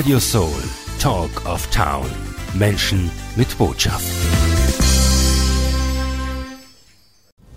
Radio 0.00 0.18
Soul, 0.18 0.62
Talk 0.98 1.44
of 1.44 1.66
Town. 1.66 2.10
Menschen 2.54 3.10
mit 3.36 3.58
Botschaft. 3.58 4.06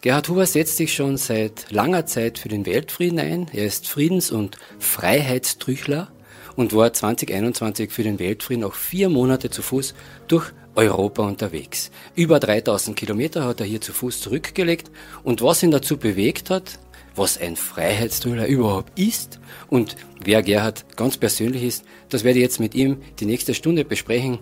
Gerhard 0.00 0.30
Huber 0.30 0.46
setzt 0.46 0.78
sich 0.78 0.94
schon 0.94 1.18
seit 1.18 1.70
langer 1.70 2.06
Zeit 2.06 2.38
für 2.38 2.48
den 2.48 2.64
Weltfrieden 2.64 3.18
ein. 3.18 3.46
Er 3.52 3.66
ist 3.66 3.88
Friedens- 3.88 4.30
und 4.30 4.56
Freiheitstrüchler 4.78 6.10
und 6.56 6.74
war 6.74 6.94
2021 6.94 7.90
für 7.90 8.04
den 8.04 8.18
Weltfrieden 8.18 8.64
auch 8.64 8.72
vier 8.72 9.10
Monate 9.10 9.50
zu 9.50 9.60
Fuß 9.60 9.94
durch 10.28 10.50
Europa 10.74 11.24
unterwegs. 11.24 11.90
Über 12.14 12.40
3000 12.40 12.96
Kilometer 12.96 13.44
hat 13.44 13.60
er 13.60 13.66
hier 13.66 13.82
zu 13.82 13.92
Fuß 13.92 14.22
zurückgelegt 14.22 14.90
und 15.24 15.42
was 15.42 15.62
ihn 15.62 15.72
dazu 15.72 15.98
bewegt 15.98 16.48
hat, 16.48 16.78
was 17.14 17.36
ein 17.36 17.56
Freiheitstrühler 17.56 18.46
überhaupt 18.46 18.98
ist 18.98 19.40
und 19.68 19.96
wer 20.24 20.42
Gerhard 20.42 20.86
ganz 20.96 21.18
persönlich 21.18 21.64
ist, 21.64 21.84
das 22.08 22.24
werde 22.24 22.38
ich 22.38 22.44
jetzt 22.44 22.60
mit 22.60 22.74
ihm 22.74 23.02
die 23.20 23.26
nächste 23.26 23.52
Stunde 23.52 23.84
besprechen. 23.84 24.38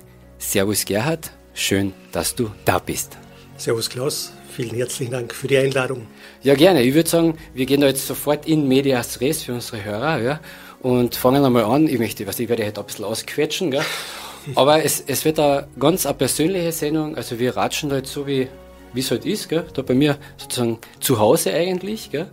Servus 0.47 0.85
Gerhard, 0.85 1.31
schön, 1.55 1.95
dass 2.13 2.35
du 2.35 2.51
da 2.65 2.79
bist. 2.79 3.17
Servus 3.57 3.89
Klaus, 3.89 4.31
vielen 4.55 4.77
herzlichen 4.77 5.11
Dank 5.11 5.35
für 5.35 5.49
die 5.49 5.57
Einladung. 5.57 6.07
Ja, 6.43 6.55
gerne. 6.55 6.83
Ich 6.83 6.95
würde 6.95 7.09
sagen, 7.09 7.39
wir 7.55 7.67
gehen 7.67 7.81
da 7.81 7.89
jetzt 7.89 8.07
sofort 8.07 8.47
in 8.47 8.69
Medias 8.69 9.21
Res 9.21 9.43
für 9.43 9.55
unsere 9.55 9.83
Hörer 9.83 10.21
ja, 10.21 10.41
und 10.81 11.17
fangen 11.17 11.45
einmal 11.45 11.65
an. 11.65 11.89
Ich 11.89 11.99
möchte, 11.99 12.27
was 12.27 12.39
ich 12.39 12.49
werde 12.49 12.65
heute 12.65 12.79
ein 12.79 12.87
bisschen 12.87 13.07
ausquetschen, 13.07 13.71
gell? 13.71 13.83
aber 14.55 14.85
es, 14.85 15.03
es 15.05 15.25
wird 15.25 15.41
eine 15.41 15.67
ganz 15.81 16.05
eine 16.05 16.15
persönliche 16.15 16.71
Sendung. 16.71 17.17
Also 17.17 17.39
wir 17.41 17.57
ratschen 17.57 17.89
da 17.89 17.97
jetzt 17.97 18.13
so, 18.13 18.27
wie 18.27 18.49
es 18.95 19.11
halt 19.11 19.25
ist, 19.25 19.49
gell? 19.49 19.67
da 19.73 19.83
bei 19.83 19.95
mir 19.95 20.19
sozusagen 20.37 20.79
zu 21.01 21.19
Hause 21.19 21.53
eigentlich. 21.53 22.11
Gell? 22.11 22.31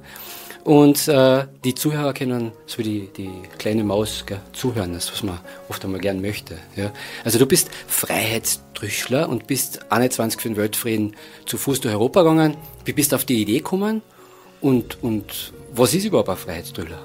Und 0.63 1.07
äh, 1.07 1.45
die 1.63 1.73
Zuhörer 1.73 2.13
können 2.13 2.51
so 2.67 2.77
wie 2.79 2.83
die, 2.83 3.09
die 3.17 3.29
kleine 3.57 3.83
Maus 3.83 4.23
gell, 4.25 4.39
zuhören, 4.53 4.93
das 4.93 5.11
was 5.11 5.23
man 5.23 5.39
oft 5.69 5.83
einmal 5.83 5.99
gern 5.99 6.21
möchte. 6.21 6.57
Ja. 6.75 6.93
Also 7.23 7.39
du 7.39 7.47
bist 7.47 7.69
Freiheitstrüchler 7.87 9.27
und 9.27 9.47
bist 9.47 9.91
21 9.91 10.39
für 10.39 10.49
den 10.49 10.57
Weltfrieden 10.57 11.15
zu 11.45 11.57
Fuß 11.57 11.81
durch 11.81 11.93
Europa 11.93 12.21
gegangen. 12.21 12.57
Wie 12.85 12.93
bist 12.93 13.11
du 13.11 13.15
auf 13.15 13.25
die 13.25 13.41
Idee 13.41 13.57
gekommen? 13.57 14.03
Und, 14.61 15.01
und 15.01 15.53
was 15.73 15.93
ist 15.95 16.05
überhaupt 16.05 16.29
ein 16.29 16.37
Freiheitstrüchler? 16.37 16.99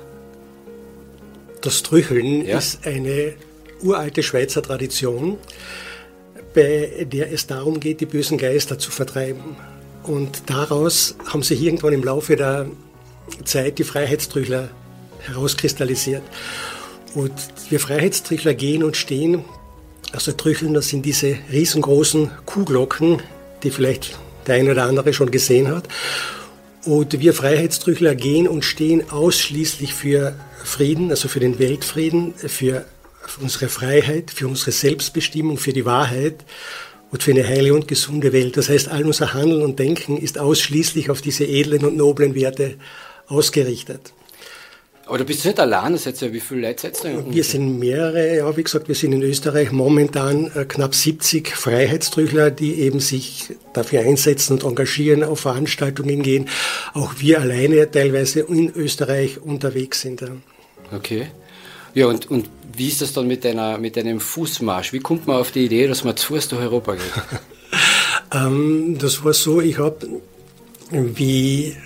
Das 1.62 1.82
Trücheln 1.82 2.44
ja? 2.44 2.58
ist 2.58 2.86
eine 2.86 3.34
uralte 3.82 4.22
Schweizer 4.22 4.62
Tradition, 4.62 5.38
bei 6.54 7.06
der 7.10 7.32
es 7.32 7.46
darum 7.46 7.80
geht, 7.80 8.00
die 8.00 8.06
bösen 8.06 8.36
Geister 8.36 8.78
zu 8.78 8.90
vertreiben. 8.90 9.56
Und 10.02 10.42
daraus 10.46 11.16
haben 11.26 11.42
sich 11.42 11.62
irgendwann 11.62 11.92
im 11.94 12.04
Laufe 12.04 12.36
der 12.36 12.66
Zeit 13.44 13.78
die 13.78 13.84
Freiheitstrüchler 13.84 14.70
herauskristallisiert. 15.20 16.22
Und 17.14 17.32
wir 17.70 17.80
Freiheitstrüchler 17.80 18.54
gehen 18.54 18.82
und 18.82 18.96
stehen, 18.96 19.44
also 20.12 20.32
Trücheln, 20.32 20.74
das 20.74 20.88
sind 20.88 21.04
diese 21.04 21.36
riesengroßen 21.50 22.30
Kuhglocken, 22.44 23.22
die 23.62 23.70
vielleicht 23.70 24.18
der 24.46 24.56
eine 24.56 24.72
oder 24.72 24.84
andere 24.84 25.12
schon 25.12 25.30
gesehen 25.30 25.68
hat. 25.68 25.88
Und 26.84 27.18
wir 27.18 27.34
Freiheitstrüchler 27.34 28.14
gehen 28.14 28.46
und 28.46 28.64
stehen 28.64 29.10
ausschließlich 29.10 29.92
für 29.92 30.36
Frieden, 30.62 31.10
also 31.10 31.28
für 31.28 31.40
den 31.40 31.58
Weltfrieden, 31.58 32.34
für 32.36 32.84
unsere 33.40 33.68
Freiheit, 33.68 34.30
für 34.30 34.46
unsere 34.46 34.70
Selbstbestimmung, 34.70 35.58
für 35.58 35.72
die 35.72 35.84
Wahrheit 35.84 36.44
und 37.10 37.22
für 37.22 37.32
eine 37.32 37.46
heile 37.46 37.74
und 37.74 37.88
gesunde 37.88 38.32
Welt. 38.32 38.56
Das 38.56 38.68
heißt, 38.68 38.88
all 38.88 39.04
unser 39.04 39.34
Handeln 39.34 39.62
und 39.62 39.78
Denken 39.78 40.16
ist 40.16 40.38
ausschließlich 40.38 41.10
auf 41.10 41.22
diese 41.22 41.44
edlen 41.44 41.84
und 41.84 41.96
noblen 41.96 42.34
Werte 42.34 42.76
ausgerichtet. 43.28 44.12
Aber 45.06 45.18
du 45.18 45.24
bist 45.24 45.44
nicht 45.44 45.60
allein, 45.60 45.92
das 45.92 46.06
heißt 46.06 46.22
ja, 46.22 46.32
wie 46.32 46.40
viele 46.40 46.62
Leute 46.62 46.90
seid 46.92 47.04
ihr? 47.04 47.24
Wir 47.32 47.44
sind 47.44 47.78
mehrere, 47.78 48.38
ja, 48.38 48.56
wie 48.56 48.64
gesagt, 48.64 48.88
wir 48.88 48.96
sind 48.96 49.12
in 49.12 49.22
Österreich 49.22 49.70
momentan 49.70 50.50
äh, 50.56 50.64
knapp 50.64 50.96
70 50.96 51.54
Freiheitstrüchler, 51.54 52.50
die 52.50 52.80
eben 52.80 52.98
sich 52.98 53.54
dafür 53.72 54.00
einsetzen 54.00 54.54
und 54.54 54.64
engagieren, 54.64 55.22
auf 55.22 55.40
Veranstaltungen 55.40 56.24
gehen. 56.24 56.48
Auch 56.92 57.14
wir 57.18 57.40
alleine 57.40 57.88
teilweise 57.88 58.40
in 58.40 58.74
Österreich 58.74 59.40
unterwegs 59.40 60.00
sind. 60.00 60.24
Okay. 60.92 61.28
Ja, 61.94 62.06
und, 62.06 62.28
und 62.28 62.50
wie 62.76 62.88
ist 62.88 63.00
das 63.00 63.12
dann 63.12 63.28
mit, 63.28 63.44
deiner, 63.44 63.78
mit 63.78 63.96
deinem 63.96 64.18
Fußmarsch? 64.18 64.92
Wie 64.92 64.98
kommt 64.98 65.28
man 65.28 65.36
auf 65.36 65.52
die 65.52 65.66
Idee, 65.66 65.86
dass 65.86 66.02
man 66.02 66.16
zu 66.16 66.34
Fuß 66.34 66.48
durch 66.48 66.62
Europa 66.62 66.94
geht? 66.94 67.12
ähm, 68.34 68.98
das 69.00 69.24
war 69.24 69.32
so, 69.32 69.60
ich 69.60 69.78
habe, 69.78 70.20
wie 70.90 71.76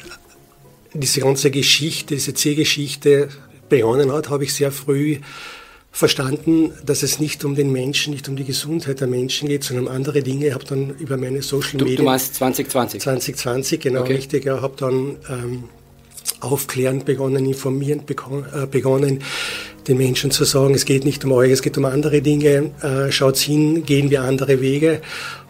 diese 0.94 1.20
ganze 1.20 1.50
Geschichte, 1.50 2.14
diese 2.14 2.34
C-Geschichte 2.34 3.28
begonnen 3.68 4.12
hat, 4.12 4.28
habe 4.30 4.44
ich 4.44 4.54
sehr 4.54 4.72
früh 4.72 5.18
verstanden, 5.92 6.72
dass 6.84 7.02
es 7.02 7.18
nicht 7.18 7.44
um 7.44 7.54
den 7.54 7.72
Menschen, 7.72 8.12
nicht 8.12 8.28
um 8.28 8.36
die 8.36 8.44
Gesundheit 8.44 9.00
der 9.00 9.08
Menschen 9.08 9.48
geht, 9.48 9.64
sondern 9.64 9.88
um 9.88 9.92
andere 9.92 10.22
Dinge. 10.22 10.46
Ich 10.48 10.54
habe 10.54 10.64
dann 10.64 10.90
über 10.98 11.16
meine 11.16 11.42
Social 11.42 11.78
Media... 11.82 11.96
Du, 11.96 12.02
meinst 12.04 12.34
2020? 12.36 13.00
2020, 13.00 13.80
genau, 13.80 14.02
okay. 14.02 14.14
richtig. 14.14 14.46
Ich 14.46 14.50
habe 14.50 14.74
dann 14.76 15.16
ähm, 15.28 15.64
aufklärend 16.40 17.04
begonnen, 17.04 17.46
informierend 17.46 18.10
äh, 18.10 18.66
begonnen, 18.66 19.20
den 19.88 19.96
Menschen 19.96 20.30
zu 20.30 20.44
sagen, 20.44 20.74
es 20.74 20.84
geht 20.84 21.04
nicht 21.04 21.24
um 21.24 21.32
euch, 21.32 21.50
es 21.50 21.62
geht 21.62 21.76
um 21.78 21.84
andere 21.84 22.20
Dinge, 22.20 22.70
äh, 22.82 23.10
schaut's 23.10 23.40
hin, 23.40 23.84
gehen 23.84 24.10
wir 24.10 24.22
andere 24.22 24.60
Wege. 24.60 25.00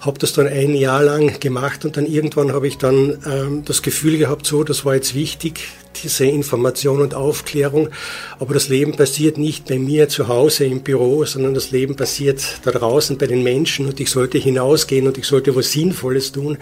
Habe 0.01 0.19
das 0.19 0.33
dann 0.33 0.47
ein 0.47 0.75
Jahr 0.75 1.03
lang 1.03 1.41
gemacht 1.41 1.85
und 1.85 1.97
dann 1.97 2.07
irgendwann 2.07 2.53
habe 2.53 2.67
ich 2.67 2.79
dann 2.79 3.19
ähm, 3.27 3.63
das 3.65 3.83
Gefühl 3.83 4.19
gehabt, 4.19 4.47
so, 4.47 4.65
das 4.65 4.85
war 4.85 4.95
jetzt 4.95 5.15
wichtig, 5.15 5.61
diese 6.03 6.25
Information 6.25 7.03
und 7.03 7.15
Aufklärung. 7.15 7.91
Aber 8.39 8.55
das 8.55 8.69
Leben 8.69 8.97
passiert 8.97 9.37
nicht 9.37 9.67
bei 9.67 9.79
mir 9.79 10.09
zu 10.09 10.29
Hause 10.29 10.65
im 10.65 10.81
Büro, 10.81 11.25
sondern 11.25 11.53
das 11.53 11.71
Leben 11.71 11.97
passiert 11.97 12.43
da 12.65 12.71
draußen 12.71 13.19
bei 13.19 13.27
den 13.27 13.43
Menschen 13.43 13.87
und 13.87 14.01
ich 14.01 14.11
sollte 14.11 14.39
hinausgehen 14.39 15.07
und 15.07 15.19
ich 15.19 15.27
sollte 15.27 15.55
was 15.55 15.73
Sinnvolles 15.73 16.33
tun 16.33 16.57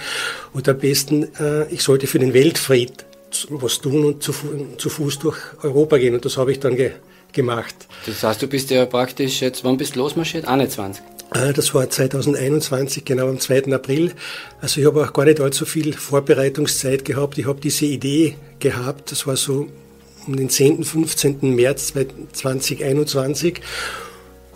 und 0.53 0.69
am 0.69 0.78
besten, 0.78 1.28
äh, 1.38 1.72
ich 1.72 1.83
sollte 1.83 2.06
für 2.06 2.19
den 2.19 2.34
Weltfrieden 2.34 3.08
was 3.50 3.81
tun 3.81 4.05
und 4.05 4.22
zu, 4.22 4.33
zu 4.77 4.89
Fuß 4.89 5.19
durch 5.19 5.39
Europa 5.62 5.99
gehen 5.99 6.15
und 6.15 6.25
das 6.25 6.37
habe 6.37 6.53
ich 6.53 6.61
dann 6.61 6.77
ge 6.77 6.93
gemacht. 7.33 7.75
Das 8.06 8.22
heißt, 8.22 8.41
du 8.41 8.47
bist 8.47 8.71
ja 8.71 8.87
praktisch 8.87 9.43
jetzt, 9.43 9.62
wann 9.62 9.77
bist 9.77 9.94
du 9.97 10.00
losmarschiert? 10.00 10.47
21? 10.47 11.03
Äh, 11.34 11.53
das 11.53 11.75
war 11.75 11.88
2021, 11.88 13.05
genau 13.05 13.28
am 13.28 13.38
2. 13.38 13.72
April. 13.72 14.12
Also 14.61 14.81
ich 14.81 14.87
habe 14.87 15.05
auch 15.05 15.12
gar 15.12 15.25
nicht 15.25 15.41
allzu 15.41 15.67
viel 15.67 15.93
Vorbereitungszeit 15.93 17.05
gehabt. 17.05 17.38
Ich 17.38 17.47
habe 17.47 17.61
diese 17.61 17.84
Idee 17.84 18.37
gehabt, 18.61 19.12
das 19.12 19.27
war 19.27 19.37
so 19.37 19.69
um 20.27 20.37
den 20.37 20.50
10., 20.50 20.84
15. 20.84 21.55
März 21.55 21.93
2021. 22.33 23.61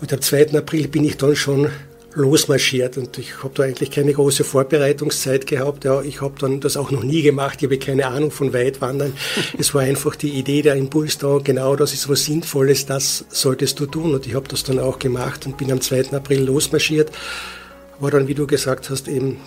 Und 0.01 0.13
am 0.13 0.21
2. 0.21 0.57
April 0.57 0.87
bin 0.87 1.05
ich 1.05 1.17
dann 1.17 1.35
schon 1.35 1.69
losmarschiert 2.15 2.97
und 2.97 3.17
ich 3.17 3.43
habe 3.43 3.53
da 3.55 3.63
eigentlich 3.63 3.91
keine 3.91 4.13
große 4.13 4.43
Vorbereitungszeit 4.43 5.47
gehabt. 5.47 5.83
Ja, 5.83 6.01
ich 6.01 6.21
habe 6.21 6.35
dann 6.39 6.59
das 6.59 6.77
auch 6.77 6.91
noch 6.91 7.03
nie 7.03 7.21
gemacht. 7.21 7.57
Ich 7.59 7.65
habe 7.65 7.77
keine 7.77 8.07
Ahnung 8.07 8.31
von 8.31 8.53
Weitwandern. 8.53 9.13
es 9.57 9.73
war 9.73 9.81
einfach 9.81 10.15
die 10.15 10.29
Idee, 10.29 10.61
der 10.61 10.75
Impuls 10.75 11.17
da, 11.17 11.39
genau 11.43 11.75
das 11.75 11.93
ist 11.93 12.09
was 12.09 12.25
Sinnvolles, 12.25 12.85
das 12.85 13.25
solltest 13.29 13.79
du 13.79 13.85
tun. 13.85 14.13
Und 14.13 14.27
ich 14.27 14.35
habe 14.35 14.47
das 14.47 14.63
dann 14.63 14.79
auch 14.79 14.99
gemacht 14.99 15.45
und 15.45 15.57
bin 15.57 15.71
am 15.71 15.81
2. 15.81 16.13
April 16.13 16.43
losmarschiert. 16.43 17.11
War 17.99 18.11
dann, 18.11 18.27
wie 18.27 18.33
du 18.33 18.47
gesagt 18.47 18.89
hast, 18.89 19.07
eben 19.07 19.37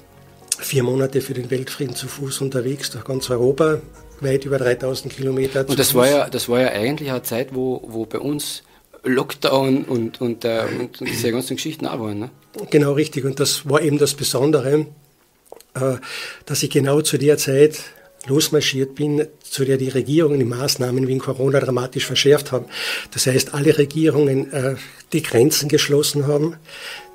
vier 0.59 0.83
Monate 0.83 1.21
für 1.21 1.35
den 1.35 1.51
Weltfrieden 1.51 1.95
zu 1.95 2.09
Fuß 2.09 2.41
unterwegs 2.41 2.91
durch 2.91 3.05
ganz 3.05 3.31
Europa, 3.31 3.81
weit 4.21 4.45
über 4.45 4.59
3000 4.59 5.15
Kilometer. 5.15 5.69
Und 5.69 5.79
das 5.79 5.95
war 5.95 6.09
ja, 6.09 6.29
das 6.29 6.49
war 6.49 6.61
ja 6.61 6.69
eigentlich 6.69 7.11
eine 7.11 7.23
Zeit, 7.23 7.55
wo, 7.55 7.83
wo 7.87 8.07
bei 8.07 8.19
uns 8.19 8.63
Lockdown 9.07 9.85
und, 9.85 10.21
und, 10.21 10.45
äh, 10.45 10.65
und 10.79 11.01
diese 11.01 11.31
ganzen 11.31 11.57
Geschichten 11.57 11.87
auch 11.87 12.01
waren. 12.01 12.19
Ne? 12.19 12.31
Genau 12.71 12.93
richtig. 12.93 13.25
Und 13.25 13.41
das 13.41 13.69
war 13.69 13.83
eben 13.83 13.99
das 13.99 14.15
Besondere, 14.15 14.87
äh, 15.75 15.97
dass 16.45 16.63
ich 16.63 16.71
genau 16.71 17.01
zu 17.01 17.19
der 17.19 17.39
Zeit 17.39 17.79
losmarschiert 18.27 18.95
bin, 18.95 19.27
zu 19.43 19.65
der 19.65 19.77
die 19.77 19.89
Regierungen 19.89 20.39
die 20.39 20.45
Maßnahmen 20.45 21.07
wegen 21.07 21.21
Corona 21.21 21.61
dramatisch 21.61 22.07
verschärft 22.07 22.53
haben. 22.53 22.67
Das 23.13 23.27
heißt, 23.27 23.55
alle 23.55 23.79
Regierungen 23.79 24.53
äh, 24.53 24.75
die 25.13 25.23
Grenzen 25.23 25.69
geschlossen 25.69 26.27
haben, 26.27 26.57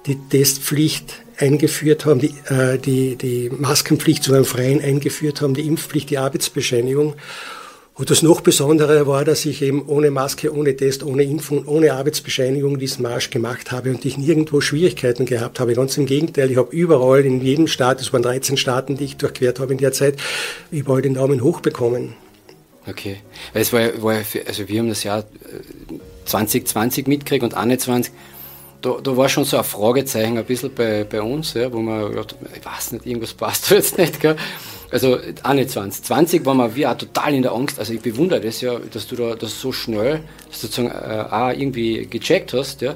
die 0.06 0.18
Testpflicht 0.30 1.14
eingeführt 1.38 2.06
haben, 2.06 2.20
die, 2.20 2.34
äh, 2.48 2.78
die, 2.78 3.16
die 3.16 3.50
Maskenpflicht 3.50 4.24
zu 4.24 4.34
einem 4.34 4.46
Freien 4.46 4.82
eingeführt 4.82 5.42
haben, 5.42 5.54
die 5.54 5.68
Impfpflicht, 5.68 6.10
die 6.10 6.18
Arbeitsbescheinigung. 6.18 7.16
Und 7.94 8.10
das 8.10 8.22
noch 8.22 8.42
Besondere 8.42 9.06
war, 9.06 9.26
dass 9.26 9.46
ich 9.46 9.62
eben 9.62 9.86
ohne 9.86 10.12
Maske, 10.12 10.56
ohne 10.56 10.76
Test, 10.76 11.04
ohne 11.04 11.24
Impfung, 11.24 11.68
ohne 11.68 11.94
Arbeitsbescheinigung 11.94 12.80
diesen 12.80 13.04
Marsch 13.04 13.30
gemacht 13.30 13.72
habe 13.72 13.92
und 13.92 14.06
ich 14.06 14.18
nirgendwo 14.18 14.62
Schwierigkeiten 14.62 15.26
gehabt 15.26 15.60
habe. 15.60 15.74
Ganz 15.74 15.98
im 15.98 16.06
Gegenteil, 16.06 16.50
ich 16.50 16.58
habe 16.58 16.74
überall 16.74 17.26
in 17.26 17.42
jedem 17.42 17.68
Staat, 17.68 18.00
es 18.00 18.14
waren 18.14 18.24
13 18.24 18.56
Staaten, 18.56 18.96
die 18.96 19.04
ich 19.04 19.18
durchquert 19.18 19.60
habe 19.60 19.74
in 19.74 19.78
der 19.78 19.92
Zeit, 19.92 20.16
überall 20.72 21.02
den 21.02 21.16
Daumen 21.16 21.44
hoch 21.44 21.60
bekommen. 21.60 22.16
Okay. 22.88 23.18
Es 23.54 23.74
war, 23.74 24.02
war 24.02 24.22
also 24.48 24.68
wir 24.68 24.80
haben 24.80 24.90
das 24.90 25.04
Jahr 25.04 25.26
2020 26.26 27.06
äh, 27.06 27.10
mitgekriegt 27.10 27.44
und 27.44 27.54
21 27.54 28.12
da, 28.82 28.98
da 29.02 29.16
war 29.16 29.30
schon 29.30 29.46
so 29.46 29.58
ein 29.58 29.64
Fragezeichen 29.64 30.38
ein 30.38 30.46
bisschen 30.46 30.74
bei, 30.74 31.04
bei 31.04 31.22
uns, 31.22 31.54
ja, 31.54 31.72
wo 31.72 31.80
man, 31.80 32.12
ich 32.12 32.66
weiß 32.66 32.94
nicht, 32.94 33.06
irgendwas 33.06 33.34
passt 33.34 33.70
jetzt 33.70 33.98
nicht, 33.98 34.20
gell? 34.20 34.36
Also 34.92 35.18
auch 35.44 35.54
nicht 35.54 35.70
20. 35.70 36.04
20 36.04 36.46
waren 36.46 36.76
wir 36.76 36.92
auch 36.92 36.98
total 36.98 37.34
in 37.34 37.44
der 37.44 37.54
Angst. 37.54 37.80
Also 37.80 37.94
ich 37.94 38.02
bewundere 38.02 38.42
das 38.42 38.62
ja, 38.62 38.78
dass 38.78 39.08
du 39.08 39.16
da 39.16 39.36
das 39.36 39.60
so 39.60 39.72
schnell 39.72 40.22
sozusagen 40.50 40.90
äh, 40.90 41.24
auch 41.32 41.50
irgendwie 41.50 42.06
gecheckt 42.08 42.54
hast, 42.54 42.82
ja. 42.82 42.96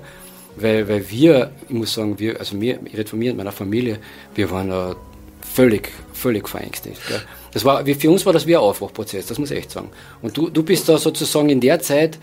Weil, 0.57 0.87
weil 0.87 1.09
wir, 1.09 1.51
ich 1.67 1.75
muss 1.75 1.93
sagen, 1.93 2.17
wir, 2.17 2.39
also 2.39 2.55
mir, 2.55 2.79
ich 2.85 2.93
rede 2.93 3.09
von 3.09 3.19
mir 3.19 3.31
und 3.31 3.37
meiner 3.37 3.51
Familie, 3.51 3.99
wir 4.35 4.49
waren 4.51 4.69
da 4.69 4.95
völlig, 5.41 5.91
völlig 6.13 6.47
verängstigt. 6.47 6.99
Gell? 7.07 7.21
Das 7.51 7.63
war, 7.63 7.85
für 7.85 8.09
uns 8.09 8.25
war 8.25 8.33
das 8.33 8.47
wie 8.47 8.55
ein 8.55 8.61
Aufwachprozess, 8.61 9.27
das 9.27 9.39
muss 9.39 9.51
ich 9.51 9.57
echt 9.57 9.71
sagen. 9.71 9.89
Und 10.21 10.35
du, 10.35 10.49
du 10.49 10.63
bist 10.63 10.89
da 10.89 10.97
sozusagen 10.97 11.49
in 11.49 11.61
der 11.61 11.79
Zeit 11.79 12.19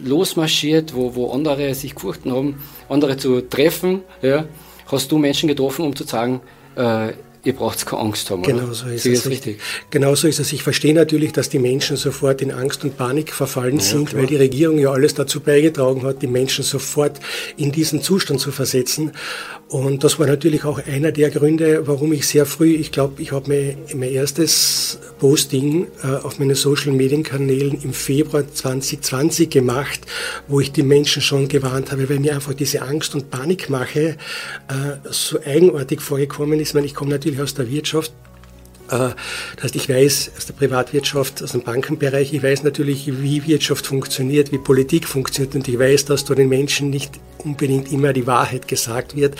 losmarschiert, 0.00 0.94
wo, 0.94 1.14
wo 1.14 1.32
andere 1.32 1.74
sich 1.74 1.94
gefurchten 1.94 2.32
haben, 2.32 2.62
andere 2.88 3.16
zu 3.16 3.40
treffen, 3.40 4.02
ja, 4.22 4.44
hast 4.86 5.10
du 5.10 5.18
Menschen 5.18 5.48
getroffen, 5.48 5.84
um 5.84 5.96
zu 5.96 6.04
sagen, 6.04 6.40
äh, 6.76 7.12
ihr 7.46 7.54
braucht 7.54 7.86
keine 7.86 8.02
Angst 8.02 8.30
haben. 8.30 8.42
Genau 8.42 8.72
so 8.72 8.88
ist 8.88 9.06
es. 9.06 9.28
Richtig. 9.28 9.60
Genau 9.90 10.14
so 10.14 10.26
ist 10.28 10.40
es. 10.40 10.52
Ich 10.52 10.62
verstehe 10.62 10.92
natürlich, 10.92 11.32
dass 11.32 11.48
die 11.48 11.58
Menschen 11.58 11.96
sofort 11.96 12.42
in 12.42 12.50
Angst 12.50 12.84
und 12.84 12.96
Panik 12.96 13.32
verfallen 13.32 13.78
ja, 13.78 13.82
sind, 13.82 14.10
klar. 14.10 14.22
weil 14.22 14.26
die 14.26 14.36
Regierung 14.36 14.78
ja 14.78 14.90
alles 14.90 15.14
dazu 15.14 15.40
beigetragen 15.40 16.02
hat, 16.02 16.22
die 16.22 16.26
Menschen 16.26 16.64
sofort 16.64 17.20
in 17.56 17.72
diesen 17.72 18.02
Zustand 18.02 18.40
zu 18.40 18.50
versetzen. 18.50 19.12
Und 19.68 20.04
das 20.04 20.20
war 20.20 20.28
natürlich 20.28 20.64
auch 20.64 20.80
einer 20.86 21.10
der 21.10 21.30
Gründe, 21.30 21.88
warum 21.88 22.12
ich 22.12 22.28
sehr 22.28 22.46
früh, 22.46 22.74
ich 22.74 22.92
glaube, 22.92 23.20
ich 23.20 23.32
habe 23.32 23.48
mir 23.48 23.76
mein 23.96 24.12
erstes 24.12 25.00
Posting 25.18 25.88
äh, 26.04 26.06
auf 26.06 26.38
meinen 26.38 26.54
Social 26.54 26.92
Media 26.92 27.20
Kanälen 27.22 27.80
im 27.82 27.92
Februar 27.92 28.44
2020 28.46 29.50
gemacht, 29.50 30.00
wo 30.46 30.60
ich 30.60 30.70
die 30.70 30.84
Menschen 30.84 31.20
schon 31.20 31.48
gewarnt 31.48 31.90
habe, 31.90 32.08
weil 32.08 32.20
mir 32.20 32.34
einfach 32.34 32.54
diese 32.54 32.82
Angst 32.82 33.16
und 33.16 33.30
Panikmache 33.30 34.00
äh, 34.00 34.16
so 35.10 35.40
eigenartig 35.44 36.00
vorgekommen 36.00 36.60
ist. 36.60 36.68
Ich, 36.68 36.74
meine, 36.74 36.86
ich 36.86 36.94
komme 36.94 37.10
natürlich 37.10 37.40
aus 37.40 37.54
der 37.54 37.68
Wirtschaft, 37.68 38.12
das 38.88 39.14
heißt, 39.62 39.76
ich 39.76 39.88
weiß 39.88 40.32
aus 40.36 40.46
der 40.46 40.54
Privatwirtschaft, 40.54 41.42
aus 41.42 41.52
dem 41.52 41.62
Bankenbereich, 41.62 42.32
ich 42.32 42.42
weiß 42.42 42.62
natürlich, 42.62 43.06
wie 43.20 43.46
Wirtschaft 43.46 43.86
funktioniert, 43.86 44.52
wie 44.52 44.58
Politik 44.58 45.06
funktioniert 45.06 45.54
und 45.54 45.68
ich 45.68 45.78
weiß, 45.78 46.04
dass 46.06 46.24
da 46.24 46.34
den 46.34 46.48
Menschen 46.48 46.90
nicht 46.90 47.12
unbedingt 47.38 47.92
immer 47.92 48.12
die 48.12 48.26
Wahrheit 48.26 48.68
gesagt 48.68 49.16
wird 49.16 49.36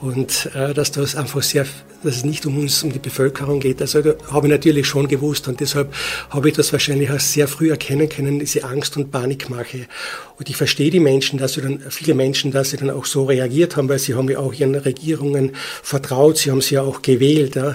und 0.00 0.50
äh, 0.54 0.74
dass 0.74 0.92
das 0.92 1.16
einfach 1.16 1.42
sehr 1.42 1.66
dass 2.02 2.16
es 2.16 2.24
nicht 2.24 2.46
um 2.46 2.58
uns, 2.58 2.82
um 2.82 2.92
die 2.92 2.98
Bevölkerung 2.98 3.60
geht. 3.60 3.80
Also 3.80 4.02
da 4.02 4.14
habe 4.30 4.46
ich 4.46 4.52
natürlich 4.52 4.86
schon 4.86 5.08
gewusst 5.08 5.48
und 5.48 5.60
deshalb 5.60 5.92
habe 6.30 6.48
ich 6.48 6.54
das 6.54 6.72
wahrscheinlich 6.72 7.10
auch 7.10 7.20
sehr 7.20 7.48
früh 7.48 7.70
erkennen 7.70 8.08
können, 8.08 8.38
diese 8.38 8.64
Angst 8.64 8.96
und 8.96 9.10
Panikmache. 9.10 9.86
Und 10.38 10.48
ich 10.48 10.56
verstehe 10.56 10.90
die 10.90 11.00
Menschen, 11.00 11.38
dass 11.38 11.54
sie 11.54 11.62
dann, 11.62 11.80
viele 11.90 12.14
Menschen, 12.14 12.52
dass 12.52 12.70
sie 12.70 12.76
dann 12.76 12.90
auch 12.90 13.04
so 13.06 13.24
reagiert 13.24 13.76
haben, 13.76 13.88
weil 13.88 13.98
sie 13.98 14.14
haben 14.14 14.28
ja 14.30 14.38
auch 14.38 14.52
ihren 14.52 14.76
Regierungen 14.76 15.56
vertraut, 15.82 16.38
sie 16.38 16.50
haben 16.50 16.60
sie 16.60 16.76
ja 16.76 16.82
auch 16.82 17.02
gewählt. 17.02 17.56
Ja. 17.56 17.74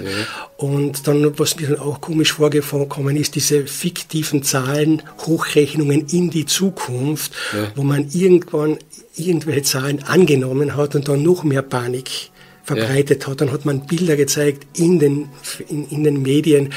Und 0.56 1.06
dann, 1.06 1.38
was 1.38 1.56
mir 1.60 1.68
dann 1.68 1.78
auch 1.78 2.00
komisch 2.00 2.32
vorgekommen 2.32 3.16
ist, 3.16 3.34
diese 3.34 3.66
fiktiven 3.66 4.42
Zahlen, 4.42 5.02
Hochrechnungen 5.26 6.06
in 6.08 6.30
die 6.30 6.46
Zukunft, 6.46 7.32
ja. 7.52 7.70
wo 7.74 7.82
man 7.82 8.08
irgendwann 8.12 8.78
irgendwelche 9.16 9.62
Zahlen 9.62 10.02
angenommen 10.04 10.76
hat 10.76 10.94
und 10.94 11.08
dann 11.08 11.22
noch 11.22 11.44
mehr 11.44 11.62
Panik 11.62 12.30
verbreitet 12.64 13.22
ja. 13.22 13.30
hat. 13.30 13.40
Dann 13.40 13.52
hat 13.52 13.64
man 13.64 13.86
Bilder 13.86 14.16
gezeigt 14.16 14.66
in 14.78 14.98
den, 14.98 15.28
in, 15.68 15.88
in 15.88 16.04
den 16.04 16.22
Medien, 16.22 16.72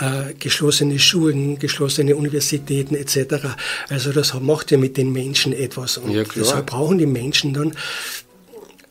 äh, 0.00 0.34
geschlossene 0.38 0.98
Schulen, 0.98 1.58
geschlossene 1.58 2.16
Universitäten 2.16 2.94
etc. 2.94 3.56
Also 3.88 4.12
das 4.12 4.34
macht 4.38 4.70
ja 4.70 4.78
mit 4.78 4.96
den 4.96 5.12
Menschen 5.12 5.52
etwas. 5.52 5.96
Und 5.96 6.12
ja, 6.12 6.24
deshalb 6.34 6.66
brauchen 6.66 6.98
die 6.98 7.06
Menschen 7.06 7.54
dann 7.54 7.72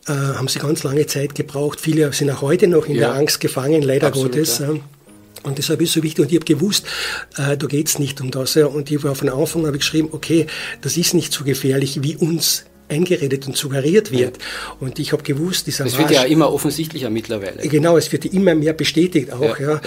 äh, 0.08 0.14
haben 0.14 0.48
sie 0.48 0.60
ganz 0.60 0.84
lange 0.84 1.06
Zeit 1.06 1.36
gebraucht. 1.36 1.82
Viele 1.82 2.14
sind 2.14 2.30
auch 2.30 2.42
heute 2.42 2.68
noch 2.68 2.86
in 2.86 2.96
ja. 2.96 3.10
der 3.10 3.16
Angst 3.16 3.42
gefangen, 3.42 3.82
leider 3.82 4.08
Absolut, 4.08 4.32
Gottes. 4.32 4.60
Ja. 4.60 4.70
Und 5.44 5.58
deshalb 5.58 5.82
ist 5.82 5.90
es 5.90 5.96
so 5.96 6.04
wichtig. 6.04 6.24
Und 6.24 6.32
ich 6.32 6.38
habe 6.38 6.46
gewusst, 6.46 6.86
äh, 7.38 7.58
da 7.58 7.68
geht 7.68 7.88
es 7.88 8.00
nicht 8.00 8.22
um 8.22 8.32
das. 8.32 8.56
Ja. 8.56 8.68
Und 8.68 8.90
ich 8.90 9.04
war 9.04 9.16
von 9.16 9.30
Anfang 9.30 9.66
an 9.66 9.74
geschrieben, 9.74 10.10
okay, 10.12 10.48
das 10.82 10.98
ist 10.98 11.14
nicht 11.14 11.34
so 11.34 11.44
gefährlich, 11.44 12.04
wie 12.04 12.16
uns 12.16 12.66
eingeredet 12.90 13.48
und 13.48 13.58
suggeriert 13.58 14.12
wird. 14.12 14.38
Und 14.80 15.00
ich 15.00 15.12
habe 15.12 15.24
gewusst, 15.24 15.68
dieser 15.68 15.86
Es 15.86 15.98
wird 15.98 16.12
ja 16.12 16.24
immer 16.24 16.52
offensichtlicher 16.54 17.10
mittlerweile. 17.10 17.68
Genau, 17.68 17.98
es 17.98 18.12
wird 18.12 18.26
immer 18.26 18.56
mehr 18.56 18.74
bestätigt 18.74 19.32
auch, 19.32 19.60
ja, 19.60 19.74
ja, 19.74 19.82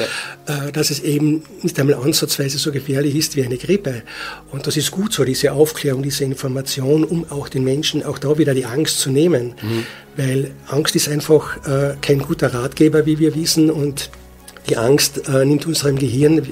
ja, 0.47 0.67
äh, 0.67 0.73
dass 0.73 0.91
es 0.91 1.01
eben 1.01 1.43
nicht 1.63 1.79
einmal 1.81 1.97
ansatzweise 1.97 2.59
so 2.59 2.73
gefährlich 2.73 3.15
ist 3.17 3.37
wie 3.37 3.45
eine 3.45 3.57
Grippe. 3.57 4.03
Und 4.51 4.67
das 4.67 4.77
ist 4.77 4.91
gut 4.91 5.13
so, 5.13 5.25
diese 5.25 5.53
Aufklärung, 5.53 6.03
diese 6.03 6.25
Information, 6.25 7.05
um 7.05 7.31
auch 7.31 7.49
den 7.49 7.65
Menschen 7.65 8.03
auch 8.05 8.19
da 8.19 8.37
wieder 8.39 8.55
die 8.55 8.67
Angst 8.67 9.01
zu 9.01 9.11
nehmen. 9.11 9.55
Mhm. 9.63 9.87
Weil 10.17 10.51
Angst 10.67 10.95
ist 10.97 11.09
einfach 11.09 11.57
äh, 11.67 11.95
kein 12.03 12.19
guter 12.19 12.53
Ratgeber, 12.53 13.07
wie 13.07 13.19
wir 13.19 13.35
wissen. 13.35 13.71
Und 13.71 14.11
die 14.69 14.77
Angst 14.77 15.27
äh, 15.29 15.45
nimmt 15.45 15.67
unserem 15.67 15.99
Gehirn 15.99 16.47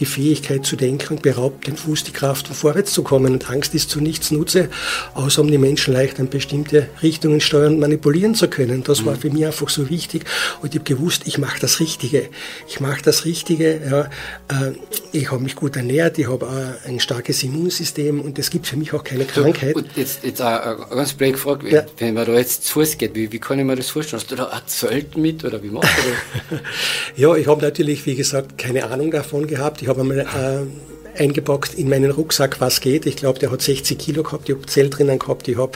die 0.00 0.06
Fähigkeit 0.06 0.64
zu 0.66 0.76
denken 0.76 1.14
und 1.14 1.22
beraubt 1.22 1.66
den 1.66 1.76
Fuß 1.76 2.04
die 2.04 2.12
Kraft, 2.12 2.48
um 2.48 2.54
vorwärts 2.54 2.92
zu 2.92 3.02
kommen. 3.02 3.32
Und 3.32 3.50
Angst 3.50 3.74
ist 3.74 3.90
zu 3.90 4.00
nichts 4.00 4.30
Nutze, 4.30 4.68
außer 5.14 5.40
um 5.40 5.50
die 5.50 5.58
Menschen 5.58 5.94
leicht 5.94 6.18
in 6.18 6.28
bestimmte 6.28 6.88
Richtungen 7.02 7.40
steuern 7.40 7.74
und 7.74 7.80
manipulieren 7.80 8.34
zu 8.34 8.48
können. 8.48 8.82
Das 8.84 9.04
war 9.04 9.14
mhm. 9.14 9.20
für 9.20 9.30
mich 9.30 9.46
einfach 9.46 9.68
so 9.68 9.88
wichtig. 9.90 10.24
Und 10.60 10.74
ich 10.74 10.80
habe 10.80 10.94
gewusst, 10.94 11.22
ich 11.26 11.38
mache 11.38 11.60
das 11.60 11.80
Richtige. 11.80 12.28
Ich 12.68 12.80
mache 12.80 13.02
das 13.02 13.24
Richtige. 13.24 13.80
Ja. 13.90 14.00
Äh, 14.48 14.72
ich 15.12 15.30
habe 15.30 15.42
mich 15.42 15.56
gut 15.56 15.76
ernährt, 15.76 16.18
ich 16.18 16.28
habe 16.28 16.78
ein 16.86 17.00
starkes 17.00 17.42
Immunsystem 17.42 18.20
und 18.20 18.38
es 18.38 18.50
gibt 18.50 18.66
für 18.66 18.76
mich 18.76 18.92
auch 18.94 19.04
keine 19.04 19.24
Krankheit. 19.24 19.74
Und 19.74 19.86
jetzt, 19.96 20.24
jetzt 20.24 20.40
eine 20.40 20.78
ganz 20.90 21.12
blöd 21.12 21.34
gefragt, 21.34 21.64
ja. 21.70 21.84
wenn 21.98 22.14
man 22.14 22.26
da 22.26 22.32
jetzt 22.34 22.64
zu 22.64 22.72
Fuß 22.72 22.98
geht, 22.98 23.14
wie, 23.14 23.30
wie 23.30 23.38
kann 23.38 23.58
ich 23.58 23.64
mir 23.64 23.76
das 23.76 23.90
vorstellen? 23.90 24.20
Hast 24.22 24.30
du 24.30 24.36
da 24.36 24.46
ein 24.48 24.62
Zelt 24.66 25.16
mit 25.16 25.44
oder 25.44 25.62
wie 25.62 25.68
machst 25.68 25.90
du 25.98 26.56
das? 26.56 26.60
ja, 27.16 27.34
ich 27.36 27.46
habe 27.46 27.62
natürlich, 27.62 28.04
wie 28.06 28.14
gesagt, 28.14 28.56
keine 28.58 28.84
Ahnung 28.84 29.10
davon 29.10 29.46
gehabt. 29.46 29.81
Ich 29.82 29.88
habe 29.88 30.02
einmal 30.02 30.20
äh, 30.20 31.20
eingepackt 31.20 31.74
in 31.74 31.88
meinen 31.88 32.12
Rucksack, 32.12 32.60
was 32.60 32.80
geht. 32.80 33.04
Ich 33.04 33.16
glaube, 33.16 33.40
der 33.40 33.50
hat 33.50 33.62
60 33.62 33.98
Kilo 33.98 34.22
gehabt, 34.22 34.48
ich 34.48 34.54
habe 34.54 34.64
Zelt 34.66 34.96
drinnen 34.96 35.18
gehabt, 35.18 35.48
ich 35.48 35.56
habe, 35.56 35.72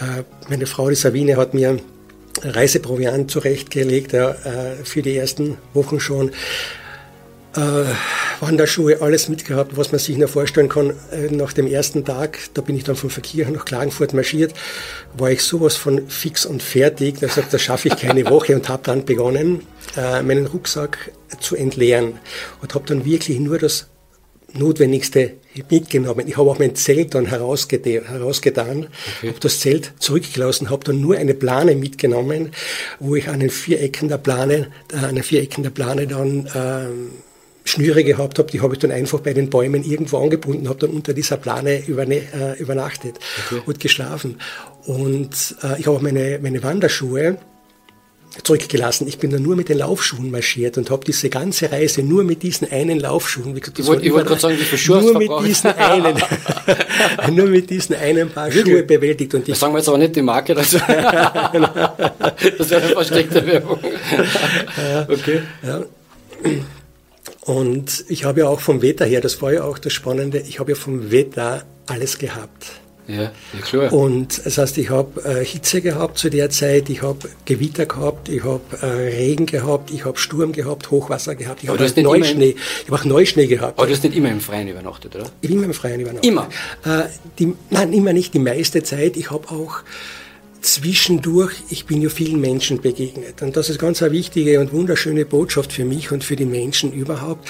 äh, 0.00 0.22
meine 0.48 0.64
Frau, 0.64 0.88
die 0.88 0.94
Sabine, 0.94 1.36
hat 1.36 1.52
mir 1.52 1.78
Reiseproviant 2.42 3.30
zurechtgelegt 3.30 4.14
ja, 4.14 4.30
äh, 4.30 4.84
für 4.84 5.02
die 5.02 5.14
ersten 5.14 5.58
Wochen 5.74 6.00
schon. 6.00 6.30
Äh, 7.54 7.84
Wanderschuhe, 8.40 9.02
alles 9.02 9.28
mitgehabt, 9.28 9.76
was 9.76 9.92
man 9.92 9.98
sich 9.98 10.16
nur 10.16 10.28
vorstellen 10.28 10.70
kann. 10.70 10.94
Äh, 11.10 11.30
nach 11.30 11.52
dem 11.52 11.66
ersten 11.66 12.06
Tag, 12.06 12.38
da 12.54 12.62
bin 12.62 12.74
ich 12.74 12.84
dann 12.84 12.96
von 12.96 13.10
Verkehr 13.10 13.50
nach 13.50 13.66
Klagenfurt 13.66 14.14
marschiert, 14.14 14.54
war 15.18 15.30
ich 15.30 15.42
sowas 15.42 15.76
von 15.76 16.08
fix 16.08 16.46
und 16.46 16.62
fertig. 16.62 17.20
Da 17.20 17.26
gesagt, 17.26 17.52
das 17.52 17.60
schaffe 17.60 17.88
ich 17.88 17.96
keine 17.98 18.30
Woche 18.30 18.56
und 18.56 18.70
habe 18.70 18.82
dann 18.84 19.04
begonnen, 19.04 19.60
äh, 19.96 20.22
meinen 20.22 20.46
Rucksack 20.46 21.12
zu 21.40 21.56
entleeren 21.56 22.14
und 22.60 22.74
habe 22.74 22.86
dann 22.86 23.04
wirklich 23.04 23.38
nur 23.38 23.58
das 23.58 23.88
Notwendigste 24.54 25.34
mitgenommen. 25.70 26.28
Ich 26.28 26.36
habe 26.36 26.50
auch 26.50 26.58
mein 26.58 26.74
Zelt 26.74 27.14
dann 27.14 27.26
herausgetan, 27.26 28.86
okay. 29.18 29.28
habe 29.28 29.40
das 29.40 29.60
Zelt 29.60 29.92
zurückgelassen, 29.98 30.70
habe 30.70 30.84
dann 30.84 31.00
nur 31.00 31.16
eine 31.16 31.34
Plane 31.34 31.74
mitgenommen, 31.74 32.52
wo 32.98 33.16
ich 33.16 33.28
an 33.28 33.40
den 33.40 33.50
Vierecken 33.50 34.08
der 34.08 34.18
Plane, 34.18 34.68
äh, 34.92 35.04
an 35.04 35.14
den 35.14 35.24
Vierecken 35.24 35.62
der 35.62 35.70
Plane 35.70 36.06
dann 36.06 36.46
äh, 36.46 36.88
Schnüre 37.64 38.02
gehabt 38.02 38.38
habe, 38.38 38.50
die 38.50 38.60
habe 38.60 38.74
ich 38.74 38.80
dann 38.80 38.90
einfach 38.90 39.20
bei 39.20 39.32
den 39.32 39.48
Bäumen 39.48 39.84
irgendwo 39.84 40.18
angebunden, 40.18 40.68
habe 40.68 40.80
dann 40.80 40.90
unter 40.90 41.14
dieser 41.14 41.36
Plane 41.36 41.86
überne, 41.86 42.16
äh, 42.16 42.58
übernachtet 42.58 43.18
okay. 43.46 43.62
und 43.64 43.78
geschlafen. 43.78 44.38
Und 44.84 45.56
äh, 45.62 45.78
ich 45.78 45.86
habe 45.86 45.96
auch 45.96 46.02
meine, 46.02 46.40
meine 46.42 46.62
Wanderschuhe, 46.62 47.38
zurückgelassen. 48.42 49.06
Ich 49.08 49.18
bin 49.18 49.30
dann 49.30 49.42
nur 49.42 49.56
mit 49.56 49.68
den 49.68 49.78
Laufschuhen 49.78 50.30
marschiert 50.30 50.78
und 50.78 50.90
habe 50.90 51.04
diese 51.04 51.28
ganze 51.28 51.70
Reise 51.70 52.02
nur 52.02 52.24
mit 52.24 52.42
diesen 52.42 52.70
einen 52.70 52.98
Laufschuhen. 52.98 53.54
Gesagt, 53.54 53.78
ich 53.78 53.86
wollte 53.86 54.12
wollt 54.12 54.26
gerade 54.26 54.40
sagen, 54.40 54.58
wie 54.58 54.64
viel 54.64 54.78
Schuhe 54.78 55.02
Nur 55.02 55.18
mit 55.18 55.30
diesen 55.46 55.72
einen, 55.72 56.16
nur 57.36 57.46
mit 57.46 57.70
diesen 57.70 57.96
einen 57.96 58.30
Paar 58.30 58.50
Schuhe 58.50 58.82
bewältigt. 58.82 59.34
Und 59.34 59.48
das 59.48 59.60
sagen 59.60 59.74
wir 59.74 59.78
jetzt 59.78 59.88
aber 59.88 59.98
nicht 59.98 60.16
die 60.16 60.22
Marke, 60.22 60.54
das, 60.54 60.70
das 60.80 60.82
wäre 60.82 62.82
eine 62.82 62.92
versteckte 62.92 63.46
Werbung. 63.46 63.78
okay. 65.08 65.42
Ja. 65.62 65.82
Und 67.42 68.04
ich 68.08 68.24
habe 68.24 68.40
ja 68.40 68.48
auch 68.48 68.60
vom 68.60 68.82
Wetter 68.82 69.04
her, 69.04 69.20
das 69.20 69.42
war 69.42 69.52
ja 69.52 69.64
auch 69.64 69.78
das 69.78 69.92
Spannende, 69.92 70.38
ich 70.38 70.58
habe 70.58 70.72
ja 70.72 70.76
vom 70.76 71.10
Wetter 71.10 71.64
alles 71.86 72.18
gehabt. 72.18 72.81
Ja, 73.12 73.22
ja 73.22 73.60
klar. 73.62 73.92
Und 73.92 74.44
das 74.44 74.58
heißt, 74.58 74.78
ich 74.78 74.90
habe 74.90 75.22
äh, 75.24 75.44
Hitze 75.44 75.80
gehabt 75.80 76.18
zu 76.18 76.30
der 76.30 76.50
Zeit, 76.50 76.88
ich 76.88 77.02
habe 77.02 77.28
Gewitter 77.44 77.86
gehabt, 77.86 78.28
ich 78.28 78.42
habe 78.44 78.60
äh, 78.80 78.86
Regen 78.86 79.46
gehabt, 79.46 79.90
ich 79.90 80.04
habe 80.04 80.18
Sturm 80.18 80.52
gehabt, 80.52 80.90
Hochwasser 80.90 81.34
gehabt, 81.34 81.62
ich 81.62 81.68
habe 81.68 81.78
Neuschnee, 82.02 82.56
ich 82.56 82.90
habe 82.90 83.00
auch 83.00 83.04
Neuschnee 83.04 83.46
gehabt. 83.46 83.78
Aber 83.78 83.86
du 83.86 83.92
hast 83.92 84.02
nicht 84.02 84.16
immer 84.16 84.30
im 84.30 84.40
Freien 84.40 84.68
übernachtet, 84.68 85.14
oder? 85.14 85.26
Ich 85.40 85.48
bin 85.48 85.58
immer 85.58 85.66
im 85.66 85.74
Freien 85.74 86.00
übernachtet. 86.00 86.24
Immer? 86.24 86.48
Äh, 86.84 87.04
die, 87.38 87.54
nein, 87.70 87.92
immer 87.92 88.12
nicht, 88.12 88.34
die 88.34 88.38
meiste 88.38 88.82
Zeit. 88.82 89.16
Ich 89.16 89.30
habe 89.30 89.48
auch 89.50 89.80
zwischendurch, 90.62 91.54
ich 91.68 91.86
bin 91.86 92.00
ja 92.00 92.08
vielen 92.08 92.40
Menschen 92.40 92.80
begegnet. 92.80 93.42
Und 93.42 93.56
das 93.56 93.68
ist 93.68 93.78
ganz 93.78 94.02
eine 94.02 94.12
wichtige 94.12 94.60
und 94.60 94.72
wunderschöne 94.72 95.26
Botschaft 95.26 95.72
für 95.72 95.84
mich 95.84 96.12
und 96.12 96.24
für 96.24 96.36
die 96.36 96.46
Menschen 96.46 96.92
überhaupt. 96.92 97.48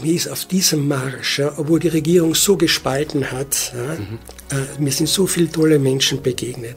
Mir 0.00 0.14
ist 0.14 0.28
auf 0.28 0.46
diesem 0.46 0.88
Marsch, 0.88 1.40
ja, 1.40 1.52
obwohl 1.56 1.80
die 1.80 1.88
Regierung 1.88 2.34
so 2.34 2.56
gespalten 2.56 3.30
hat, 3.30 3.72
ja, 3.74 3.94
mhm. 3.94 4.18
äh, 4.50 4.82
mir 4.82 4.92
sind 4.92 5.08
so 5.08 5.26
viele 5.26 5.50
tolle 5.50 5.78
Menschen 5.78 6.22
begegnet. 6.22 6.76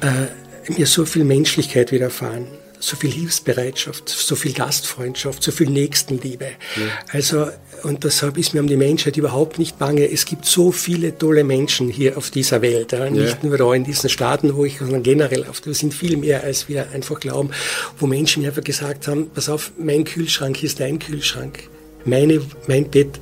Äh, 0.00 0.72
mir 0.78 0.86
so 0.86 1.04
viel 1.04 1.24
Menschlichkeit 1.24 1.92
widerfahren 1.92 2.46
so 2.80 2.96
viel 2.96 3.10
Hilfsbereitschaft, 3.10 4.08
so 4.08 4.34
viel 4.34 4.52
Gastfreundschaft, 4.54 5.42
so 5.42 5.52
viel 5.52 5.68
Nächstenliebe. 5.68 6.46
Ja. 6.46 6.82
Also, 7.12 7.48
und 7.82 8.04
deshalb 8.04 8.38
ist 8.38 8.54
mir 8.54 8.60
um 8.60 8.66
die 8.66 8.76
Menschheit 8.76 9.16
überhaupt 9.18 9.58
nicht 9.58 9.78
bange. 9.78 10.10
Es 10.10 10.24
gibt 10.24 10.46
so 10.46 10.72
viele 10.72 11.16
tolle 11.16 11.44
Menschen 11.44 11.88
hier 11.88 12.16
auf 12.16 12.30
dieser 12.30 12.62
Welt, 12.62 12.92
ja. 12.92 13.10
nicht 13.10 13.44
nur 13.44 13.58
da 13.58 13.72
in 13.74 13.84
diesen 13.84 14.08
Staaten, 14.08 14.56
wo 14.56 14.64
ich, 14.64 14.78
sondern 14.78 15.02
generell 15.02 15.44
auf, 15.44 15.64
wir 15.64 15.74
sind 15.74 15.92
viel 15.92 16.16
mehr, 16.16 16.42
als 16.42 16.68
wir 16.68 16.90
einfach 16.90 17.20
glauben, 17.20 17.50
wo 17.98 18.06
Menschen 18.06 18.42
mir 18.42 18.48
einfach 18.48 18.64
gesagt 18.64 19.06
haben, 19.06 19.30
pass 19.30 19.50
auf, 19.50 19.72
mein 19.78 20.04
Kühlschrank 20.04 20.62
ist 20.62 20.80
dein 20.80 20.98
Kühlschrank, 20.98 21.58
meine, 22.06 22.40
mein 22.66 22.90
Bett 22.90 23.20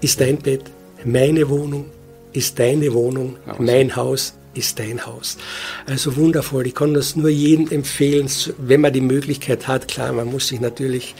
ist 0.00 0.20
dein 0.20 0.38
Bett, 0.38 0.62
meine 1.04 1.48
Wohnung 1.48 1.86
ist 2.32 2.58
deine 2.58 2.92
Wohnung, 2.92 3.36
mein 3.58 3.94
Haus 3.94 4.34
ist 4.56 4.78
dein 4.78 5.06
Haus. 5.06 5.36
Also 5.86 6.16
wundervoll. 6.16 6.66
Ich 6.66 6.74
kann 6.74 6.94
das 6.94 7.16
nur 7.16 7.28
jedem 7.28 7.70
empfehlen, 7.70 8.28
wenn 8.58 8.80
man 8.80 8.92
die 8.92 9.00
Möglichkeit 9.00 9.68
hat. 9.68 9.88
Klar, 9.88 10.12
man 10.12 10.26
muss 10.26 10.48
sich 10.48 10.60
natürlich 10.60 11.14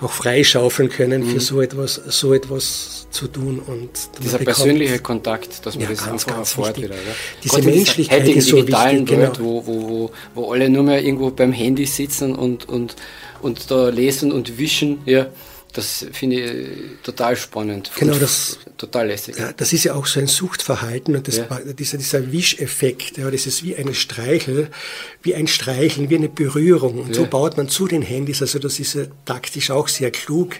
auch 0.00 0.12
freischaufeln 0.12 0.88
können, 0.88 1.22
mhm. 1.22 1.32
für 1.32 1.40
so 1.40 1.60
etwas, 1.60 1.94
so 1.94 2.32
etwas 2.32 3.06
zu 3.10 3.28
tun. 3.28 3.60
Und 3.64 3.90
Dieser 4.22 4.38
persönliche 4.38 4.98
Kontakt, 4.98 5.66
dass 5.66 5.74
man 5.74 5.84
ja, 5.84 5.90
das 5.90 6.06
ganz, 6.06 6.24
einfach 6.24 6.36
ganz 6.36 6.56
erfährt 6.56 6.76
wieder. 6.78 6.94
Ja? 6.94 7.00
Diese 7.44 7.56
Gott, 7.56 7.64
Menschlichkeit 7.64 8.28
ist 8.28 8.48
so 8.48 8.56
wichtig. 8.66 9.06
Genau. 9.06 9.32
wo, 9.38 9.66
wo, 9.66 10.10
wo 10.34 10.52
alle 10.52 10.68
nur 10.70 10.84
mehr 10.84 11.02
irgendwo 11.02 11.30
beim 11.30 11.52
Handy 11.52 11.86
sitzen 11.86 12.34
und, 12.34 12.68
und, 12.68 12.96
und 13.42 13.70
da 13.70 13.88
lesen 13.88 14.32
und 14.32 14.58
wischen, 14.58 15.00
ja 15.04 15.26
das 15.72 16.06
finde 16.12 16.36
ich 16.36 17.02
total 17.02 17.36
spannend. 17.36 17.90
Genau, 17.98 18.18
das, 18.18 18.58
total 18.76 19.08
lässig. 19.08 19.36
Ja, 19.38 19.52
das 19.52 19.72
ist 19.72 19.84
ja 19.84 19.94
auch 19.94 20.06
so 20.06 20.20
ein 20.20 20.26
Suchtverhalten 20.26 21.16
und 21.16 21.28
das, 21.28 21.38
ja. 21.38 21.46
dieser, 21.78 21.98
dieser 21.98 22.32
Wischeffekt, 22.32 23.18
ja, 23.18 23.30
das 23.30 23.46
ist 23.46 23.62
wie 23.62 23.76
eine 23.76 23.94
Streichel, 23.94 24.68
wie 25.22 25.34
ein 25.34 25.46
Streicheln, 25.46 26.10
wie 26.10 26.16
eine 26.16 26.28
Berührung. 26.28 26.98
Und 26.98 27.08
ja. 27.08 27.14
so 27.14 27.26
baut 27.26 27.56
man 27.56 27.68
zu 27.68 27.86
den 27.86 28.02
Handys, 28.02 28.42
also 28.42 28.58
das 28.58 28.80
ist 28.80 28.94
ja 28.94 29.04
taktisch 29.24 29.70
auch 29.70 29.88
sehr 29.88 30.10
klug 30.10 30.56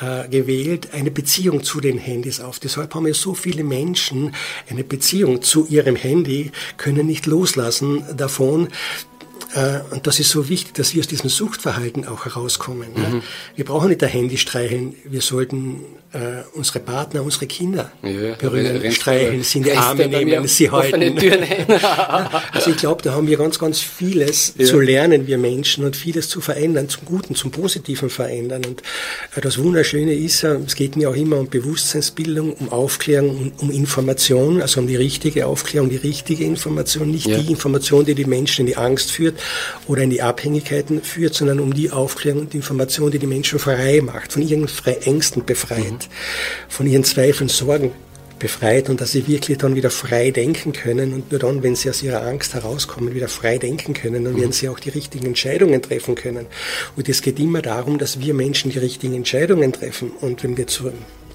äh, 0.00 0.28
gewählt, 0.28 0.88
eine 0.92 1.10
Beziehung 1.10 1.62
zu 1.62 1.80
den 1.80 1.98
Handys 1.98 2.40
auf. 2.40 2.58
Deshalb 2.58 2.94
haben 2.94 3.06
ja 3.06 3.14
so 3.14 3.34
viele 3.34 3.64
Menschen 3.64 4.34
eine 4.68 4.84
Beziehung 4.84 5.42
zu 5.42 5.66
ihrem 5.66 5.96
Handy, 5.96 6.52
können 6.76 7.06
nicht 7.06 7.26
loslassen 7.26 8.04
davon, 8.16 8.66
äh, 8.66 8.70
und 9.90 10.06
das 10.06 10.20
ist 10.20 10.30
so 10.30 10.48
wichtig, 10.48 10.74
dass 10.74 10.94
wir 10.94 11.00
aus 11.00 11.08
diesem 11.08 11.28
Suchtverhalten 11.28 12.06
auch 12.06 12.24
herauskommen. 12.24 12.88
Mhm. 12.94 13.22
Wir 13.56 13.64
brauchen 13.64 13.88
nicht 13.88 14.02
ein 14.02 14.08
Handy 14.08 14.36
streicheln, 14.36 14.94
wir 15.04 15.20
sollten 15.20 15.80
äh, 16.12 16.42
unsere 16.54 16.80
Partner, 16.80 17.22
unsere 17.22 17.46
Kinder 17.46 17.92
ja, 18.02 18.34
berühren, 18.34 18.90
streicheln, 18.92 19.42
sie 19.42 19.58
in 19.58 19.64
die 19.64 19.72
Arme 19.72 20.08
nehmen, 20.08 20.46
sie 20.48 20.70
halten. 20.70 21.02
also 22.52 22.70
ich 22.70 22.76
glaube, 22.76 23.02
da 23.02 23.12
haben 23.12 23.28
wir 23.28 23.36
ganz, 23.36 23.58
ganz 23.58 23.80
vieles 23.80 24.54
ja. 24.56 24.66
zu 24.66 24.80
lernen, 24.80 25.26
wir 25.26 25.38
Menschen, 25.38 25.84
und 25.84 25.96
vieles 25.96 26.28
zu 26.28 26.40
verändern, 26.40 26.88
zum 26.88 27.04
Guten, 27.04 27.34
zum 27.34 27.50
Positiven 27.50 28.10
verändern. 28.10 28.64
Und 28.64 28.82
äh, 29.36 29.40
das 29.40 29.58
Wunderschöne 29.58 30.14
ist, 30.14 30.42
äh, 30.42 30.58
es 30.66 30.74
geht 30.74 30.96
mir 30.96 31.10
auch 31.10 31.16
immer 31.16 31.38
um 31.38 31.48
Bewusstseinsbildung, 31.48 32.54
um 32.54 32.72
Aufklärung, 32.72 33.52
um, 33.58 33.68
um 33.68 33.70
Information, 33.70 34.62
also 34.62 34.80
um 34.80 34.86
die 34.86 34.96
richtige 34.96 35.46
Aufklärung, 35.46 35.90
die 35.90 35.96
richtige 35.96 36.44
Information, 36.44 37.10
nicht 37.10 37.26
ja. 37.26 37.38
die 37.38 37.50
Information, 37.50 38.04
die 38.04 38.14
die 38.14 38.24
Menschen 38.24 38.62
in 38.62 38.66
die 38.66 38.76
Angst 38.76 39.10
führt 39.12 39.39
oder 39.86 40.02
in 40.02 40.10
die 40.10 40.22
Abhängigkeiten 40.22 41.02
führt, 41.02 41.34
sondern 41.34 41.60
um 41.60 41.74
die 41.74 41.90
Aufklärung 41.90 42.42
und 42.42 42.52
die 42.52 42.58
Information, 42.58 43.10
die 43.10 43.18
die 43.18 43.26
Menschen 43.26 43.58
frei 43.58 44.00
macht, 44.02 44.32
von 44.32 44.42
ihren 44.42 44.68
Ängsten 45.04 45.44
befreit. 45.44 45.78
Mhm 45.80 46.70
von 46.80 46.86
ihren 46.86 47.04
Zweifeln, 47.04 47.48
Sorgen 47.48 47.92
befreit 48.38 48.88
und 48.88 49.02
dass 49.02 49.12
sie 49.12 49.28
wirklich 49.28 49.58
dann 49.58 49.74
wieder 49.74 49.90
frei 49.90 50.30
denken 50.30 50.72
können 50.72 51.12
und 51.12 51.30
nur 51.30 51.38
dann, 51.38 51.62
wenn 51.62 51.76
sie 51.76 51.90
aus 51.90 52.02
ihrer 52.02 52.22
Angst 52.22 52.54
herauskommen, 52.54 53.14
wieder 53.14 53.28
frei 53.28 53.58
denken 53.58 53.92
können, 53.92 54.24
dann 54.24 54.36
werden 54.36 54.46
mhm. 54.46 54.52
sie 54.52 54.70
auch 54.70 54.80
die 54.80 54.88
richtigen 54.88 55.26
Entscheidungen 55.26 55.82
treffen 55.82 56.14
können. 56.14 56.46
Und 56.96 57.08
es 57.10 57.20
geht 57.20 57.38
immer 57.38 57.60
darum, 57.60 57.98
dass 57.98 58.18
wir 58.18 58.32
Menschen 58.32 58.70
die 58.70 58.78
richtigen 58.78 59.14
Entscheidungen 59.14 59.74
treffen. 59.74 60.12
Und 60.22 60.42
wenn 60.42 60.56
wir 60.56 60.66
zu, 60.66 60.90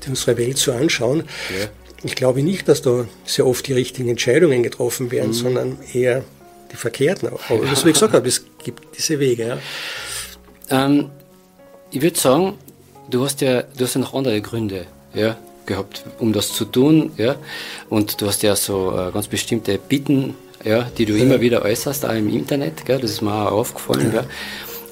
unsere 0.07 0.37
Welt 0.39 0.57
so 0.57 0.71
anschauen, 0.71 1.25
ja. 1.59 1.67
ich 2.03 2.15
glaube 2.15 2.41
nicht, 2.41 2.67
dass 2.67 2.81
da 2.81 3.07
sehr 3.23 3.45
oft 3.45 3.67
die 3.67 3.73
richtigen 3.73 4.09
Entscheidungen 4.09 4.63
getroffen 4.63 5.11
werden, 5.11 5.29
mhm. 5.29 5.33
sondern 5.33 5.77
eher 5.93 6.23
die 6.75 6.81
verkehrten. 6.81 7.29
Aber 7.29 7.63
ja. 7.63 7.71
was 7.71 7.85
ich 7.85 7.93
gesagt 7.93 8.13
habe, 8.13 8.27
es 8.27 8.43
gibt 8.63 8.97
diese 8.97 9.19
Wege. 9.19 9.59
Ja. 10.69 10.85
Ähm, 10.85 11.09
ich 11.91 12.01
würde 12.01 12.17
sagen, 12.17 12.53
du 13.09 13.23
hast 13.23 13.41
ja, 13.41 13.63
du 13.63 13.83
hast 13.83 13.95
ja 13.95 14.01
noch 14.01 14.13
andere 14.13 14.41
Gründe, 14.41 14.85
ja, 15.13 15.37
gehabt, 15.65 16.03
um 16.19 16.33
das 16.33 16.53
zu 16.53 16.65
tun, 16.65 17.11
ja. 17.17 17.35
Und 17.89 18.21
du 18.21 18.27
hast 18.27 18.43
ja 18.43 18.55
so 18.55 18.91
äh, 18.91 19.11
ganz 19.11 19.27
bestimmte 19.27 19.77
Bitten, 19.77 20.35
ja, 20.63 20.89
die 20.97 21.05
du 21.05 21.13
ja. 21.13 21.23
immer 21.23 21.41
wieder 21.41 21.61
äußerst, 21.63 22.05
auch 22.05 22.13
im 22.13 22.29
Internet, 22.29 22.85
gell, 22.85 22.99
das 22.99 23.11
ist 23.11 23.21
mir 23.21 23.33
auch 23.33 23.51
aufgefallen, 23.51 24.11
ja. 24.13 24.25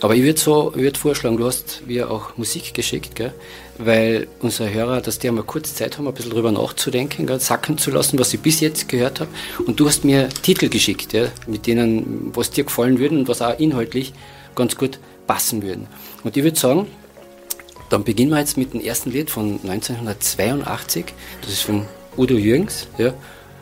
Aber 0.02 0.16
ich 0.16 0.24
würde 0.24 0.40
so, 0.40 0.74
würd 0.76 0.98
vorschlagen, 0.98 1.38
du 1.38 1.46
hast 1.46 1.84
mir 1.88 2.12
auch 2.12 2.36
Musik 2.38 2.74
geschickt, 2.74 3.16
gell? 3.16 3.34
Weil 3.78 4.28
unsere 4.40 4.72
Hörer, 4.72 5.02
dass 5.02 5.20
die 5.20 5.28
einmal 5.28 5.44
kurz 5.44 5.74
Zeit 5.76 5.98
haben, 5.98 6.08
ein 6.08 6.14
bisschen 6.14 6.32
drüber 6.32 6.52
nachzudenken, 6.52 7.26
gell? 7.26 7.40
sacken 7.40 7.78
zu 7.78 7.92
lassen, 7.92 8.20
was 8.20 8.34
ich 8.34 8.40
bis 8.40 8.60
jetzt 8.60 8.88
gehört 8.88 9.20
habe. 9.20 9.30
Und 9.66 9.80
du 9.80 9.88
hast 9.88 10.06
mir 10.06 10.30
Titel 10.30 10.70
geschickt, 10.70 11.14
ja? 11.14 11.28
mit 11.48 11.68
denen, 11.68 12.32
was 12.36 12.52
dir 12.52 12.64
gefallen 12.64 13.00
würden 13.00 13.20
und 13.20 13.28
was 13.28 13.42
auch 13.42 13.58
inhaltlich 13.60 14.14
ganz 14.56 14.78
gut 14.78 15.00
passen 15.28 15.64
würden. 15.64 15.88
Und 16.24 16.38
ich 16.38 16.44
würde 16.44 16.60
sagen, 16.60 16.88
dann 17.90 18.04
beginnen 18.04 18.32
wir 18.32 18.40
jetzt 18.40 18.58
mit 18.58 18.74
dem 18.74 18.82
ersten 18.82 19.12
Lied 19.12 19.30
von 19.30 19.60
1982. 19.64 21.06
Das 21.42 21.52
ist 21.52 21.62
von 21.62 21.86
Udo 22.18 22.36
Jürgens, 22.36 22.88
ja, 22.98 23.14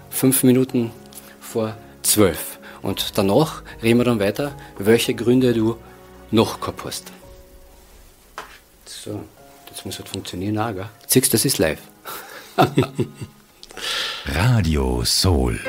fünf 0.10 0.44
Minuten 0.44 0.92
vor 1.40 1.76
zwölf. 2.02 2.60
Und 2.82 3.18
danach 3.18 3.62
reden 3.84 4.00
wir 4.00 4.06
dann 4.06 4.20
weiter, 4.20 4.56
welche 4.78 5.14
Gründe 5.14 5.54
du 5.54 5.78
noch 6.32 6.60
gehabt 6.60 6.84
hast. 6.86 7.12
So, 8.86 9.22
das 9.72 9.86
muss 9.86 9.98
halt 9.98 10.10
funktionieren, 10.10 10.58
auch, 10.58 10.74
gell? 10.74 10.86
Siehst 11.08 11.34
das 11.34 11.46
ist 11.46 11.58
live. 11.58 11.80
Radio 14.26 15.04
Soul. 15.04 15.60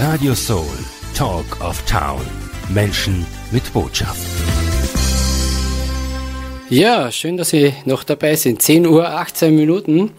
Radio 0.00 0.34
Soul, 0.34 0.66
Talk 1.14 1.60
of 1.60 1.80
Town. 1.86 2.20
Menschen 2.68 3.24
mit 3.50 3.72
Botschaft. 3.72 4.20
Ja, 6.68 7.10
schön, 7.10 7.36
dass 7.36 7.50
Sie 7.50 7.72
noch 7.86 8.04
dabei 8.04 8.36
sind. 8.36 8.60
10 8.60 8.86
Uhr 8.86 9.08
18 9.08 9.54
Minuten 9.54 10.10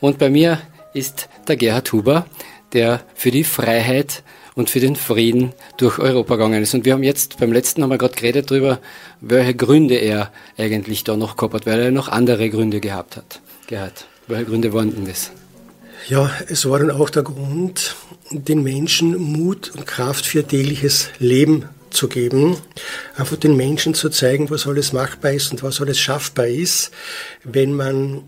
und 0.00 0.18
bei 0.18 0.30
mir 0.30 0.60
ist 0.94 1.28
der 1.46 1.56
Gerhard 1.56 1.92
Huber, 1.92 2.26
der 2.72 3.02
für 3.14 3.30
die 3.30 3.44
Freiheit 3.44 4.22
und 4.54 4.70
für 4.70 4.80
den 4.80 4.96
Frieden 4.96 5.52
durch 5.76 5.98
Europa 5.98 6.36
gegangen 6.36 6.62
ist. 6.62 6.74
Und 6.74 6.84
wir 6.84 6.92
haben 6.92 7.02
jetzt, 7.02 7.38
beim 7.38 7.52
letzten 7.52 7.86
wir 7.86 7.98
gerade 7.98 8.14
geredet 8.14 8.50
darüber, 8.50 8.78
welche 9.20 9.54
Gründe 9.54 9.96
er 9.96 10.30
eigentlich 10.58 11.04
da 11.04 11.16
noch 11.16 11.36
gehabt 11.36 11.54
hat, 11.54 11.66
weil 11.66 11.80
er 11.80 11.90
noch 11.90 12.08
andere 12.08 12.50
Gründe 12.50 12.80
gehabt 12.80 13.16
hat. 13.16 13.40
Gerhard, 13.66 14.06
welche 14.26 14.46
Gründe 14.46 14.72
waren 14.72 14.94
denn 14.94 15.06
das? 15.06 15.30
Ja, 16.08 16.30
es 16.48 16.68
war 16.68 16.78
dann 16.78 16.90
auch 16.90 17.10
der 17.10 17.22
Grund, 17.22 17.94
den 18.30 18.62
Menschen 18.62 19.16
Mut 19.16 19.70
und 19.76 19.86
Kraft 19.86 20.26
für 20.26 20.46
tägliches 20.46 21.08
Leben 21.18 21.66
zu 21.90 22.08
geben, 22.08 22.56
einfach 23.16 23.36
den 23.36 23.56
Menschen 23.56 23.94
zu 23.94 24.08
zeigen, 24.10 24.48
was 24.50 24.66
alles 24.66 24.92
machbar 24.92 25.32
ist 25.32 25.52
und 25.52 25.62
was 25.62 25.80
alles 25.80 25.98
schaffbar 25.98 26.46
ist, 26.46 26.90
wenn 27.44 27.74
man 27.74 28.22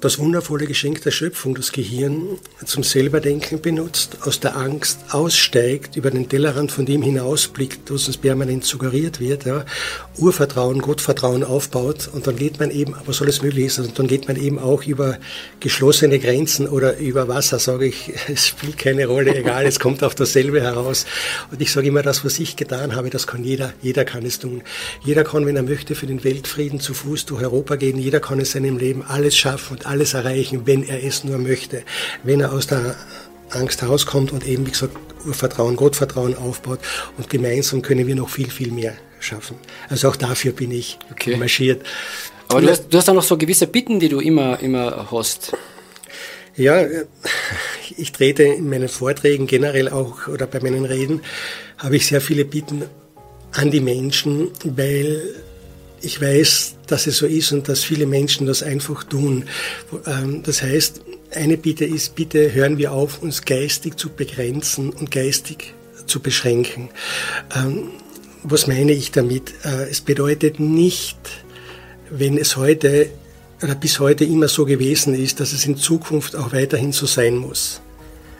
das 0.00 0.18
wundervolle 0.18 0.66
Geschenk 0.66 1.02
der 1.02 1.10
Schöpfung, 1.10 1.54
das 1.54 1.72
Gehirn, 1.72 2.38
zum 2.64 2.82
Selberdenken 2.82 3.60
benutzt, 3.60 4.18
aus 4.22 4.40
der 4.40 4.56
Angst 4.56 4.98
aussteigt, 5.10 5.96
über 5.96 6.10
den 6.10 6.28
Tellerrand 6.28 6.70
von 6.70 6.86
dem 6.86 7.02
hinausblickt, 7.02 7.90
was 7.90 8.06
uns 8.06 8.16
permanent 8.16 8.64
suggeriert 8.64 9.20
wird, 9.20 9.44
ja, 9.44 9.64
Urvertrauen, 10.16 10.80
Gottvertrauen 10.80 11.44
aufbaut 11.44 12.08
und 12.12 12.26
dann 12.26 12.36
geht 12.36 12.60
man 12.60 12.70
eben, 12.70 12.94
was 13.06 13.22
alles 13.22 13.42
möglich 13.42 13.66
ist, 13.66 13.78
und 13.78 13.98
dann 13.98 14.06
geht 14.06 14.28
man 14.28 14.36
eben 14.36 14.58
auch 14.58 14.84
über 14.84 15.18
geschlossene 15.60 16.18
Grenzen 16.18 16.68
oder 16.68 16.98
über 16.98 17.28
Wasser, 17.28 17.58
sage 17.58 17.86
ich, 17.86 18.12
es 18.28 18.48
spielt 18.48 18.78
keine 18.78 19.06
Rolle, 19.06 19.34
egal, 19.34 19.66
es 19.66 19.80
kommt 19.80 20.04
auf 20.04 20.14
dasselbe 20.14 20.60
heraus. 20.60 21.06
Und 21.50 21.60
ich 21.60 21.72
sage 21.72 21.88
immer, 21.88 22.02
das, 22.02 22.24
was 22.24 22.38
ich 22.38 22.56
getan 22.56 22.94
habe, 22.94 23.10
das 23.10 23.26
kann 23.26 23.44
jeder, 23.44 23.72
jeder 23.82 24.04
kann 24.04 24.24
es 24.24 24.38
tun. 24.38 24.62
Jeder 25.04 25.24
kann, 25.24 25.46
wenn 25.46 25.56
er 25.56 25.62
möchte, 25.62 25.94
für 25.94 26.06
den 26.06 26.22
Weltfrieden 26.24 26.80
zu 26.80 26.94
Fuß 26.94 27.26
durch 27.26 27.42
Europa 27.42 27.76
gehen, 27.76 27.98
jeder 27.98 28.20
kann 28.20 28.38
in 28.38 28.44
seinem 28.44 28.78
Leben 28.78 29.02
alles 29.06 29.36
schaffen 29.36 29.76
und 29.78 29.86
alles 29.88 30.14
erreichen, 30.14 30.62
wenn 30.66 30.82
er 30.82 31.02
es 31.02 31.24
nur 31.24 31.38
möchte. 31.38 31.82
Wenn 32.22 32.40
er 32.40 32.52
aus 32.52 32.66
der 32.66 32.94
Angst 33.50 33.82
herauskommt 33.82 34.32
und 34.32 34.46
eben, 34.46 34.66
wie 34.66 34.70
gesagt, 34.70 34.96
Urvertrauen, 35.26 35.76
Gottvertrauen 35.76 36.36
aufbaut 36.36 36.80
und 37.16 37.28
gemeinsam 37.28 37.82
können 37.82 38.06
wir 38.06 38.14
noch 38.14 38.28
viel, 38.28 38.50
viel 38.50 38.70
mehr 38.70 38.94
schaffen. 39.20 39.56
Also 39.88 40.08
auch 40.08 40.16
dafür 40.16 40.52
bin 40.52 40.70
ich 40.70 40.98
okay. 41.10 41.36
marschiert. 41.36 41.84
Aber 42.48 42.60
du 42.62 42.68
hast, 42.68 42.88
du 42.88 42.98
hast 42.98 43.08
auch 43.08 43.14
noch 43.14 43.22
so 43.22 43.36
gewisse 43.36 43.66
Bitten, 43.66 44.00
die 44.00 44.08
du 44.08 44.20
immer, 44.20 44.60
immer 44.60 45.10
hast. 45.10 45.52
Ja, 46.56 46.84
ich 47.96 48.12
trete 48.12 48.42
in 48.42 48.68
meinen 48.68 48.88
Vorträgen 48.88 49.46
generell 49.46 49.88
auch 49.88 50.28
oder 50.28 50.46
bei 50.46 50.60
meinen 50.60 50.84
Reden 50.84 51.22
habe 51.76 51.96
ich 51.96 52.06
sehr 52.06 52.20
viele 52.20 52.44
Bitten 52.44 52.84
an 53.52 53.70
die 53.70 53.80
Menschen, 53.80 54.48
weil 54.64 55.22
ich 56.00 56.20
weiß, 56.20 56.76
dass 56.86 57.06
es 57.06 57.18
so 57.18 57.26
ist 57.26 57.52
und 57.52 57.68
dass 57.68 57.82
viele 57.82 58.06
Menschen 58.06 58.46
das 58.46 58.62
einfach 58.62 59.04
tun. 59.04 59.44
Ähm, 60.06 60.42
das 60.42 60.62
heißt, 60.62 61.02
eine 61.34 61.56
Bitte 61.56 61.84
ist, 61.84 62.14
bitte 62.14 62.52
hören 62.52 62.78
wir 62.78 62.92
auf, 62.92 63.22
uns 63.22 63.42
geistig 63.42 63.96
zu 63.96 64.10
begrenzen 64.10 64.90
und 64.90 65.10
geistig 65.10 65.74
zu 66.06 66.20
beschränken. 66.20 66.88
Ähm, 67.54 67.90
was 68.42 68.66
meine 68.66 68.92
ich 68.92 69.10
damit? 69.10 69.52
Äh, 69.64 69.90
es 69.90 70.00
bedeutet 70.00 70.60
nicht, 70.60 71.18
wenn 72.10 72.38
es 72.38 72.56
heute 72.56 73.10
oder 73.62 73.74
bis 73.74 73.98
heute 73.98 74.24
immer 74.24 74.48
so 74.48 74.64
gewesen 74.64 75.14
ist, 75.14 75.40
dass 75.40 75.52
es 75.52 75.66
in 75.66 75.76
Zukunft 75.76 76.36
auch 76.36 76.52
weiterhin 76.52 76.92
so 76.92 77.06
sein 77.06 77.36
muss. 77.36 77.80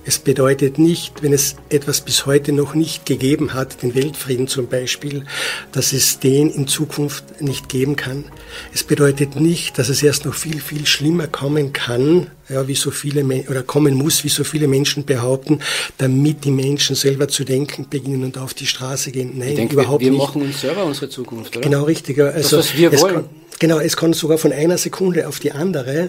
Es 0.09 0.19
bedeutet 0.19 0.79
nicht, 0.79 1.23
wenn 1.23 1.35
es 1.35 1.57
etwas 1.69 2.01
bis 2.01 2.25
heute 2.25 2.53
noch 2.53 2.73
nicht 2.73 3.05
gegeben 3.05 3.53
hat, 3.53 3.83
den 3.83 3.95
Weltfrieden 3.95 4.49
zum 4.49 4.67
Beispiel, 4.67 5.27
dass 5.73 5.93
es 5.93 6.19
den 6.19 6.49
in 6.49 6.67
Zukunft 6.67 7.43
nicht 7.43 7.69
geben 7.69 7.95
kann. 7.95 8.25
Es 8.73 8.85
bedeutet 8.85 9.39
nicht, 9.39 9.79
dass 9.79 9.91
es 9.91 10.03
erst 10.03 10.25
noch 10.25 10.33
viel, 10.33 10.63
viel 10.63 10.87
schlimmer 10.87 11.27
kommen 11.27 11.75
kann, 11.75 12.29
ja, 12.49 12.67
wie 12.67 12.75
so 12.75 12.91
viele 12.91 13.23
oder 13.51 13.63
kommen 13.63 13.97
muss, 13.97 14.25
wie 14.25 14.31
so 14.31 14.45
viele 14.45 14.67
Menschen 14.67 15.05
behaupten, 15.05 15.61
damit 15.99 16.43
die 16.45 16.53
Menschen 16.53 16.97
selber 16.97 17.29
zu 17.29 17.45
denken 17.45 17.87
beginnen 17.91 18.25
und 18.25 18.39
auf 18.39 18.55
die 18.55 18.67
Straße 18.67 19.11
gehen. 19.11 19.35
Nein, 19.37 19.57
denke, 19.57 19.75
überhaupt 19.75 20.01
wir, 20.01 20.07
wir 20.07 20.13
nicht. 20.13 20.21
Wir 20.21 20.27
machen 20.27 20.41
uns 20.41 20.59
selber 20.63 20.85
unsere 20.87 21.11
Zukunft, 21.11 21.55
oder? 21.55 21.69
Genau, 21.69 21.85
richtig. 21.85 22.19
Also 22.19 22.57
das, 22.57 22.71
was 22.71 22.79
wir 22.79 22.99
wollen. 22.99 23.15
Kann, 23.15 23.29
genau, 23.59 23.79
es 23.79 23.95
kann 23.95 24.15
sogar 24.15 24.39
von 24.39 24.53
einer 24.53 24.79
Sekunde 24.79 25.29
auf 25.29 25.39
die 25.39 25.53
andere 25.53 26.09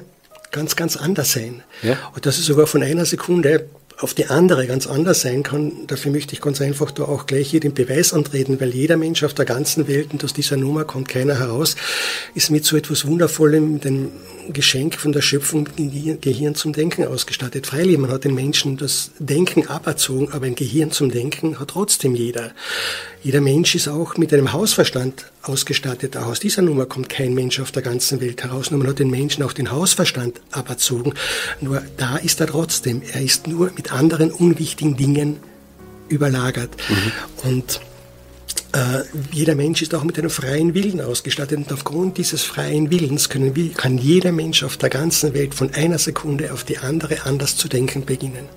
ganz, 0.52 0.78
ganz 0.78 0.96
anders 0.96 1.34
sein. 1.34 1.64
Ja? 1.84 1.98
Und 2.16 2.26
das 2.26 2.40
ist 2.40 2.46
sogar 2.46 2.66
von 2.66 2.82
einer 2.82 3.06
Sekunde 3.06 3.68
auf 4.00 4.14
die 4.14 4.28
andere 4.28 4.66
ganz 4.66 4.88
anders 4.88 5.22
sein 5.22 5.44
kann, 5.44 5.74
dafür 5.88 6.12
möchte 6.12 6.34
ich 6.34 6.40
ganz 6.40 6.62
einfach 6.62 6.90
da 6.92 7.04
auch 7.04 7.26
gleich 7.26 7.50
hier 7.50 7.60
den 7.60 7.74
Beweis 7.74 8.14
antreten, 8.14 8.60
weil 8.62 8.74
jeder 8.74 8.96
Mensch 8.96 9.24
auf 9.24 9.34
der 9.34 9.44
ganzen 9.44 9.90
Welt, 9.90 10.14
und 10.14 10.24
aus 10.24 10.34
dieser 10.34 10.56
Nummer 10.56 10.86
kommt 10.86 11.10
keiner 11.10 11.38
heraus, 11.38 11.76
ist 12.34 12.50
mit 12.50 12.64
so 12.64 12.78
etwas 12.78 13.06
Wundervollem, 13.06 13.82
einem 13.84 14.12
Geschenk 14.54 14.96
von 14.96 15.12
der 15.12 15.22
Schöpfung 15.22 15.68
Gehirn 15.76 16.56
zum 16.56 16.74
Denken 16.74 17.06
ausgestattet. 17.06 17.68
Freilich, 17.68 17.98
man 17.98 18.12
hat 18.12 18.24
den 18.24 18.36
Menschen 18.36 18.78
das 18.78 19.12
Denken 19.20 19.68
aberzogen, 19.68 20.32
aber 20.32 20.46
ein 20.46 20.56
Gehirn 20.56 20.92
zum 20.92 21.12
Denken 21.12 21.60
hat 21.60 21.70
trotzdem 21.70 22.16
jeder. 22.16 22.52
Jeder 23.24 23.42
Mensch 23.42 23.76
ist 23.76 23.88
auch 23.88 24.18
mit 24.18 24.34
einem 24.34 24.54
Hausverstand 24.54 25.26
ausgestattet. 25.44 26.18
Auch 26.18 26.28
aus 26.28 26.40
dieser 26.40 26.62
Nummer 26.62 26.86
kommt 26.86 27.10
kein 27.10 27.34
Mensch 27.34 27.60
auf 27.60 27.72
der 27.72 27.82
ganzen 27.82 28.22
Welt 28.22 28.44
heraus. 28.44 28.72
Nur 28.72 28.80
man 28.80 28.88
hat 28.88 29.00
den 29.00 29.10
Menschen 29.10 29.44
auch 29.44 29.54
den 29.54 29.72
Hausverstand 29.72 30.42
aberzogen. 30.52 31.14
Nur 31.62 31.82
da 31.98 32.18
ist 32.18 32.40
er 32.40 32.48
trotzdem. 32.48 33.02
Er 33.14 33.22
ist 33.22 33.48
nur 33.48 33.72
mit 33.76 33.92
anderen 33.92 34.32
unwichtigen 34.32 34.96
Dingen 34.96 35.38
überlagert. 36.08 36.76
Mhm. 36.90 37.50
Und 37.50 37.82
äh, 38.74 39.04
jeder 39.32 39.56
Mensch 39.56 39.82
ist 39.82 39.96
auch 39.96 40.04
mit 40.04 40.18
einem 40.20 40.30
freien 40.30 40.74
Willen 40.74 41.02
ausgestattet 41.02 41.58
und 41.58 41.74
aufgrund 41.74 42.18
dieses 42.18 42.44
freien 42.44 42.92
Willens 42.92 43.30
wir, 43.32 43.74
kann 43.74 43.98
jeder 43.98 44.32
Mensch 44.32 44.64
auf 44.64 44.78
der 44.78 44.90
ganzen 44.90 45.34
Welt 45.34 45.56
von 45.56 45.74
einer 45.74 45.98
Sekunde 45.98 46.54
auf 46.54 46.64
die 46.64 46.78
andere 46.78 47.26
anders 47.26 47.56
zu 47.56 47.68
denken 47.68 48.06
beginnen. 48.06 48.48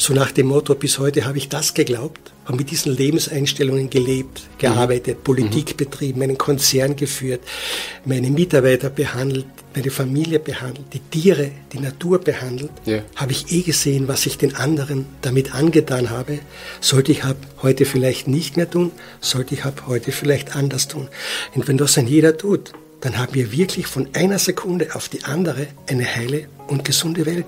So 0.00 0.14
nach 0.14 0.32
dem 0.32 0.46
Motto, 0.46 0.74
bis 0.74 0.98
heute 0.98 1.26
habe 1.26 1.36
ich 1.36 1.50
das 1.50 1.74
geglaubt, 1.74 2.32
habe 2.46 2.56
mit 2.56 2.70
diesen 2.70 2.96
Lebenseinstellungen 2.96 3.90
gelebt, 3.90 4.48
gearbeitet, 4.56 5.18
mhm. 5.18 5.24
Politik 5.24 5.76
betrieben, 5.76 6.22
einen 6.22 6.38
Konzern 6.38 6.96
geführt, 6.96 7.42
meine 8.06 8.30
Mitarbeiter 8.30 8.88
behandelt, 8.88 9.44
meine 9.74 9.90
Familie 9.90 10.38
behandelt, 10.38 10.86
die 10.94 11.00
Tiere, 11.00 11.50
die 11.74 11.80
Natur 11.80 12.18
behandelt, 12.18 12.70
ja. 12.86 13.02
habe 13.14 13.32
ich 13.32 13.52
eh 13.52 13.60
gesehen, 13.60 14.08
was 14.08 14.24
ich 14.24 14.38
den 14.38 14.56
anderen 14.56 15.04
damit 15.20 15.54
angetan 15.54 16.08
habe. 16.08 16.38
Sollte 16.80 17.12
ich 17.12 17.24
ab 17.24 17.36
heute 17.60 17.84
vielleicht 17.84 18.26
nicht 18.26 18.56
mehr 18.56 18.70
tun, 18.70 18.92
sollte 19.20 19.52
ich 19.52 19.66
ab 19.66 19.82
heute 19.86 20.12
vielleicht 20.12 20.56
anders 20.56 20.88
tun. 20.88 21.08
Und 21.54 21.68
wenn 21.68 21.76
das 21.76 21.98
ein 21.98 22.06
jeder 22.06 22.38
tut, 22.38 22.72
dann 23.00 23.18
haben 23.18 23.34
wir 23.34 23.52
wirklich 23.52 23.86
von 23.86 24.08
einer 24.14 24.38
Sekunde 24.38 24.94
auf 24.94 25.08
die 25.08 25.24
andere 25.24 25.66
eine 25.86 26.04
heile 26.04 26.46
und 26.66 26.84
gesunde 26.84 27.26
Welt. 27.26 27.46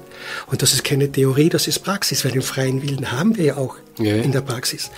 Und 0.51 0.63
das 0.63 0.73
ist 0.73 0.83
keine 0.85 1.11
Theorie, 1.11 1.49
das 1.49 1.69
ist 1.69 1.81
Praxis, 1.81 2.25
weil 2.25 2.33
den 2.33 2.43
freien 2.43 2.83
Willen 2.83 3.13
haben 3.13 3.37
wir 3.37 3.45
ja 3.45 3.57
auch 3.57 3.77
ja. 3.99 4.17
in 4.17 4.33
der 4.33 4.41
Praxis. 4.41 4.91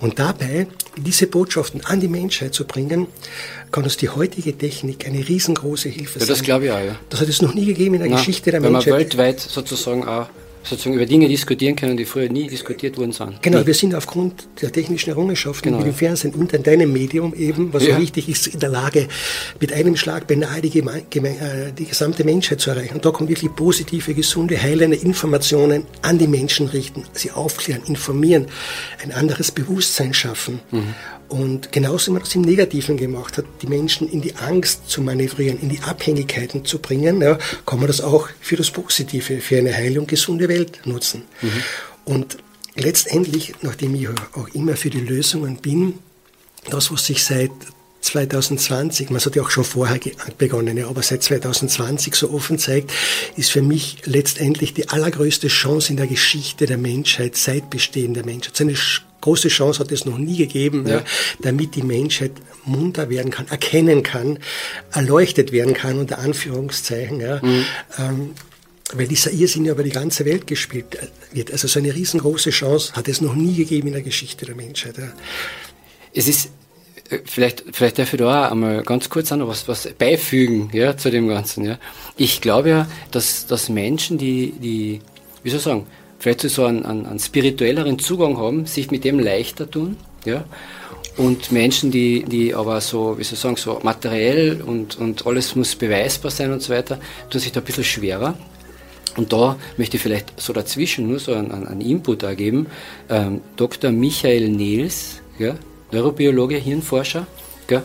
Und 0.00 0.18
dabei, 0.18 0.66
diese 0.96 1.26
Botschaften 1.26 1.84
an 1.84 2.00
die 2.00 2.08
Menschheit 2.08 2.54
zu 2.54 2.64
bringen, 2.64 3.06
kann 3.70 3.84
uns 3.84 3.96
die 3.96 4.08
heutige 4.08 4.56
Technik 4.56 5.06
eine 5.06 5.26
riesengroße 5.26 5.88
Hilfe 5.88 6.18
sein. 6.18 6.28
Ja, 6.28 6.34
das 6.34 6.42
glaube 6.42 6.66
ich 6.66 6.70
auch, 6.70 6.80
ja. 6.80 6.96
Das 7.10 7.20
hat 7.20 7.28
es 7.28 7.42
noch 7.42 7.54
nie 7.54 7.64
gegeben 7.64 7.94
in 7.94 8.00
der 8.02 8.10
Na, 8.10 8.16
Geschichte 8.16 8.50
der 8.50 8.62
wenn 8.62 8.72
Menschheit. 8.72 8.86
Wenn 8.86 8.92
man 8.92 9.00
weltweit 9.00 9.40
sozusagen 9.40 10.06
auch 10.06 10.28
sozusagen 10.62 10.94
über 10.94 11.06
Dinge 11.06 11.28
diskutieren 11.28 11.76
können, 11.76 11.96
die 11.96 12.04
früher 12.04 12.28
nie 12.28 12.46
diskutiert 12.46 12.96
worden 12.98 13.12
sind. 13.12 13.42
Genau, 13.42 13.60
nie. 13.60 13.66
wir 13.66 13.74
sind 13.74 13.94
aufgrund 13.94 14.48
der 14.60 14.72
technischen 14.72 15.10
Errungenschaften 15.10 15.70
genau. 15.70 15.80
wie 15.80 15.90
dem 15.90 15.94
Fernsehen 15.94 16.34
und 16.34 16.52
in 16.52 16.62
deinem 16.62 16.92
Medium 16.92 17.34
eben, 17.34 17.72
was 17.72 17.86
ja. 17.86 17.94
so 17.94 18.00
wichtig 18.00 18.28
ist, 18.28 18.46
in 18.46 18.60
der 18.60 18.68
Lage, 18.68 19.08
mit 19.60 19.72
einem 19.72 19.96
Schlag 19.96 20.26
beinahe 20.26 20.60
die, 20.60 20.78
äh, 20.78 21.72
die, 21.76 21.84
gesamte 21.84 22.24
Menschheit 22.24 22.60
zu 22.60 22.70
erreichen. 22.70 22.94
Und 22.94 23.04
da 23.04 23.10
kommen 23.10 23.28
wirklich 23.28 23.54
positive, 23.54 24.14
gesunde, 24.14 24.60
heilende 24.60 24.96
Informationen 24.96 25.86
an 26.02 26.18
die 26.18 26.28
Menschen 26.28 26.68
richten, 26.68 27.04
sie 27.12 27.30
aufklären, 27.30 27.82
informieren, 27.86 28.46
ein 29.02 29.12
anderes 29.12 29.50
Bewusstsein 29.50 30.14
schaffen. 30.14 30.60
Mhm. 30.70 30.94
Und 31.28 31.72
genauso 31.72 32.08
wie 32.08 32.14
man 32.14 32.22
das 32.22 32.34
im 32.34 32.42
Negativen 32.42 32.96
gemacht 32.96 33.38
hat, 33.38 33.46
die 33.62 33.66
Menschen 33.66 34.08
in 34.08 34.20
die 34.20 34.34
Angst 34.36 34.88
zu 34.88 35.00
manövrieren, 35.00 35.58
in 35.60 35.70
die 35.70 35.80
Abhängigkeiten 35.80 36.64
zu 36.64 36.78
bringen, 36.78 37.22
ja, 37.22 37.38
kann 37.64 37.78
man 37.78 37.86
das 37.86 38.00
auch 38.00 38.28
für 38.40 38.56
das 38.56 38.70
Positive, 38.70 39.40
für 39.40 39.58
eine 39.58 39.74
heile 39.74 40.00
und 40.00 40.08
gesunde 40.08 40.48
Welt 40.48 40.80
nutzen. 40.84 41.22
Mhm. 41.40 41.50
Und 42.04 42.36
letztendlich, 42.74 43.54
nachdem 43.62 43.94
ich 43.94 44.08
auch 44.08 44.48
immer 44.52 44.76
für 44.76 44.90
die 44.90 45.00
Lösungen 45.00 45.56
bin, 45.56 45.94
das, 46.70 46.92
was 46.92 47.06
sich 47.06 47.24
seit 47.24 47.50
2020, 48.02 49.10
man 49.10 49.20
hat 49.20 49.36
ja 49.36 49.42
auch 49.42 49.50
schon 49.50 49.64
vorher 49.64 49.98
begonnen, 50.36 50.76
ja, 50.76 50.88
aber 50.88 51.02
seit 51.02 51.22
2020 51.22 52.14
so 52.14 52.32
offen 52.32 52.58
zeigt, 52.58 52.92
ist 53.36 53.50
für 53.50 53.62
mich 53.62 53.98
letztendlich 54.04 54.74
die 54.74 54.88
allergrößte 54.88 55.48
Chance 55.48 55.90
in 55.90 55.96
der 55.96 56.08
Geschichte 56.08 56.66
der 56.66 56.78
Menschheit, 56.78 57.36
seit 57.36 57.70
Bestehen 57.70 58.12
der 58.14 58.24
Menschheit. 58.24 58.60
Eine 58.60 58.74
große 59.22 59.48
Chance 59.48 59.80
hat 59.80 59.90
es 59.90 60.04
noch 60.04 60.18
nie 60.18 60.36
gegeben, 60.36 60.86
ja. 60.86 60.96
Ja, 60.96 61.04
damit 61.40 61.74
die 61.74 61.82
Menschheit 61.82 62.32
munter 62.66 63.08
werden 63.08 63.30
kann, 63.30 63.48
erkennen 63.48 64.02
kann, 64.02 64.38
erleuchtet 64.92 65.52
werden 65.52 65.72
kann, 65.72 65.98
unter 65.98 66.18
Anführungszeichen. 66.18 67.20
Ja. 67.20 67.40
Mhm. 67.42 67.64
Ähm, 67.98 68.30
weil 68.94 69.06
dieser 69.06 69.30
Irrsinn 69.30 69.64
ja 69.64 69.72
über 69.72 69.84
die 69.84 69.90
ganze 69.90 70.26
Welt 70.26 70.46
gespielt 70.46 70.98
wird. 71.32 71.50
Also 71.50 71.66
so 71.66 71.78
eine 71.78 71.94
riesengroße 71.94 72.50
Chance 72.50 72.92
hat 72.92 73.08
es 73.08 73.22
noch 73.22 73.34
nie 73.34 73.54
gegeben 73.54 73.88
in 73.88 73.94
der 73.94 74.02
Geschichte 74.02 74.44
der 74.44 74.54
Menschheit. 74.54 74.96
Es 76.12 76.28
ist 76.28 76.50
vielleicht, 77.24 77.64
vielleicht 77.72 77.98
darf 77.98 78.12
ich 78.12 78.18
da 78.18 78.48
auch 78.48 78.52
einmal 78.52 78.82
ganz 78.82 79.08
kurz 79.08 79.30
noch 79.30 79.48
was, 79.48 79.66
was 79.68 79.88
beifügen 79.98 80.70
ja, 80.72 80.96
zu 80.96 81.10
dem 81.10 81.28
Ganzen. 81.28 81.64
Ja. 81.64 81.78
Ich 82.16 82.40
glaube 82.40 82.68
ja, 82.68 82.88
dass, 83.10 83.46
dass 83.46 83.68
Menschen, 83.68 84.18
die, 84.18 84.52
die, 84.52 85.00
wie 85.42 85.50
soll 85.50 85.58
ich 85.58 85.64
sagen, 85.64 85.86
vielleicht 86.22 86.42
so 86.42 86.64
einen, 86.64 86.86
einen, 86.86 87.04
einen 87.04 87.18
spirituelleren 87.18 87.98
Zugang 87.98 88.38
haben, 88.38 88.64
sich 88.66 88.92
mit 88.92 89.02
dem 89.02 89.18
leichter 89.18 89.68
tun. 89.68 89.96
Ja. 90.24 90.44
Und 91.16 91.50
Menschen, 91.50 91.90
die, 91.90 92.22
die 92.22 92.54
aber 92.54 92.80
so, 92.80 93.18
wie 93.18 93.24
soll 93.24 93.34
ich 93.34 93.40
sagen, 93.40 93.56
so 93.56 93.80
materiell 93.82 94.62
und, 94.62 94.96
und 94.98 95.26
alles 95.26 95.56
muss 95.56 95.74
beweisbar 95.74 96.30
sein 96.30 96.52
und 96.52 96.62
so 96.62 96.72
weiter, 96.72 97.00
tun 97.28 97.40
sich 97.40 97.50
da 97.50 97.60
ein 97.60 97.66
bisschen 97.66 97.84
schwerer. 97.84 98.36
Und 99.16 99.32
da 99.32 99.58
möchte 99.76 99.96
ich 99.96 100.02
vielleicht 100.02 100.40
so 100.40 100.52
dazwischen 100.52 101.08
nur 101.08 101.18
so 101.18 101.34
einen, 101.34 101.50
einen 101.50 101.80
Input 101.80 102.22
ergeben. 102.22 102.68
Ähm, 103.10 103.40
Dr. 103.56 103.90
Michael 103.90 104.48
Nils, 104.48 105.20
ja, 105.40 105.56
Neurobiologe, 105.90 106.56
Hirnforscher, 106.56 107.26
gell, 107.66 107.82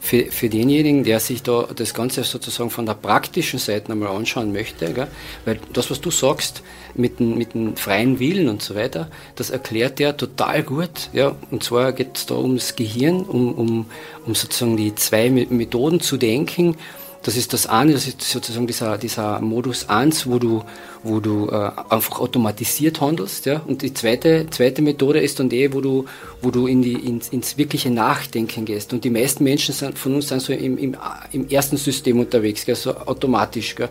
für, 0.00 0.26
für 0.26 0.48
denjenigen, 0.48 1.02
der 1.02 1.18
sich 1.20 1.42
da 1.42 1.68
das 1.74 1.92
Ganze 1.92 2.22
sozusagen 2.22 2.70
von 2.70 2.86
der 2.86 2.94
praktischen 2.94 3.58
Seite 3.58 3.92
einmal 3.92 4.16
anschauen 4.16 4.52
möchte, 4.52 4.92
gell? 4.94 5.08
weil 5.44 5.58
das, 5.72 5.90
was 5.90 6.00
du 6.00 6.10
sagst, 6.10 6.62
mit 6.94 7.20
dem, 7.20 7.36
mit 7.36 7.54
dem 7.54 7.76
freien 7.76 8.18
Willen 8.18 8.48
und 8.48 8.62
so 8.62 8.74
weiter, 8.74 9.08
das 9.36 9.50
erklärt 9.50 9.98
der 9.98 10.16
total 10.16 10.62
gut. 10.62 11.10
Ja? 11.12 11.36
Und 11.50 11.62
zwar 11.62 11.92
geht 11.92 12.16
es 12.16 12.26
da 12.26 12.36
ums 12.36 12.76
Gehirn, 12.76 13.22
um, 13.22 13.52
um, 13.54 13.86
um 14.26 14.34
sozusagen 14.34 14.76
die 14.76 14.94
zwei 14.94 15.30
Methoden 15.30 16.00
zu 16.00 16.16
denken. 16.16 16.76
Das 17.22 17.36
ist 17.36 17.52
das 17.52 17.66
eine, 17.66 17.92
das 17.92 18.06
ist 18.06 18.22
sozusagen 18.22 18.66
dieser, 18.66 18.96
dieser 18.96 19.40
Modus 19.40 19.90
1, 19.90 20.26
wo 20.26 20.38
du, 20.38 20.64
wo 21.02 21.20
du 21.20 21.48
äh, 21.50 21.70
einfach 21.90 22.18
automatisiert 22.18 23.02
handelst. 23.02 23.44
Ja? 23.44 23.60
Und 23.66 23.82
die 23.82 23.92
zweite, 23.92 24.46
zweite 24.50 24.80
Methode 24.80 25.20
ist 25.20 25.38
dann 25.38 25.50
die, 25.50 25.70
wo 25.74 25.82
du, 25.82 26.06
wo 26.40 26.50
du 26.50 26.66
in 26.66 26.80
die, 26.80 26.94
ins, 26.94 27.28
ins 27.28 27.58
wirkliche 27.58 27.90
Nachdenken 27.90 28.64
gehst. 28.64 28.94
Und 28.94 29.04
die 29.04 29.10
meisten 29.10 29.44
Menschen 29.44 29.74
sind, 29.74 29.98
von 29.98 30.14
uns 30.14 30.28
sind 30.28 30.40
so 30.40 30.54
im, 30.54 30.78
im, 30.78 30.96
im 31.32 31.48
ersten 31.48 31.76
System 31.76 32.20
unterwegs, 32.20 32.64
gell? 32.64 32.74
so 32.74 32.96
automatisch. 32.96 33.74
Gell? 33.74 33.90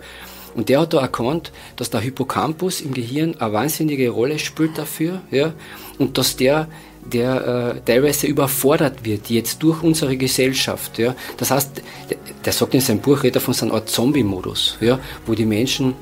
Und 0.55 0.69
der 0.69 0.81
hat 0.81 0.93
da 0.93 1.01
erkannt, 1.01 1.51
dass 1.75 1.89
der 1.89 2.01
Hippocampus 2.01 2.81
im 2.81 2.93
Gehirn 2.93 3.35
eine 3.39 3.53
wahnsinnige 3.53 4.09
Rolle 4.09 4.39
spielt 4.39 4.77
dafür, 4.77 5.21
ja, 5.31 5.53
und 5.97 6.17
dass 6.17 6.35
der 6.35 6.67
der 7.05 7.75
äh, 7.75 7.81
teilweise 7.85 8.27
überfordert 8.27 9.05
wird 9.05 9.29
jetzt 9.29 9.63
durch 9.63 9.81
unsere 9.83 10.17
Gesellschaft. 10.17 10.99
Ja. 10.99 11.15
Das 11.38 11.51
heißt, 11.51 11.81
der, 12.09 12.17
der 12.45 12.53
sagt 12.53 12.73
in 12.73 12.81
seinem 12.81 12.99
Buch, 12.99 13.23
redet 13.23 13.38
er 13.38 13.41
von 13.41 13.53
so 13.53 13.65
einer 13.65 13.75
Art 13.75 13.89
Zombie-Modus, 13.89 14.77
ja, 14.81 14.99
wo 15.25 15.33
die 15.33 15.45
Menschen 15.45 15.93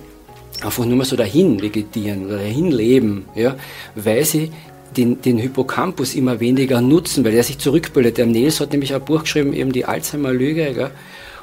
einfach 0.62 0.86
nur 0.86 0.98
mal 0.98 1.06
so 1.06 1.16
dahin 1.16 1.62
vegetieren 1.62 2.26
oder 2.26 2.38
dahin 2.38 2.72
leben, 2.72 3.26
ja, 3.36 3.56
weil 3.96 4.26
sie 4.26 4.52
den, 4.96 5.22
den 5.22 5.38
Hippocampus 5.38 6.16
immer 6.16 6.40
weniger 6.40 6.82
nutzen, 6.82 7.24
weil 7.24 7.34
er 7.36 7.44
sich 7.44 7.60
zurückbildet. 7.60 8.18
Der 8.18 8.26
Nils 8.26 8.60
hat 8.60 8.72
nämlich 8.72 8.94
ein 8.94 9.04
Buch 9.04 9.22
geschrieben, 9.22 9.54
eben 9.54 9.72
die 9.72 9.86
Alzheimer-Lüge, 9.86 10.92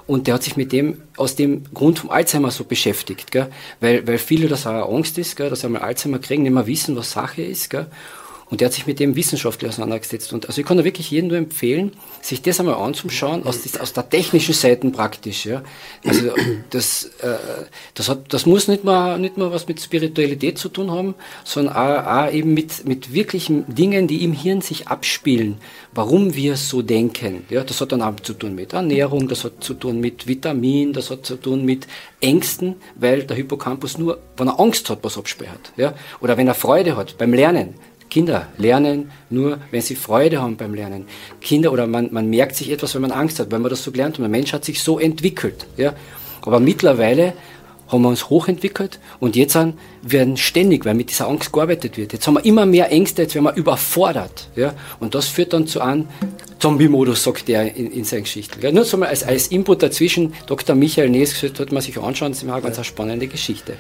und 0.07 0.27
der 0.27 0.35
hat 0.35 0.43
sich 0.43 0.57
mit 0.57 0.73
dem 0.73 1.01
aus 1.17 1.35
dem 1.35 1.65
Grund 1.73 1.99
vom 1.99 2.11
Alzheimer 2.11 2.51
so 2.51 2.65
beschäftigt, 2.65 3.31
gell? 3.31 3.49
Weil, 3.81 4.07
weil 4.07 4.19
viele 4.19 4.49
das 4.49 4.67
auch 4.67 4.95
Angst 4.95 5.17
ist, 5.19 5.37
gell? 5.37 5.49
dass 5.49 5.61
sie 5.61 5.67
einmal 5.67 5.83
Alzheimer 5.83 6.19
kriegen, 6.19 6.43
nicht 6.43 6.53
mehr 6.53 6.67
wissen, 6.67 6.97
was 6.97 7.13
Sache 7.13 7.43
ist. 7.43 7.71
Gell? 7.71 7.87
Und 8.55 8.61
der 8.61 8.67
hat 8.67 8.75
sich 8.75 8.87
mit 8.87 9.01
dem 9.01 9.17
wissenschaftlich 9.17 9.69
auseinandergesetzt. 9.69 10.33
Und 10.33 10.47
also 10.47 10.61
ich 10.61 10.65
kann 10.65 10.77
da 10.77 10.85
wirklich 10.85 11.11
jedem 11.11 11.27
nur 11.27 11.39
empfehlen, 11.39 11.91
sich 12.23 12.41
das 12.41 12.61
einmal 12.61 12.77
anzuschauen, 12.77 13.45
aus, 13.45 13.59
aus 13.81 13.93
der 13.93 14.09
technischen 14.09 14.55
Seite 14.55 14.89
praktisch. 14.91 15.45
Ja. 15.45 15.65
Also 16.07 16.31
das, 16.71 17.07
äh, 17.21 17.35
das, 17.95 18.09
hat, 18.09 18.33
das 18.33 18.47
muss 18.47 18.69
nicht 18.69 18.85
mal, 18.85 19.19
nicht 19.19 19.37
mal 19.39 19.51
was 19.51 19.67
mit 19.67 19.81
Spiritualität 19.81 20.57
zu 20.57 20.69
tun 20.69 20.93
haben, 20.93 21.17
sondern 21.43 21.75
auch, 21.75 22.07
auch 22.07 22.33
eben 22.33 22.55
mit, 22.55 22.87
mit 22.87 23.13
wirklichen 23.13 23.75
Dingen, 23.75 24.07
die 24.07 24.23
im 24.23 24.33
Hirn 24.33 24.61
sich 24.61 24.87
abspielen, 24.87 25.57
warum 25.93 26.37
wir 26.37 26.57
so 26.57 26.81
denken. 26.81 27.47
Ja. 27.51 27.65
Das 27.65 27.81
hat 27.81 27.91
dann 27.91 28.03
auch 28.03 28.15
zu 28.21 28.35
tun 28.35 28.55
mit 28.55 28.73
Ernährung, 28.73 29.27
das 29.27 29.43
hat 29.43 29.65
zu 29.65 29.75
tun 29.75 29.99
mit 29.99 30.29
Vitamin, 30.29 30.93
das 30.93 31.11
hat 31.11 31.27
zu 31.27 31.35
tun 31.35 31.65
mit 31.65 31.89
Ängsten, 32.21 32.77
weil 32.95 33.25
der 33.25 33.37
Hippocampus 33.37 33.99
nur, 33.99 34.21
wenn 34.37 34.47
er 34.47 34.61
Angst 34.61 34.89
hat, 34.91 35.01
was 35.03 35.19
abspeichert. 35.19 35.73
Ja. 35.77 35.95
Oder 36.21 36.37
wenn 36.37 36.47
er 36.47 36.55
Freude 36.55 36.97
hat 36.97 37.19
beim 37.19 37.35
Lernen 37.35 37.75
Kinder 38.15 38.47
lernen 38.59 39.11
nur, 39.29 39.59
wenn 39.73 39.81
sie 39.81 39.97
Freude 39.97 40.41
haben 40.41 40.57
beim 40.57 40.73
Lernen. 40.73 41.07
Kinder 41.41 41.73
oder 41.73 41.89
man, 41.89 42.11
man 42.13 42.31
merkt 42.31 42.55
sich 42.55 42.71
etwas, 42.71 42.95
wenn 42.95 43.03
man 43.03 43.11
Angst 43.11 43.41
hat, 43.41 43.51
weil 43.51 43.59
man 43.59 43.71
das 43.71 43.83
so 43.83 43.91
gelernt 43.91 44.15
hat. 44.15 44.23
Der 44.23 44.29
Mensch 44.29 44.53
hat 44.53 44.65
sich 44.65 44.85
so 44.85 45.01
entwickelt. 45.01 45.67
Ja? 45.77 45.95
Aber 46.43 46.61
mittlerweile 46.61 47.33
haben 47.89 48.03
wir 48.03 48.09
uns 48.09 48.31
hochentwickelt 48.31 49.01
und 49.19 49.35
jetzt 49.35 49.57
werden 50.07 50.37
ständig, 50.37 50.85
weil 50.85 50.95
mit 50.95 51.11
dieser 51.11 51.29
Angst 51.29 51.53
gearbeitet 51.53 51.97
wird. 51.97 52.13
Jetzt 52.13 52.27
haben 52.27 52.35
wir 52.35 52.45
immer 52.45 52.67
mehr 52.67 52.91
Ängste, 52.91 53.23
jetzt 53.23 53.35
werden 53.35 53.45
wir 53.45 53.55
überfordert. 53.55 54.49
Ja? 54.55 54.75
Und 55.01 55.15
das 55.15 55.29
führt 55.29 55.53
dann 55.53 55.67
zu 55.67 55.81
einem 55.81 56.09
Zombie-Modus, 56.59 57.23
sagt 57.23 57.49
er 57.49 57.75
in, 57.75 57.91
in 57.91 58.05
seiner 58.05 58.23
Geschichte. 58.23 58.59
Ja? 58.61 58.71
Nur 58.71 58.85
so 58.85 58.97
mal 58.97 59.09
als, 59.09 59.23
als 59.23 59.49
Input 59.49 59.83
dazwischen, 59.83 60.35
Dr. 60.47 60.77
Michael 60.77 61.09
Nees, 61.09 61.39
sollte 61.41 61.73
man 61.73 61.83
sich 61.83 61.99
anschauen, 61.99 62.33
das 62.33 62.39
ist 62.39 62.45
immer 62.45 62.55
eine 62.55 62.63
ganz 62.63 62.85
spannende 62.87 63.27
Geschichte. 63.27 63.75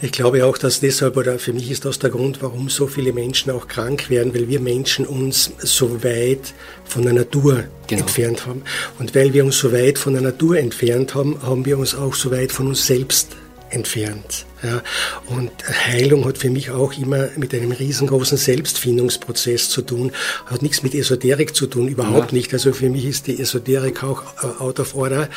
Ich 0.00 0.12
glaube 0.12 0.44
auch, 0.46 0.56
dass 0.58 0.80
deshalb, 0.80 1.16
oder 1.16 1.38
für 1.38 1.52
mich 1.52 1.70
ist 1.70 1.84
das 1.84 1.98
der 1.98 2.10
Grund, 2.10 2.42
warum 2.42 2.68
so 2.68 2.86
viele 2.86 3.12
Menschen 3.12 3.52
auch 3.52 3.68
krank 3.68 4.08
werden, 4.08 4.34
weil 4.34 4.48
wir 4.48 4.60
Menschen 4.60 5.06
uns 5.06 5.52
so 5.58 6.02
weit 6.02 6.54
von 6.84 7.02
der 7.02 7.12
Natur 7.12 7.64
genau. 7.86 8.02
entfernt 8.02 8.46
haben. 8.46 8.62
Und 8.98 9.14
weil 9.14 9.32
wir 9.32 9.44
uns 9.44 9.58
so 9.58 9.72
weit 9.72 9.98
von 9.98 10.14
der 10.14 10.22
Natur 10.22 10.58
entfernt 10.58 11.14
haben, 11.14 11.40
haben 11.42 11.64
wir 11.64 11.78
uns 11.78 11.94
auch 11.94 12.14
so 12.14 12.30
weit 12.30 12.52
von 12.52 12.68
uns 12.68 12.86
selbst 12.86 13.36
entfernt. 13.70 14.46
Ja. 14.62 14.82
Und 15.26 15.50
Heilung 15.86 16.24
hat 16.24 16.38
für 16.38 16.50
mich 16.50 16.70
auch 16.70 16.96
immer 16.96 17.28
mit 17.36 17.54
einem 17.54 17.72
riesengroßen 17.72 18.38
Selbstfindungsprozess 18.38 19.68
zu 19.68 19.82
tun, 19.82 20.12
hat 20.46 20.62
nichts 20.62 20.82
mit 20.82 20.94
Esoterik 20.94 21.54
zu 21.54 21.66
tun, 21.66 21.88
überhaupt 21.88 22.32
ja. 22.32 22.38
nicht. 22.38 22.52
Also 22.52 22.72
für 22.72 22.88
mich 22.88 23.04
ist 23.04 23.26
die 23.26 23.38
Esoterik 23.40 24.02
auch 24.02 24.22
äh, 24.42 24.62
out 24.62 24.80
of 24.80 24.94
order, 24.94 25.28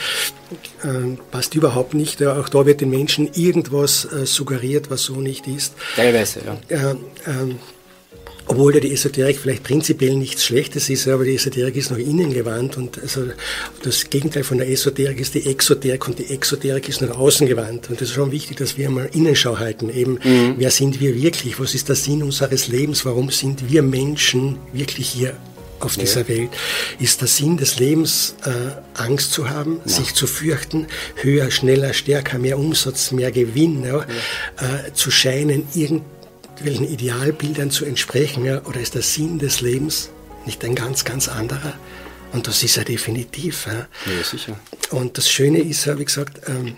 äh, 0.84 1.18
passt 1.32 1.56
überhaupt 1.56 1.94
nicht. 1.94 2.24
Auch 2.24 2.50
da 2.50 2.66
wird 2.66 2.82
den 2.82 2.90
Menschen 2.90 3.30
irgendwas 3.34 4.06
äh, 4.06 4.26
suggeriert, 4.26 4.90
was 4.90 5.04
so 5.04 5.16
nicht 5.16 5.48
ist. 5.48 5.74
Teilweise, 5.96 6.42
ja. 6.46 6.96
Ähm, 7.26 7.60
obwohl 8.50 8.74
ja 8.74 8.80
die 8.82 8.92
Esoterik 8.92 9.38
vielleicht 9.38 9.64
prinzipiell 9.64 10.16
nichts 10.16 10.44
Schlechtes 10.44 10.90
ist, 10.90 11.08
aber 11.08 11.24
die 11.24 11.36
Esoterik 11.36 11.76
ist 11.76 11.92
nach 11.92 12.00
innen 12.00 12.34
gewandt 12.34 12.78
und 12.78 13.00
also 13.00 13.22
das 13.84 14.10
Gegenteil 14.10 14.44
von 14.44 14.58
der 14.58 14.68
Esoterik 14.68 15.20
ist 15.20 15.36
die 15.36 15.46
Exoterik 15.46 16.08
und 16.08 16.18
die 16.18 16.32
Exoterik 16.32 16.90
ist 16.90 17.02
nach 17.02 17.16
außen 17.16 17.46
gewandt. 17.46 17.92
Und 17.92 18.02
das 18.02 18.10
ist 18.10 18.16
schon 18.16 18.32
wichtig, 18.32 18.58
dass 18.58 18.76
wir 18.76 18.90
mal 18.90 19.08
Innenschau 19.14 19.60
halten. 19.60 19.90
Eben, 19.90 20.14
mhm. 20.24 20.56
wer 20.58 20.72
sind 20.72 21.00
wir 21.00 21.16
wirklich? 21.22 21.60
Was 21.60 21.76
ist 21.76 21.90
der 21.90 21.96
Sinn 21.96 22.24
unseres 22.24 22.68
Lebens? 22.68 23.06
Warum 23.06 23.30
sind 23.30 23.72
wir 23.72 23.84
Menschen 23.84 24.58
wirklich 24.74 25.10
hier 25.10 25.38
auf 25.80 25.96
ja. 25.96 26.02
dieser 26.02 26.28
Welt? 26.28 26.50
Ist 27.00 27.22
der 27.22 27.28
Sinn 27.28 27.56
des 27.56 27.78
Lebens, 27.78 28.34
äh, 28.46 29.00
Angst 29.00 29.32
zu 29.32 29.48
haben, 29.48 29.80
ja. 29.86 29.92
sich 29.92 30.16
zu 30.16 30.26
fürchten, 30.26 30.88
höher, 31.22 31.52
schneller, 31.52 31.94
stärker, 31.94 32.40
mehr 32.40 32.58
Umsatz, 32.58 33.12
mehr 33.12 33.32
Gewinn, 33.32 33.84
ja, 33.84 34.00
äh, 34.00 34.92
zu 34.94 35.12
scheinen, 35.12 35.68
irgendwie 35.76 36.02
welchen 36.66 36.88
Idealbildern 36.88 37.72
zu 37.72 37.86
entsprechen, 37.86 38.46
ja, 38.46 38.64
oder 38.66 38.80
ist 38.80 38.96
der 38.96 39.02
Sinn 39.02 39.40
des 39.40 39.62
Lebens 39.62 40.10
nicht 40.46 40.64
ein 40.64 40.76
ganz, 40.76 41.04
ganz 41.06 41.28
anderer? 41.28 41.74
Und 42.32 42.48
das 42.48 42.64
ist 42.64 42.76
ja 42.76 42.84
definitiv. 42.84 43.66
Ja, 43.66 43.88
ja 44.12 44.24
sicher. 44.24 44.60
Und 44.92 45.18
das 45.18 45.30
Schöne 45.30 45.60
ist 45.60 45.86
ja, 45.86 45.98
wie 45.98 46.06
gesagt, 46.06 46.42
ähm, 46.48 46.76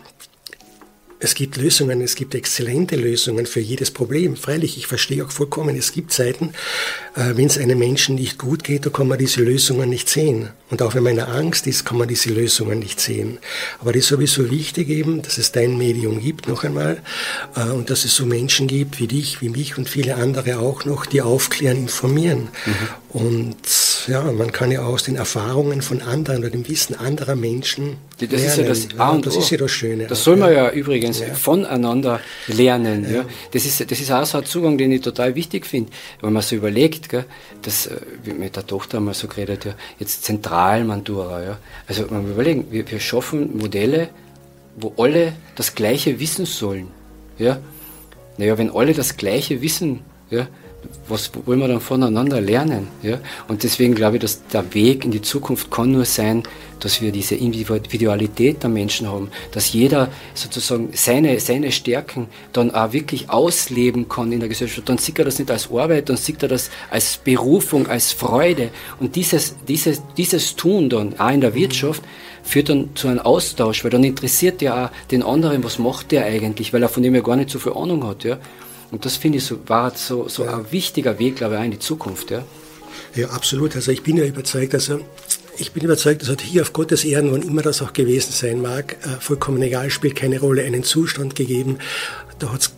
es 1.24 1.36
gibt 1.36 1.58
Lösungen, 1.58 2.02
es 2.02 2.16
gibt 2.16 2.34
exzellente 2.34 2.96
Lösungen 2.96 3.46
für 3.46 3.60
jedes 3.60 3.92
Problem. 3.92 4.36
Freilich, 4.36 4.78
ich 4.78 4.88
verstehe 4.88 5.24
auch 5.24 5.32
vollkommen, 5.32 5.78
es 5.78 5.92
gibt 5.92 6.12
Zeiten, 6.12 6.54
äh, 7.16 7.36
wenn 7.36 7.46
es 7.46 7.60
einem 7.60 7.78
Menschen 7.78 8.16
nicht 8.16 8.40
gut 8.40 8.64
geht, 8.64 8.88
da 8.88 8.90
kann 8.90 9.08
man 9.08 9.20
diese 9.20 9.42
Lösungen 9.44 9.90
nicht 9.90 10.10
sehen. 10.10 10.50
Und 10.72 10.82
auch 10.82 10.96
wenn 10.96 11.04
man 11.04 11.14
in 11.14 11.20
Angst 11.20 11.68
ist, 11.68 11.86
kann 11.86 12.00
man 12.00 12.08
diese 12.08 12.32
Lösungen 12.32 12.80
nicht 12.80 13.00
sehen. 13.00 13.38
Aber 13.80 13.94
das 13.94 14.04
ist 14.04 14.08
sowieso 14.08 14.50
wichtig 14.50 14.90
eben, 14.90 15.22
dass 15.22 15.38
es 15.38 15.52
dein 15.52 15.78
Medium 15.78 16.20
gibt, 16.20 16.48
noch 16.48 16.64
einmal, 16.64 17.02
äh, 17.56 17.70
und 17.70 17.92
dass 17.92 18.04
es 18.04 18.16
so 18.16 18.26
Menschen 18.26 18.68
gibt 18.68 19.00
wie 19.00 19.08
dich, 19.08 19.42
wie 19.42 19.50
mich 19.50 19.78
und 19.78 19.88
viele 19.88 20.16
andere 20.16 20.60
auch 20.60 20.86
noch, 20.86 21.06
die 21.06 21.22
aufklären, 21.22 21.78
informieren. 21.78 22.50
Mhm. 22.66 23.20
Und 23.22 23.91
ja, 24.08 24.22
man 24.32 24.52
kann 24.52 24.72
ja 24.72 24.82
aus 24.82 25.04
den 25.04 25.16
Erfahrungen 25.16 25.82
von 25.82 26.02
anderen 26.02 26.40
oder 26.40 26.50
dem 26.50 26.68
Wissen 26.68 26.96
anderer 26.96 27.36
Menschen 27.36 27.98
das 28.20 28.30
lernen. 28.30 28.46
ist 28.46 28.58
ja 28.58 28.64
das 28.64 29.00
A 29.00 29.10
und 29.10 29.26
Das 29.26 29.36
ist 29.36 29.50
ja 29.50 29.58
das 29.58 29.72
Schöne. 29.72 30.08
Das 30.08 30.24
soll 30.24 30.36
man 30.36 30.54
ja 30.54 30.70
übrigens 30.72 31.20
ja. 31.20 31.34
voneinander 31.34 32.20
lernen. 32.48 33.12
Ja. 33.12 33.26
Das, 33.52 33.66
ist, 33.66 33.80
das 33.92 34.00
ist 34.00 34.12
auch 34.12 34.26
so 34.26 34.38
ein 34.38 34.46
Zugang, 34.46 34.78
den 34.78 34.92
ich 34.92 35.02
total 35.02 35.36
wichtig 35.36 35.66
finde, 35.66 35.92
wenn 36.22 36.34
man 36.34 36.42
so 36.42 36.56
überlegt, 36.56 37.10
gell, 37.10 37.26
dass, 37.62 37.88
äh, 37.88 37.98
wie 38.24 38.34
mit 38.34 38.56
der 38.56 38.66
Tochter 38.66 38.98
einmal 38.98 39.14
so 39.14 39.28
geredet, 39.28 39.66
ja, 39.66 39.74
jetzt 40.00 40.24
Zentralmandura. 40.24 41.44
Ja. 41.44 41.58
Also 41.88 42.06
man 42.10 42.30
überlegen, 42.30 42.68
wir, 42.72 42.90
wir 42.90 43.00
schaffen 43.00 43.58
Modelle, 43.58 44.10
wo 44.76 44.94
alle 44.98 45.34
das 45.56 45.76
Gleiche 45.76 46.20
wissen 46.20 46.46
sollen. 46.46 46.88
Ja. 47.38 47.60
Naja, 48.38 48.58
wenn 48.58 48.72
alle 48.72 48.94
das 48.94 49.18
Gleiche 49.18 49.62
wissen, 49.62 50.02
ja, 50.30 50.48
was 51.08 51.32
wollen 51.46 51.60
wir 51.60 51.68
dann 51.68 51.82
voneinander 51.82 52.42
lernen? 52.42 52.88
Ja? 53.04 53.20
Und 53.48 53.64
deswegen 53.64 53.96
glaube 53.96 54.18
ich, 54.18 54.22
dass 54.22 54.46
der 54.48 54.74
Weg 54.74 55.06
in 55.06 55.12
die 55.12 55.22
Zukunft 55.22 55.70
kann 55.70 55.92
nur 55.92 56.06
sein, 56.06 56.44
dass 56.80 57.02
wir 57.02 57.12
diese 57.12 57.36
Individualität 57.36 58.64
der 58.64 58.70
Menschen 58.70 59.08
haben, 59.08 59.30
dass 59.52 59.72
jeder 59.74 60.10
sozusagen 60.34 60.90
seine, 60.94 61.40
seine 61.40 61.72
Stärken 61.72 62.28
dann 62.54 62.72
auch 62.72 62.94
wirklich 62.94 63.30
ausleben 63.30 64.10
kann 64.10 64.32
in 64.32 64.40
der 64.40 64.50
Gesellschaft. 64.50 64.90
Dann 64.90 64.98
sieht 64.98 65.20
er 65.20 65.26
das 65.26 65.38
nicht 65.40 65.52
als 65.52 65.70
Arbeit, 65.72 66.10
dann 66.10 66.18
sieht 66.18 66.42
er 66.42 66.50
das 66.50 66.72
als 66.90 67.18
Berufung, 67.18 67.88
als 67.88 68.12
Freude. 68.12 68.70
Und 69.00 69.16
dieses, 69.16 69.56
dieses, 69.68 70.02
dieses 70.18 70.56
Tun 70.56 70.90
dann 70.90 71.20
auch 71.20 71.30
in 71.30 71.42
der 71.42 71.54
Wirtschaft 71.54 72.02
führt 72.44 72.70
dann 72.70 72.90
zu 72.96 73.08
einem 73.08 73.20
Austausch, 73.20 73.84
weil 73.84 73.92
dann 73.92 74.04
interessiert 74.04 74.62
ja 74.62 74.86
auch 74.86 75.08
den 75.10 75.22
anderen, 75.24 75.64
was 75.64 75.78
macht 75.78 76.12
der 76.12 76.26
eigentlich, 76.26 76.74
weil 76.74 76.82
er 76.82 76.90
von 76.90 77.04
dem 77.04 77.14
ja 77.14 77.22
gar 77.22 77.36
nicht 77.36 77.52
so 77.52 77.60
viel 77.60 77.74
Ahnung 77.74 78.06
hat. 78.06 78.24
Ja? 78.24 78.40
Und 78.92 79.06
das 79.06 79.16
finde 79.16 79.38
ich 79.38 79.46
so, 79.46 79.58
war 79.68 79.96
so, 79.96 80.28
so 80.28 80.44
ja. 80.44 80.58
ein 80.58 80.72
wichtiger 80.72 81.18
Weg, 81.18 81.38
glaube 81.38 81.56
ich, 81.56 81.64
in 81.64 81.72
die 81.72 81.80
Zukunft. 81.80 82.32
Ja? 82.32 82.44
ja, 83.16 83.30
absolut. 83.30 83.76
Also 83.76 83.92
ich 83.92 84.04
bin 84.04 84.18
ja 84.18 84.26
überzeugt, 84.26 84.74
also 84.74 85.00
ich 85.58 85.72
bin 85.72 85.84
überzeugt, 85.84 86.22
das 86.22 86.30
hat 86.30 86.42
hier 86.42 86.62
auf 86.62 86.74
Gottes 86.74 87.06
Erden, 87.06 87.32
wann 87.32 87.42
immer 87.42 87.62
das 87.62 87.82
auch 87.82 87.94
gewesen 87.94 88.32
sein 88.32 88.62
mag, 88.62 88.98
äh, 89.04 89.20
vollkommen 89.20 89.62
egal, 89.62 89.90
spielt 89.90 90.16
keine 90.16 90.40
Rolle, 90.40 90.64
einen 90.64 90.84
Zustand 90.84 91.36
gegeben. 91.36 91.78
Da 92.40 92.52
hat 92.52 92.62
es 92.62 92.72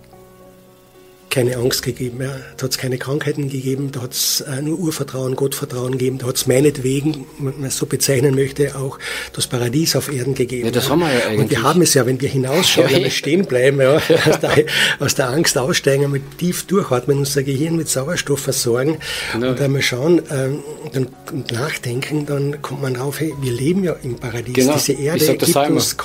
keine 1.33 1.57
Angst 1.57 1.81
gegeben, 1.81 2.21
ja. 2.21 2.29
da 2.57 2.63
hat 2.65 2.71
es 2.71 2.77
keine 2.77 2.99
Krankheiten 2.99 3.49
gegeben, 3.49 3.91
da 3.91 4.03
hat 4.03 4.13
es 4.13 4.41
äh, 4.41 4.61
nur 4.61 4.77
Urvertrauen, 4.77 5.35
Gottvertrauen 5.35 5.93
gegeben, 5.93 6.19
da 6.19 6.27
hat 6.27 6.35
es 6.35 6.45
meinetwegen, 6.45 7.25
wenn 7.39 7.59
man 7.59 7.69
es 7.69 7.77
so 7.77 7.87
bezeichnen 7.87 8.35
möchte, 8.35 8.75
auch 8.75 8.99
das 9.33 9.47
Paradies 9.47 9.95
auf 9.95 10.13
Erden 10.13 10.35
gegeben. 10.35 10.65
Ja, 10.65 10.71
das 10.71 10.85
ja. 10.85 10.91
haben 10.91 10.99
wir 10.99 11.11
ja 11.11 11.25
eigentlich. 11.25 11.39
Und 11.39 11.49
wir 11.49 11.63
haben 11.63 11.81
es 11.81 11.95
ja, 11.95 12.05
wenn 12.05 12.21
wir 12.21 12.29
hinausschauen, 12.29 12.87
ja, 12.89 12.95
wenn 12.97 13.03
wir 13.05 13.09
stehen 13.09 13.45
bleiben, 13.45 13.81
ja, 13.81 13.95
aus, 14.29 14.39
der, 14.41 14.65
aus, 14.99 15.15
der, 15.15 15.29
Angst 15.29 15.57
aussteigen, 15.57 16.05
einmal 16.05 16.21
tief 16.37 16.67
durchatmen, 16.67 17.17
unser 17.17 17.41
Gehirn 17.41 17.77
mit 17.77 17.89
Sauerstoff 17.89 18.41
versorgen 18.41 18.99
genau. 19.31 19.49
und 19.49 19.59
einmal 19.59 19.81
schauen 19.81 20.21
ähm, 20.29 20.59
dann, 20.93 21.07
und 21.31 21.51
nachdenken, 21.51 22.27
dann 22.27 22.61
kommt 22.61 22.83
man 22.83 22.93
drauf, 22.93 23.19
hey, 23.19 23.33
wir 23.41 23.51
leben 23.51 23.83
ja 23.83 23.95
im 24.03 24.17
Paradies. 24.17 24.53
Genau. 24.53 24.73
Diese 24.73 24.93
Erde 24.93 25.35
gibt 25.35 25.55
uns, 25.55 25.97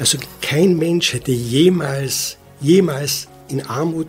also 0.00 0.18
kein 0.42 0.76
Mensch 0.76 1.12
hätte 1.12 1.30
jemals, 1.30 2.38
jemals 2.60 3.28
in 3.48 3.64
Armut 3.66 4.08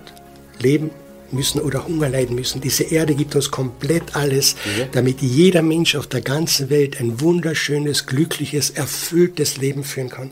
leben 0.59 0.91
müssen 1.31 1.59
oder 1.59 1.87
Hunger 1.87 2.09
leiden 2.09 2.35
müssen. 2.35 2.61
Diese 2.61 2.83
Erde 2.83 3.15
gibt 3.15 3.35
uns 3.35 3.51
komplett 3.51 4.15
alles, 4.15 4.55
ja. 4.77 4.85
damit 4.91 5.21
jeder 5.21 5.61
Mensch 5.61 5.95
auf 5.95 6.07
der 6.07 6.21
ganzen 6.21 6.69
Welt 6.69 6.99
ein 6.99 7.19
wunderschönes, 7.21 8.05
glückliches, 8.05 8.69
erfülltes 8.69 9.57
Leben 9.57 9.83
führen 9.83 10.09
kann. 10.09 10.31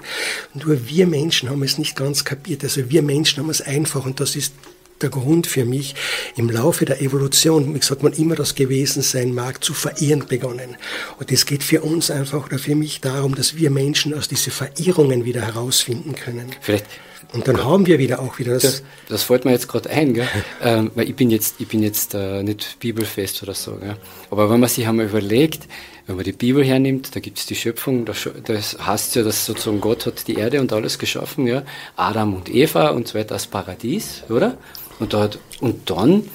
Nur 0.54 0.88
wir 0.88 1.08
Menschen 1.08 1.50
haben 1.50 1.64
es 1.64 1.78
nicht 1.78 1.96
ganz 1.96 2.24
kapiert. 2.24 2.64
Also 2.64 2.90
wir 2.90 3.02
Menschen 3.02 3.44
haben 3.44 3.50
es 3.50 3.62
einfach 3.62 4.06
und 4.06 4.20
das 4.20 4.36
ist 4.36 4.54
der 5.02 5.10
Grund 5.10 5.48
für 5.48 5.66
mich, 5.66 5.96
im 6.38 6.50
Laufe 6.50 6.86
der 6.86 7.02
Evolution, 7.02 7.74
wie 7.76 7.80
gesagt, 7.80 8.04
man 8.04 8.14
immer 8.14 8.36
das 8.36 8.56
gewesen 8.56 9.02
sein 9.02 9.34
mag, 9.34 9.62
zu 9.62 9.74
verirren 9.74 10.26
begonnen. 10.28 10.78
Und 11.20 11.32
es 11.32 11.46
geht 11.46 11.62
für 11.64 11.82
uns 11.82 12.10
einfach 12.10 12.46
oder 12.46 12.58
für 12.58 12.76
mich 12.76 13.02
darum, 13.02 13.36
dass 13.36 13.58
wir 13.58 13.70
Menschen 13.70 14.14
aus 14.14 14.30
diesen 14.30 14.54
Verirrungen 14.54 15.26
wieder 15.26 15.42
herausfinden 15.42 16.16
können. 16.16 16.52
Vielleicht 16.62 16.86
und 17.32 17.48
dann 17.48 17.64
haben 17.64 17.86
wir 17.86 18.00
wieder 18.00 18.20
auch 18.20 18.38
wieder 18.40 18.54
das. 18.54 18.64
Das, 18.64 18.84
das 19.10 19.24
fällt 19.24 19.46
mir 19.46 19.52
jetzt 19.52 19.68
gerade 19.68 19.90
ein, 19.90 20.14
gell? 20.14 20.28
ähm, 20.62 20.92
weil 20.96 21.10
ich 21.10 21.16
bin 21.16 21.30
jetzt, 21.30 21.56
ich 21.60 21.68
bin 21.68 21.82
jetzt 21.82 22.14
äh, 22.14 22.44
nicht 22.44 22.78
bibelfest 22.80 23.42
oder 23.44 23.54
so. 23.54 23.76
Gell? 23.76 23.96
Aber 24.30 24.50
wenn 24.50 24.60
man 24.60 24.70
sich 24.70 24.88
einmal 24.88 25.06
überlegt, 25.06 25.68
wenn 26.06 26.18
man 26.18 26.26
die 26.26 26.34
Bibel 26.34 26.64
hernimmt, 26.64 27.16
da 27.16 27.20
gibt 27.20 27.40
es 27.40 27.46
die 27.46 27.56
Schöpfung, 27.56 28.06
das, 28.06 28.30
das 28.46 28.78
heißt 28.78 29.16
ja, 29.16 29.24
dass 29.24 29.46
sozusagen 29.46 29.80
Gott 29.80 30.06
hat 30.06 30.28
die 30.28 30.36
Erde 30.36 30.60
und 30.60 30.74
alles 30.74 31.00
geschaffen, 31.00 31.48
ja? 31.48 31.64
Adam 31.96 32.34
und 32.36 32.54
Eva 32.54 32.90
und 32.90 33.08
so 33.08 33.18
weiter, 33.18 33.36
das 33.36 33.48
Paradies, 33.48 34.24
oder? 34.30 34.58
Und, 35.00 35.14
dort, 35.14 35.40
und 35.60 35.90
dann 35.90 36.30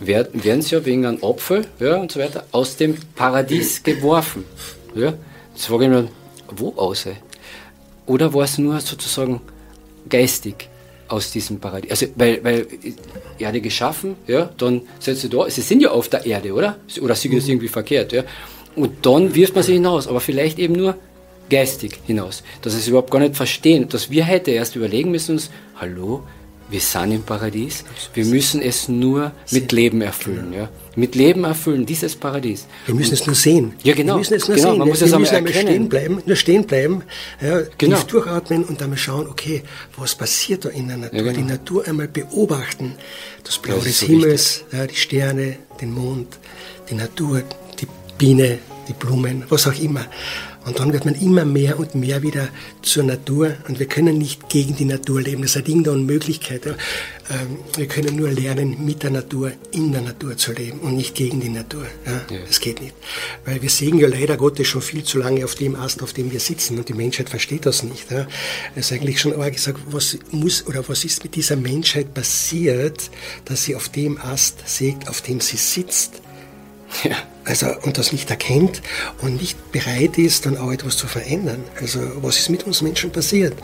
werden, 0.00 0.44
werden 0.44 0.62
sie 0.62 0.74
ja 0.74 0.84
wegen 0.84 1.06
einem 1.06 1.22
Apfel 1.22 1.66
ja, 1.78 1.96
und 1.96 2.12
so 2.12 2.20
weiter 2.20 2.46
aus 2.52 2.76
dem 2.76 2.96
Paradies 3.14 3.82
geworfen. 3.82 4.44
Ja? 4.94 5.14
Jetzt 5.52 5.66
frage 5.66 5.84
ich 5.84 5.90
mich, 5.90 6.10
wo 6.56 6.74
aus? 6.76 7.06
Oder 8.06 8.34
war 8.34 8.44
es 8.44 8.58
nur 8.58 8.80
sozusagen 8.80 9.40
geistig 10.08 10.68
aus 11.08 11.30
diesem 11.30 11.60
Paradies. 11.60 11.90
Also, 11.90 12.06
weil, 12.16 12.42
weil 12.42 12.66
Erde 13.38 13.60
geschaffen, 13.60 14.16
ja, 14.26 14.50
dann 14.56 14.82
sind 14.98 15.18
sie 15.18 15.28
da, 15.28 15.48
sie 15.50 15.60
sind 15.60 15.80
ja 15.82 15.90
auf 15.90 16.08
der 16.08 16.24
Erde, 16.24 16.52
oder? 16.52 16.76
Oder 17.00 17.14
sie 17.14 17.28
das 17.28 17.44
mhm. 17.44 17.50
irgendwie 17.50 17.68
verkehrt, 17.68 18.12
ja. 18.12 18.24
Und 18.76 19.06
dann 19.06 19.34
wirft 19.34 19.54
man 19.54 19.62
sie 19.62 19.74
hinaus, 19.74 20.08
aber 20.08 20.20
vielleicht 20.20 20.58
eben 20.58 20.74
nur 20.74 20.96
geistig 21.50 22.00
hinaus. 22.06 22.42
Dass 22.62 22.72
sie 22.72 22.80
es 22.80 22.88
überhaupt 22.88 23.10
gar 23.10 23.20
nicht 23.20 23.36
verstehen, 23.36 23.88
dass 23.88 24.10
wir 24.10 24.26
heute 24.26 24.50
erst 24.50 24.76
überlegen 24.76 25.10
müssen 25.10 25.32
uns, 25.32 25.50
hallo, 25.76 26.24
wir 26.70 26.80
sind 26.80 27.12
im 27.12 27.22
Paradies, 27.22 27.84
wir 28.14 28.24
müssen 28.24 28.62
es 28.62 28.88
nur 28.88 29.32
mit 29.50 29.70
Leben 29.72 30.00
erfüllen. 30.00 30.52
Ja? 30.52 30.68
Mit 30.96 31.14
Leben 31.14 31.44
erfüllen, 31.44 31.84
dieses 31.84 32.16
Paradies. 32.16 32.66
Wir 32.86 32.94
müssen 32.94 33.14
es 33.14 33.26
nur 33.26 33.34
sehen. 33.34 33.74
Ja, 33.82 33.94
genau. 33.94 34.14
Wir 34.14 34.18
müssen 34.18 34.34
es 34.34 34.48
nur 34.48 34.56
genau, 34.56 34.70
sehen. 34.70 34.78
Man 34.78 34.88
muss 34.88 35.00
wir 35.00 35.06
es 35.06 35.18
müssen 35.18 35.36
einmal 35.36 35.52
stehen 35.52 35.88
bleiben, 35.88 36.22
nur 36.24 36.36
stehen 36.36 36.66
bleiben, 36.66 37.02
ja, 37.40 37.60
genau. 37.76 37.96
tief 37.96 38.06
durchatmen 38.06 38.64
und 38.64 38.80
dann 38.80 38.90
mal 38.90 38.96
schauen, 38.96 39.26
okay, 39.28 39.62
was 39.96 40.14
passiert 40.14 40.64
da 40.64 40.70
in 40.70 40.88
der 40.88 40.96
Natur? 40.96 41.18
Ja, 41.18 41.22
genau. 41.24 41.36
Die 41.36 41.44
Natur 41.44 41.86
einmal 41.86 42.08
beobachten, 42.08 42.94
das 43.42 43.58
Blau 43.58 43.76
das 43.76 43.84
des 43.84 44.00
so 44.00 44.06
Himmels, 44.06 44.64
ja, 44.72 44.86
die 44.86 44.96
Sterne, 44.96 45.56
den 45.80 45.92
Mond, 45.92 46.38
die 46.90 46.94
Natur, 46.94 47.42
die 47.80 47.86
Biene, 48.16 48.58
die 48.88 48.92
Blumen, 48.92 49.44
was 49.48 49.66
auch 49.66 49.78
immer. 49.80 50.06
Und 50.64 50.78
dann 50.78 50.92
wird 50.92 51.04
man 51.04 51.14
immer 51.14 51.44
mehr 51.44 51.78
und 51.78 51.94
mehr 51.94 52.22
wieder 52.22 52.48
zur 52.82 53.04
Natur. 53.04 53.54
Und 53.68 53.78
wir 53.78 53.86
können 53.86 54.18
nicht 54.18 54.48
gegen 54.48 54.74
die 54.76 54.86
Natur 54.86 55.20
leben. 55.20 55.42
Das 55.42 55.52
ist 55.52 55.56
ein 55.58 55.64
Ding 55.64 55.84
der 55.84 55.92
Unmöglichkeit. 55.92 56.66
Ähm, 56.66 56.76
wir 57.76 57.86
können 57.86 58.16
nur 58.16 58.30
lernen, 58.30 58.84
mit 58.84 59.02
der 59.02 59.10
Natur, 59.10 59.52
in 59.72 59.92
der 59.92 60.00
Natur 60.00 60.36
zu 60.36 60.52
leben 60.52 60.80
und 60.80 60.96
nicht 60.96 61.14
gegen 61.14 61.40
die 61.40 61.48
Natur. 61.48 61.86
Das 62.46 62.60
geht 62.60 62.80
nicht. 62.80 62.94
Weil 63.44 63.60
wir 63.60 63.70
sägen 63.70 63.98
ja 63.98 64.08
leider 64.08 64.36
Gottes 64.36 64.66
schon 64.66 64.82
viel 64.82 65.04
zu 65.04 65.18
lange 65.18 65.44
auf 65.44 65.54
dem 65.54 65.76
Ast, 65.76 66.02
auf 66.02 66.12
dem 66.12 66.32
wir 66.32 66.40
sitzen. 66.40 66.78
Und 66.78 66.88
die 66.88 66.94
Menschheit 66.94 67.28
versteht 67.28 67.66
das 67.66 67.82
nicht. 67.82 68.06
Es 68.74 68.86
ist 68.86 68.92
eigentlich 68.92 69.20
schon 69.20 69.34
arg 69.40 69.52
gesagt, 69.52 69.80
was 69.86 70.18
muss 70.30 70.66
oder 70.66 70.86
was 70.88 71.04
ist 71.04 71.24
mit 71.24 71.34
dieser 71.34 71.56
Menschheit 71.56 72.14
passiert, 72.14 73.10
dass 73.44 73.64
sie 73.64 73.76
auf 73.76 73.88
dem 73.90 74.18
Ast 74.18 74.66
sägt, 74.66 75.08
auf 75.08 75.20
dem 75.20 75.40
sie 75.40 75.56
sitzt. 75.56 76.22
Ja. 77.02 77.16
Also, 77.44 77.66
und 77.82 77.98
das 77.98 78.12
nicht 78.12 78.30
erkennt 78.30 78.80
und 79.20 79.40
nicht 79.40 79.70
bereit 79.70 80.16
ist, 80.16 80.46
dann 80.46 80.56
auch 80.56 80.72
etwas 80.72 80.96
zu 80.96 81.06
verändern. 81.06 81.62
Also, 81.80 82.00
was 82.22 82.38
ist 82.38 82.48
mit 82.48 82.64
uns 82.64 82.80
Menschen 82.80 83.10
passiert? 83.10 83.54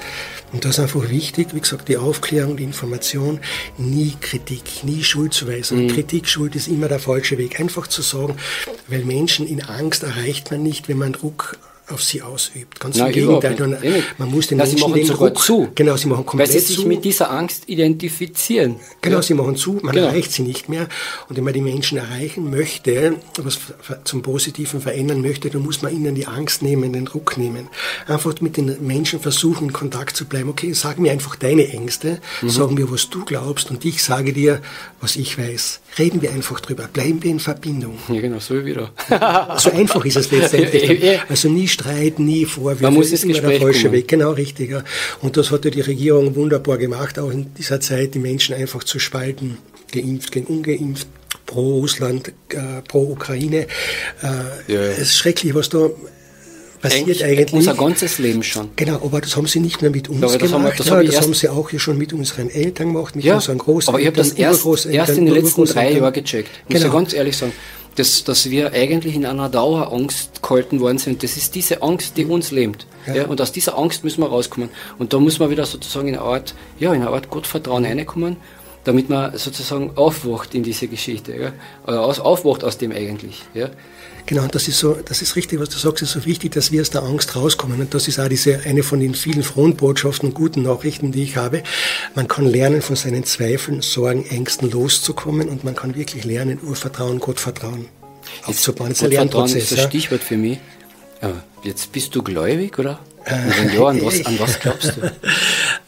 Und 0.52 0.64
das 0.64 0.72
ist 0.72 0.80
einfach 0.80 1.08
wichtig, 1.08 1.54
wie 1.54 1.60
gesagt, 1.60 1.88
die 1.88 1.96
Aufklärung, 1.96 2.56
die 2.56 2.64
Information, 2.64 3.40
nie 3.78 4.14
Kritik, 4.20 4.84
nie 4.84 5.02
Schuldzuweisung. 5.02 5.84
Mhm. 5.84 5.88
Kritik, 5.88 6.28
Schuld 6.28 6.56
ist 6.56 6.68
immer 6.68 6.88
der 6.88 6.98
falsche 6.98 7.38
Weg. 7.38 7.58
Einfach 7.58 7.86
zu 7.86 8.02
sagen, 8.02 8.36
weil 8.88 9.04
Menschen 9.04 9.46
in 9.46 9.62
Angst 9.62 10.02
erreicht 10.02 10.50
man 10.50 10.62
nicht, 10.62 10.88
wenn 10.88 10.98
man 10.98 11.12
Druck 11.12 11.56
auf 11.92 12.02
sie 12.02 12.22
ausübt. 12.22 12.80
Ganz 12.80 12.96
Nein, 12.96 13.08
im 13.08 13.40
Gegenteil. 13.40 14.04
Man, 14.18 14.30
muss 14.30 14.46
den 14.46 14.58
Na, 14.58 14.64
Menschen 14.64 14.92
den 14.92 15.06
Druck, 15.06 15.38
zu. 15.38 15.68
Genau, 15.74 15.96
sie 15.96 16.08
machen 16.08 16.26
komplett 16.26 16.48
Weil 16.48 16.60
sie 16.60 16.66
sich 16.66 16.76
zu. 16.76 16.86
mit 16.86 17.04
dieser 17.04 17.30
Angst 17.30 17.64
identifizieren. 17.68 18.76
Genau, 19.00 19.16
ja. 19.16 19.22
sie 19.22 19.34
machen 19.34 19.56
zu, 19.56 19.78
man 19.82 19.94
genau. 19.94 20.08
erreicht 20.08 20.32
sie 20.32 20.42
nicht 20.42 20.68
mehr. 20.68 20.88
Und 21.28 21.36
wenn 21.36 21.44
man 21.44 21.52
die 21.52 21.60
Menschen 21.60 21.98
erreichen 21.98 22.50
möchte, 22.50 23.16
was 23.38 23.58
zum 24.04 24.22
Positiven 24.22 24.80
verändern 24.80 25.20
möchte, 25.20 25.50
dann 25.50 25.62
muss 25.62 25.82
man 25.82 25.94
ihnen 25.94 26.14
die 26.14 26.26
Angst 26.26 26.62
nehmen, 26.62 26.92
den 26.92 27.04
Druck 27.04 27.36
nehmen. 27.36 27.68
Einfach 28.06 28.40
mit 28.40 28.56
den 28.56 28.86
Menschen 28.86 29.20
versuchen, 29.20 29.68
in 29.68 29.72
Kontakt 29.72 30.16
zu 30.16 30.24
bleiben. 30.24 30.48
Okay, 30.48 30.72
sag 30.72 30.98
mir 30.98 31.12
einfach 31.12 31.36
deine 31.36 31.68
Ängste, 31.68 32.20
mhm. 32.42 32.50
sag 32.50 32.70
mir, 32.70 32.90
was 32.90 33.10
du 33.10 33.24
glaubst 33.24 33.70
und 33.70 33.84
ich 33.84 34.02
sage 34.02 34.32
dir, 34.32 34.60
was 35.00 35.16
ich 35.16 35.38
weiß. 35.38 35.80
Reden 35.98 36.22
wir 36.22 36.30
einfach 36.30 36.60
drüber, 36.60 36.88
bleiben 36.92 37.22
wir 37.22 37.30
in 37.30 37.40
Verbindung. 37.40 37.98
Ja, 38.08 38.20
genau, 38.20 38.38
so 38.38 38.54
wie 38.54 38.70
wieder. 38.70 38.92
so 39.58 39.70
einfach 39.72 40.04
ist 40.04 40.16
es 40.16 40.30
letztendlich. 40.30 41.20
Also 41.28 41.48
nie 41.48 41.68
Streit, 41.80 42.18
nie 42.18 42.44
Vorwürfe. 42.44 42.82
Man 42.82 42.94
muss 42.94 43.12
es 43.12 43.24
immer 43.24 43.40
der 43.40 43.60
falsche 43.60 43.82
kommen. 43.84 43.92
Weg. 43.92 44.08
Genau, 44.08 44.32
richtig. 44.32 44.70
Ja. 44.70 44.84
Und 45.22 45.36
das 45.36 45.50
hat 45.50 45.64
ja 45.64 45.70
die 45.70 45.80
Regierung 45.80 46.34
wunderbar 46.36 46.78
gemacht, 46.78 47.18
auch 47.18 47.30
in 47.30 47.54
dieser 47.54 47.80
Zeit 47.80 48.14
die 48.14 48.18
Menschen 48.18 48.54
einfach 48.54 48.84
zu 48.84 48.98
spalten, 48.98 49.58
geimpft 49.92 50.32
gegen 50.32 50.46
ungeimpft, 50.46 51.08
pro 51.46 51.78
Russland, 51.78 52.28
äh, 52.50 52.82
pro 52.86 53.02
Ukraine. 53.02 53.66
Äh, 54.22 54.72
ja. 54.72 54.80
Es 54.80 54.98
ist 54.98 55.16
schrecklich, 55.16 55.54
was 55.54 55.70
da 55.70 55.88
passiert 56.82 57.22
eigentlich, 57.22 57.24
eigentlich. 57.24 57.52
Unser 57.52 57.74
ganzes 57.74 58.18
Leben 58.18 58.42
schon. 58.42 58.68
Genau, 58.76 58.96
aber 58.96 59.20
das 59.22 59.36
haben 59.36 59.46
sie 59.46 59.60
nicht 59.60 59.80
nur 59.80 59.90
mit 59.90 60.08
uns 60.08 60.22
aber 60.22 60.38
gemacht, 60.38 60.78
das, 60.78 60.90
haben, 60.90 61.04
das, 61.06 61.14
ja, 61.14 61.20
das 61.20 61.26
haben 61.26 61.34
sie 61.34 61.48
auch 61.48 61.70
schon 61.76 61.96
mit 61.96 62.12
unseren 62.12 62.50
Eltern 62.50 62.92
gemacht, 62.92 63.16
mit 63.16 63.24
ja, 63.24 63.36
unseren 63.36 63.58
Großeltern. 63.58 63.94
Aber 63.94 64.00
ich 64.00 64.06
habe 64.06 64.16
das 64.16 64.32
erst, 64.32 64.86
erst 64.86 65.16
in 65.16 65.26
den 65.26 65.34
letzten 65.34 65.64
drei 65.64 65.92
Jahren 65.92 66.12
gecheckt, 66.12 66.50
muss 66.68 66.78
genau. 66.78 66.86
ich 66.86 66.92
ganz 66.92 67.12
ehrlich 67.14 67.36
sagen 67.36 67.52
dass, 67.96 68.24
dass 68.24 68.50
wir 68.50 68.72
eigentlich 68.72 69.14
in 69.14 69.26
einer 69.26 69.48
Dauerangst 69.48 70.42
gehalten 70.42 70.80
worden 70.80 70.98
sind. 70.98 71.22
Das 71.22 71.36
ist 71.36 71.54
diese 71.54 71.82
Angst, 71.82 72.16
die 72.16 72.24
uns 72.24 72.50
lähmt. 72.50 72.86
Ja. 73.06 73.14
ja. 73.14 73.26
und 73.26 73.40
aus 73.40 73.52
dieser 73.52 73.78
Angst 73.78 74.04
müssen 74.04 74.22
wir 74.22 74.28
rauskommen. 74.28 74.70
Und 74.98 75.12
da 75.12 75.18
muss 75.18 75.38
man 75.38 75.50
wieder 75.50 75.64
sozusagen 75.64 76.08
in 76.08 76.16
eine 76.16 76.24
Art, 76.24 76.54
ja, 76.78 76.92
in 76.92 77.02
eine 77.02 77.10
Art 77.10 77.30
Gottvertrauen 77.30 77.84
reinkommen, 77.84 78.36
damit 78.84 79.08
man 79.08 79.36
sozusagen 79.36 79.92
aufwacht 79.96 80.54
in 80.54 80.62
diese 80.62 80.88
Geschichte. 80.88 81.34
Ja? 81.36 81.52
Oder 81.86 82.02
aus, 82.02 82.20
aufwacht 82.20 82.64
aus 82.64 82.78
dem 82.78 82.92
eigentlich. 82.92 83.42
Ja? 83.54 83.70
Genau, 84.30 84.46
das 84.46 84.68
ist 84.68 84.78
so, 84.78 84.92
das 84.92 85.22
ist 85.22 85.34
richtig, 85.34 85.58
was 85.58 85.70
du 85.70 85.78
sagst, 85.78 86.02
es 86.02 86.14
ist 86.14 86.22
so 86.22 86.24
wichtig, 86.24 86.52
dass 86.52 86.70
wir 86.70 86.80
aus 86.82 86.90
der 86.90 87.02
Angst 87.02 87.34
rauskommen. 87.34 87.80
Und 87.80 87.92
das 87.94 88.06
ist 88.06 88.20
auch 88.20 88.28
diese, 88.28 88.60
eine 88.60 88.84
von 88.84 89.00
den 89.00 89.16
vielen 89.16 89.42
frohen 89.42 89.74
Botschaften 89.74 90.28
und 90.28 90.36
guten 90.36 90.62
Nachrichten, 90.62 91.10
die 91.10 91.24
ich 91.24 91.36
habe. 91.36 91.64
Man 92.14 92.28
kann 92.28 92.46
lernen, 92.46 92.80
von 92.80 92.94
seinen 92.94 93.24
Zweifeln, 93.24 93.82
Sorgen, 93.82 94.24
Ängsten 94.24 94.70
loszukommen 94.70 95.48
und 95.48 95.64
man 95.64 95.74
kann 95.74 95.96
wirklich 95.96 96.22
lernen, 96.22 96.60
Urvertrauen, 96.62 97.18
Gottvertrauen 97.18 97.88
aufzubauen. 98.44 98.90
Das 98.90 98.98
ist 98.98 99.04
ein 99.06 99.10
Lernprozess. 99.10 99.64
ist 99.64 99.72
das 99.72 99.82
Stichwort 99.82 100.22
für 100.22 100.36
mich. 100.36 100.60
Jetzt 101.64 101.90
bist 101.90 102.14
du 102.14 102.22
gläubig, 102.22 102.78
oder? 102.78 103.00
Und 103.26 103.74
ja, 103.74 103.84
an 103.84 104.00
was, 104.00 104.24
an 104.26 104.38
was 104.38 104.60
glaubst 104.60 104.96
du? 104.96 105.00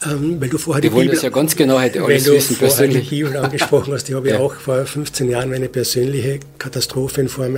ähm, 0.05 0.41
weil 0.41 0.49
du 0.49 0.57
vorher 0.57 0.83
Wir 0.83 0.89
die 0.89 0.95
wollen 0.95 1.05
Bibel, 1.05 1.15
das 1.15 1.23
ja 1.23 1.29
ganz 1.29 1.55
genau 1.55 1.79
heute 1.79 2.03
alles 2.03 2.25
weil 2.25 2.35
wissen, 2.35 2.49
du 2.49 2.55
vorher 2.55 2.77
persönlich. 2.77 3.09
die 3.09 3.23
Bibel 3.23 3.37
angesprochen 3.37 3.93
hast, 3.93 4.09
ich 4.09 4.15
habe 4.15 4.29
ja. 4.31 4.39
auch 4.39 4.53
vor 4.55 4.85
15 4.85 5.29
Jahren 5.29 5.49
meine 5.49 5.69
persönliche 5.69 6.39
Katastrophe 6.57 7.21
in 7.21 7.29
Form 7.29 7.57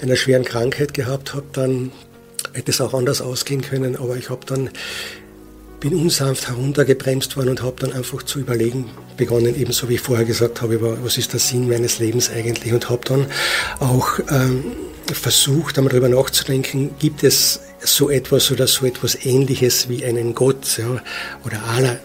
einer 0.00 0.16
schweren 0.16 0.44
Krankheit 0.44 0.94
gehabt, 0.94 1.34
habe 1.34 1.46
dann 1.52 1.92
hätte 2.52 2.70
es 2.70 2.80
auch 2.80 2.94
anders 2.94 3.20
ausgehen 3.20 3.62
können, 3.62 3.96
aber 3.96 4.16
ich 4.16 4.30
habe 4.30 4.44
dann 4.46 4.70
bin 5.80 5.94
unsanft 5.96 6.48
heruntergebremst 6.48 7.36
worden 7.36 7.50
und 7.50 7.62
habe 7.62 7.76
dann 7.78 7.92
einfach 7.92 8.22
zu 8.22 8.38
überlegen 8.38 8.86
begonnen, 9.18 9.54
ebenso 9.60 9.88
wie 9.90 9.94
ich 9.94 10.00
vorher 10.00 10.24
gesagt 10.24 10.62
habe, 10.62 10.98
was 11.04 11.18
ist 11.18 11.34
der 11.34 11.40
Sinn 11.40 11.68
meines 11.68 11.98
Lebens 11.98 12.30
eigentlich 12.30 12.72
und 12.72 12.88
habe 12.88 13.02
dann 13.04 13.26
auch 13.80 14.18
ähm, 14.30 14.64
versucht, 15.12 15.76
einmal 15.76 15.90
darüber 15.90 16.08
nachzudenken, 16.08 16.90
gibt 16.98 17.22
es 17.22 17.60
so 17.84 18.10
etwas 18.10 18.50
oder 18.50 18.66
so 18.66 18.86
etwas 18.86 19.24
Ähnliches 19.24 19.88
wie 19.88 20.04
einen 20.04 20.34
Gott 20.34 20.78
ja, 20.78 21.02
oder 21.44 21.62
Allah, 21.64 21.98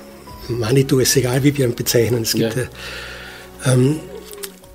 Manitou, 0.47 0.99
ist 0.99 1.15
egal, 1.15 1.43
wie 1.43 1.57
wir 1.57 1.65
ihn 1.65 1.75
bezeichnen. 1.75 2.23
Es 2.23 2.33
gibt 2.33 2.55
ja. 2.55 2.63
Ähm, 3.65 3.99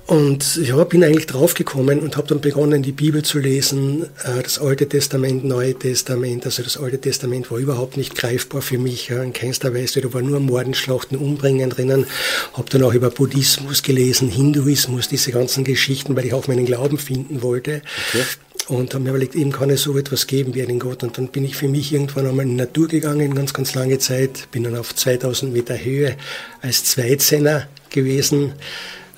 und 0.07 0.57
ja, 0.57 0.83
bin 0.83 1.03
eigentlich 1.03 1.25
draufgekommen 1.25 1.99
und 1.99 2.15
habe 2.15 2.27
dann 2.27 2.39
begonnen, 2.39 2.83
die 2.83 2.91
Bibel 2.91 3.23
zu 3.23 3.39
lesen, 3.39 4.03
äh, 4.23 4.43
das 4.43 4.59
Alte 4.59 4.87
Testament, 4.87 5.43
Neue 5.43 5.73
Testament. 5.73 6.45
Also 6.45 6.61
das 6.61 6.77
Alte 6.77 7.01
Testament 7.01 7.49
war 7.49 7.57
überhaupt 7.57 7.97
nicht 7.97 8.15
greifbar 8.15 8.61
für 8.61 8.77
mich, 8.77 9.09
in 9.09 9.33
keinster 9.33 9.73
Weise. 9.73 10.01
Da 10.01 10.13
war 10.13 10.21
nur 10.21 10.39
Morden, 10.39 10.75
Schlachten, 10.75 11.15
Umbringen 11.15 11.71
drinnen. 11.71 12.05
Habe 12.53 12.69
dann 12.69 12.83
auch 12.83 12.93
über 12.93 13.09
Buddhismus 13.09 13.81
gelesen, 13.81 14.29
Hinduismus, 14.29 15.07
diese 15.07 15.31
ganzen 15.31 15.63
Geschichten, 15.63 16.15
weil 16.15 16.25
ich 16.25 16.33
auch 16.33 16.47
meinen 16.47 16.65
Glauben 16.65 16.99
finden 16.99 17.41
wollte. 17.41 17.81
Okay. 18.09 18.23
Und 18.67 18.93
habe 18.93 19.03
mir 19.03 19.11
überlegt, 19.11 19.35
eben 19.35 19.51
kann 19.51 19.69
es 19.69 19.83
so 19.83 19.95
etwas 19.97 20.25
geben 20.25 20.55
wie 20.55 20.63
einen 20.63 20.79
Gott. 20.79 21.03
Und 21.03 21.17
dann 21.17 21.27
bin 21.27 21.45
ich 21.45 21.55
für 21.55 21.67
mich 21.67 21.93
irgendwann 21.93 22.27
einmal 22.27 22.45
in 22.45 22.51
die 22.51 22.57
Natur 22.57 22.87
gegangen, 22.87 23.35
ganz, 23.35 23.53
ganz 23.53 23.75
lange 23.75 23.99
Zeit. 23.99 24.47
Bin 24.51 24.63
dann 24.63 24.75
auf 24.75 24.95
2000 24.95 25.53
Meter 25.53 25.77
Höhe 25.77 26.17
als 26.61 26.83
Zweizehner 26.83 27.67
gewesen 27.91 28.53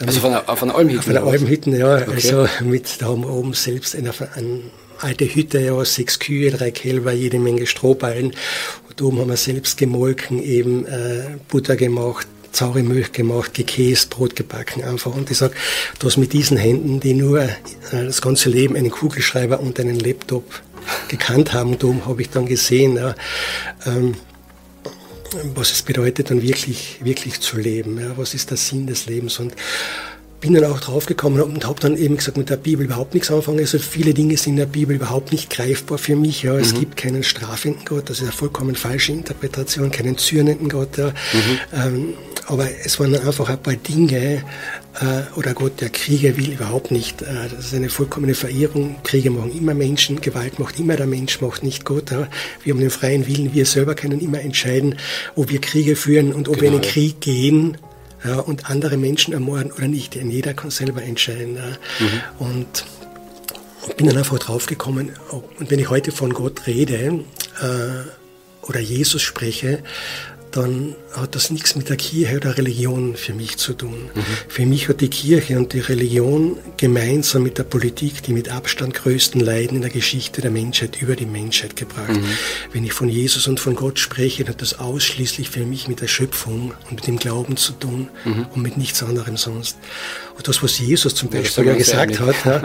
also 0.06 0.20
von 0.20 0.32
der, 0.32 0.44
von 0.44 0.70
Almhütten? 0.70 1.02
Von 1.02 1.14
der 1.14 1.24
Almhütten, 1.24 1.76
ja. 1.76 1.96
Okay. 1.98 2.12
Also 2.14 2.48
mit, 2.64 3.02
da 3.02 3.08
haben 3.08 3.22
wir 3.22 3.32
oben 3.32 3.54
selbst 3.54 3.96
eine, 3.96 4.12
eine 4.36 4.62
alte 5.00 5.26
Hütte, 5.26 5.60
ja, 5.60 5.84
sechs 5.86 6.20
Kühe, 6.20 6.52
drei 6.52 6.72
Kälber, 6.72 7.12
jede 7.12 7.40
Menge 7.40 7.66
Strohballen. 7.66 8.34
Und 8.90 9.02
oben 9.02 9.20
haben 9.20 9.30
wir 9.30 9.38
selbst 9.38 9.78
gemolken, 9.78 10.42
eben 10.42 10.86
äh, 10.86 11.38
Butter 11.48 11.76
gemacht, 11.76 12.28
saure 12.58 12.84
Milch 12.84 13.12
gemacht, 13.12 13.54
gekäst, 13.54 14.10
Brot 14.10 14.36
gebacken 14.36 14.84
einfach. 14.84 15.16
Und 15.16 15.32
ich 15.32 15.38
sag, 15.38 15.52
dass 16.00 16.18
mit 16.18 16.34
diesen 16.34 16.58
Händen, 16.58 17.00
die 17.00 17.14
nur 17.14 17.42
äh, 17.42 17.50
das 17.92 18.22
ganze 18.22 18.50
Leben 18.50 18.76
einen 18.76 18.92
Kugelschreiber 18.92 19.60
und 19.60 19.80
einen 19.80 20.00
Laptop 20.00 20.44
gekannt 21.08 21.54
haben, 21.54 21.78
darum 21.78 22.06
habe 22.06 22.22
ich 22.22 22.30
dann 22.30 22.46
gesehen, 22.46 22.96
ja, 22.96 23.16
ähm, 23.86 24.16
was 25.56 25.72
es 25.72 25.82
bedeutet, 25.82 26.32
dann 26.32 26.42
wirklich, 26.42 27.00
wirklich 27.02 27.42
zu 27.42 27.58
leben. 27.58 28.00
Ja, 28.00 28.18
was 28.18 28.34
ist 28.34 28.50
der 28.50 28.58
Sinn 28.58 28.88
des 28.88 29.08
Lebens? 29.08 29.40
Und 29.40 29.54
bin 30.40 30.54
dann 30.54 30.66
auch 30.66 30.80
draufgekommen 30.80 31.42
und 31.42 31.66
habe 31.66 31.80
dann 31.80 31.98
eben 31.98 32.18
gesagt, 32.18 32.38
mit 32.38 32.50
der 32.50 32.58
Bibel 32.58 32.86
überhaupt 32.86 33.14
nichts 33.14 33.32
anfangen. 33.32 33.60
Also 33.60 33.80
viele 33.80 34.14
Dinge 34.14 34.38
sind 34.38 34.54
in 34.54 34.58
der 34.58 34.66
Bibel 34.68 34.96
überhaupt 34.96 35.32
nicht 35.32 35.50
greifbar 35.50 35.98
für 35.98 36.16
mich. 36.16 36.44
Ja. 36.44 36.58
Es 36.58 36.74
mhm. 36.74 36.80
gibt 36.80 36.98
keinen 36.98 37.24
strafenden 37.24 37.84
Gott, 37.86 38.10
das 38.10 38.18
ist 38.18 38.24
eine 38.24 38.32
vollkommen 38.32 38.76
falsche 38.76 39.14
Interpretation, 39.14 39.92
keinen 39.92 40.18
zürnenden 40.18 40.70
Gott. 40.70 40.98
Ja. 40.98 41.08
Mhm. 41.08 41.60
Ähm, 41.74 42.14
aber 42.48 42.68
es 42.84 42.98
waren 43.00 43.14
einfach 43.14 43.50
ein 43.50 43.62
paar 43.62 43.76
Dinge, 43.76 44.44
äh, 45.00 45.38
oder 45.38 45.54
Gott, 45.54 45.82
der 45.82 45.90
Kriege 45.90 46.38
will 46.38 46.54
überhaupt 46.54 46.92
nicht. 46.92 47.22
Äh, 47.22 47.50
das 47.54 47.66
ist 47.66 47.74
eine 47.74 47.90
vollkommene 47.90 48.36
Verehrung. 48.36 48.96
Kriege 49.04 49.30
machen 49.30 49.56
immer 49.56 49.74
Menschen, 49.74 50.22
Gewalt 50.22 50.58
macht 50.58 50.80
immer 50.80 50.96
der 50.96 51.08
Mensch, 51.08 51.42
macht 51.42 51.64
nicht 51.64 51.84
Gott. 51.84 52.10
Ja. 52.12 52.28
Wir 52.64 52.74
haben 52.74 52.80
den 52.80 52.90
freien 52.90 53.28
Willen, 53.28 53.54
wir 53.54 53.66
selber 53.66 53.96
können 53.96 54.22
immer 54.22 54.40
entscheiden, 54.40 54.96
ob 55.36 55.50
wir 55.50 55.60
Kriege 55.60 55.96
führen 55.98 56.34
und 56.34 56.48
ob 56.48 56.56
genau. 56.56 56.62
wir 56.62 56.68
in 56.68 56.74
den 56.76 56.82
genau. 56.82 56.94
Krieg 56.94 57.22
gehen 57.22 57.78
ja, 58.24 58.40
und 58.40 58.70
andere 58.70 58.96
Menschen 58.96 59.34
ermorden 59.34 59.72
oder 59.72 59.88
nicht. 59.88 60.16
Denn 60.16 60.32
jeder 60.32 60.54
kann 60.54 60.72
selber 60.72 61.04
entscheiden. 61.04 61.58
Ja. 61.58 61.68
Mhm. 62.00 62.48
Und 62.48 62.86
ich 63.90 63.96
bin 63.96 64.08
dann 64.08 64.18
einfach 64.18 64.40
draufgekommen, 64.40 65.12
und 65.32 65.70
wenn 65.70 65.80
ich 65.80 65.90
heute 65.90 66.12
von 66.12 66.34
Gott 66.34 66.66
rede 66.66 67.24
äh, 67.62 68.66
oder 68.68 68.80
Jesus 68.80 69.22
spreche, 69.22 69.84
dann 70.52 70.96
hat 71.22 71.36
das 71.36 71.50
nichts 71.50 71.76
mit 71.76 71.90
der 71.90 71.98
Kirche 71.98 72.38
oder 72.38 72.58
Religion 72.58 73.16
für 73.16 73.34
mich 73.34 73.58
zu 73.58 73.74
tun. 73.74 74.10
Mhm. 74.14 74.24
Für 74.48 74.66
mich 74.66 74.88
hat 74.88 75.02
die 75.02 75.10
Kirche 75.10 75.58
und 75.58 75.74
die 75.74 75.80
Religion 75.80 76.58
gemeinsam 76.78 77.44
mit 77.44 77.58
der 77.58 77.64
Politik 77.64 78.24
die 78.24 78.34
mit 78.34 78.50
Abstand 78.50 78.94
größten 78.94 79.42
Leiden 79.42 79.76
in 79.76 79.82
der 79.82 79.90
Geschichte 79.90 80.42
der 80.42 80.52
Menschheit 80.52 81.02
über 81.02 81.16
die 81.16 81.26
Menschheit 81.26 81.76
gebracht. 81.76 82.10
Mhm. 82.10 82.26
Wenn 82.72 82.84
ich 82.84 82.94
von 82.94 83.10
Jesus 83.10 83.48
und 83.48 83.60
von 83.60 83.76
Gott 83.76 84.00
spreche, 84.00 84.44
dann 84.44 84.54
hat 84.54 84.62
das 84.62 84.80
ausschließlich 84.80 85.50
für 85.50 85.66
mich 85.66 85.88
mit 85.88 86.02
der 86.02 86.08
Schöpfung 86.08 86.74
und 86.90 86.96
mit 86.96 87.08
dem 87.08 87.18
Glauben 87.18 87.58
zu 87.58 87.74
tun 87.74 88.10
mhm. 88.26 88.48
und 88.54 88.62
mit 88.62 88.78
nichts 88.78 89.04
anderem 89.04 89.38
sonst. 89.38 89.78
Und 90.38 90.48
das, 90.48 90.62
was 90.62 90.78
Jesus 90.78 91.16
zum 91.16 91.30
Beispiel 91.30 91.66
ja, 91.66 91.74
gesagt 91.74 92.20
hat, 92.20 92.46
ja, 92.46 92.62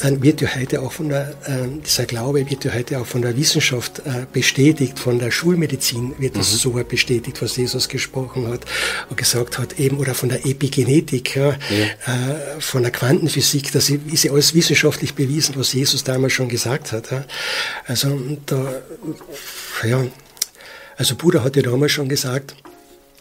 wird 0.22 0.40
ja 0.40 0.48
heute 0.54 0.80
auch 0.80 0.92
von 0.92 1.10
der, 1.10 1.34
äh, 1.44 1.68
dieser 1.84 2.06
Glaube 2.06 2.48
wird 2.48 2.64
ja 2.64 2.72
heute 2.72 2.98
auch 2.98 3.06
von 3.06 3.20
der 3.20 3.36
Wissenschaft 3.36 3.98
äh, 4.06 4.24
bestätigt, 4.32 4.98
von 4.98 5.18
der 5.18 5.30
Schulmedizin 5.30 6.14
wird 6.18 6.36
das 6.36 6.52
mhm. 6.52 6.56
so 6.56 6.70
bestätigt, 6.70 7.42
was 7.42 7.56
Jesus 7.56 7.73
Jesus 7.74 7.88
gesprochen 7.88 8.48
hat 8.48 8.60
und 9.10 9.16
gesagt 9.16 9.58
hat, 9.58 9.78
eben, 9.78 9.98
oder 9.98 10.14
von 10.14 10.28
der 10.28 10.46
Epigenetik, 10.46 11.36
ja, 11.36 11.50
ja. 11.50 11.56
Äh, 12.06 12.60
von 12.60 12.82
der 12.82 12.92
Quantenphysik, 12.92 13.72
das 13.72 13.90
ist 13.90 14.24
ja 14.24 14.32
alles 14.32 14.54
wissenschaftlich 14.54 15.14
bewiesen, 15.14 15.56
was 15.56 15.72
Jesus 15.72 16.04
damals 16.04 16.32
schon 16.32 16.48
gesagt 16.48 16.92
hat. 16.92 17.10
Ja. 17.10 17.24
Also 17.86 18.20
da, 18.46 18.82
ja, 19.82 20.04
also 20.96 21.16
Buddha 21.16 21.42
hat 21.42 21.56
ja 21.56 21.62
damals 21.62 21.92
schon 21.92 22.08
gesagt, 22.08 22.54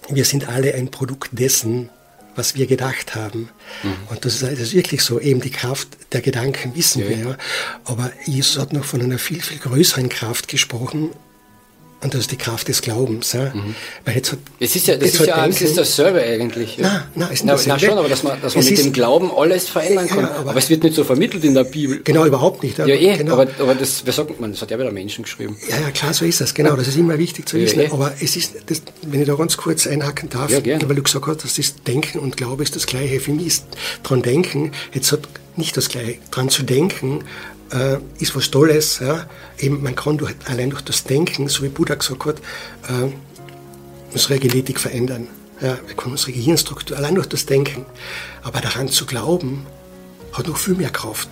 wir 0.09 0.25
sind 0.25 0.47
alle 0.47 0.73
ein 0.75 0.91
Produkt 0.91 1.29
dessen, 1.31 1.89
was 2.35 2.55
wir 2.55 2.67
gedacht 2.67 3.15
haben. 3.15 3.49
Mhm. 3.83 3.95
Und 4.09 4.25
das 4.25 4.35
ist, 4.35 4.43
das 4.43 4.59
ist, 4.59 4.73
wirklich 4.73 5.01
so, 5.01 5.19
eben 5.19 5.39
die 5.39 5.51
Kraft 5.51 5.87
der 6.11 6.21
Gedanken 6.21 6.75
wissen 6.75 7.03
ja. 7.03 7.09
wir 7.09 7.17
ja. 7.17 7.37
Aber 7.85 8.11
Jesus 8.25 8.57
hat 8.57 8.73
noch 8.73 8.85
von 8.85 9.01
einer 9.01 9.19
viel, 9.19 9.41
viel 9.41 9.59
größeren 9.59 10.09
Kraft 10.09 10.47
gesprochen, 10.47 11.11
und 12.03 12.13
das 12.13 12.21
ist 12.21 12.31
die 12.31 12.37
Kraft 12.37 12.67
des 12.67 12.81
Glaubens. 12.81 13.33
Ja? 13.33 13.53
Mhm. 13.53 13.75
Weil 14.05 14.15
jetzt 14.15 14.35
es 14.59 14.75
ist 14.75 14.87
ja, 14.87 14.97
das, 14.97 15.13
ist 15.13 15.25
ja, 15.25 15.47
das 15.47 15.61
ist 15.61 15.77
dasselbe 15.77 16.21
eigentlich. 16.21 16.77
Ja. 16.77 16.83
Nein, 16.83 17.01
nein, 17.15 17.31
ist 17.31 17.45
nicht 17.45 17.67
na, 17.67 17.73
na 17.73 17.79
schon, 17.79 17.97
aber 17.97 18.09
dass 18.09 18.23
man, 18.23 18.41
dass 18.41 18.55
man 18.55 18.63
mit 18.63 18.73
ist, 18.73 18.83
dem 18.83 18.93
Glauben 18.93 19.31
alles 19.35 19.69
verändern 19.69 20.07
kann. 20.07 20.19
Ja, 20.19 20.31
aber, 20.35 20.51
aber, 20.51 20.59
es 20.59 20.69
wird 20.69 20.83
nicht 20.83 20.95
so 20.95 21.03
vermittelt 21.03 21.43
in 21.43 21.53
der 21.53 21.63
Bibel. 21.63 22.01
Genau, 22.03 22.25
überhaupt 22.25 22.63
nicht. 22.63 22.77
Ja, 22.77 22.85
eh, 22.85 23.17
genau. 23.17 23.33
aber, 23.33 23.47
aber 23.59 23.75
das, 23.75 24.05
wer 24.05 24.13
sagt 24.13 24.39
man, 24.39 24.51
das 24.51 24.61
hat 24.61 24.71
ja 24.71 24.77
wieder 24.77 24.91
Menschen 24.91 25.23
geschrieben. 25.23 25.57
Ja, 25.69 25.79
ja, 25.79 25.91
klar, 25.91 26.13
so 26.13 26.25
ist 26.25 26.41
das. 26.41 26.53
Genau, 26.53 26.75
das 26.75 26.87
ist 26.87 26.97
immer 26.97 27.17
wichtig 27.17 27.47
zu 27.47 27.57
wissen. 27.57 27.79
Ja, 27.79 27.85
eh. 27.85 27.91
Aber 27.91 28.13
es 28.19 28.35
ist, 28.35 28.53
das, 28.65 28.81
wenn 29.03 29.21
ich 29.21 29.27
da 29.27 29.35
ganz 29.35 29.57
kurz 29.57 29.87
einhaken 29.87 30.29
darf, 30.29 30.51
weil 30.51 30.95
du 30.95 31.03
gesagt 31.03 31.27
hast, 31.27 31.43
das 31.43 31.57
ist 31.57 31.87
Denken 31.87 32.19
und 32.19 32.37
Glaube 32.37 32.63
ist 32.63 32.75
das 32.75 32.85
Gleiche. 32.85 33.19
Für 33.19 33.31
mich 33.31 33.47
ist 33.47 33.65
dran 34.03 34.21
denken, 34.21 34.71
jetzt 34.93 35.11
hat 35.11 35.21
nicht 35.55 35.77
das 35.77 35.89
Gleiche. 35.89 36.17
Dran 36.31 36.49
zu 36.49 36.63
denken 36.63 37.23
äh, 37.73 37.97
ist 38.19 38.35
was 38.35 38.51
Tolles. 38.51 38.99
Ja? 38.99 39.27
Eben, 39.57 39.81
man 39.81 39.95
kann 39.95 40.17
durch, 40.17 40.33
allein 40.45 40.69
durch 40.69 40.81
das 40.81 41.03
Denken, 41.03 41.47
so 41.47 41.63
wie 41.63 41.69
Buddha 41.69 41.95
gesagt 41.95 42.25
hat, 42.25 42.37
äh, 42.37 43.11
unsere 44.11 44.39
Genetik 44.39 44.79
verändern. 44.79 45.27
Ja? 45.61 45.77
Wir 45.85 45.95
können 45.95 46.13
unsere 46.13 46.31
Gehirnstruktur 46.31 46.97
allein 46.97 47.15
durch 47.15 47.27
das 47.27 47.45
Denken. 47.45 47.85
Aber 48.43 48.61
daran 48.61 48.89
zu 48.89 49.05
glauben, 49.05 49.65
hat 50.33 50.47
noch 50.47 50.57
viel 50.57 50.75
mehr 50.75 50.89
Kraft. 50.89 51.29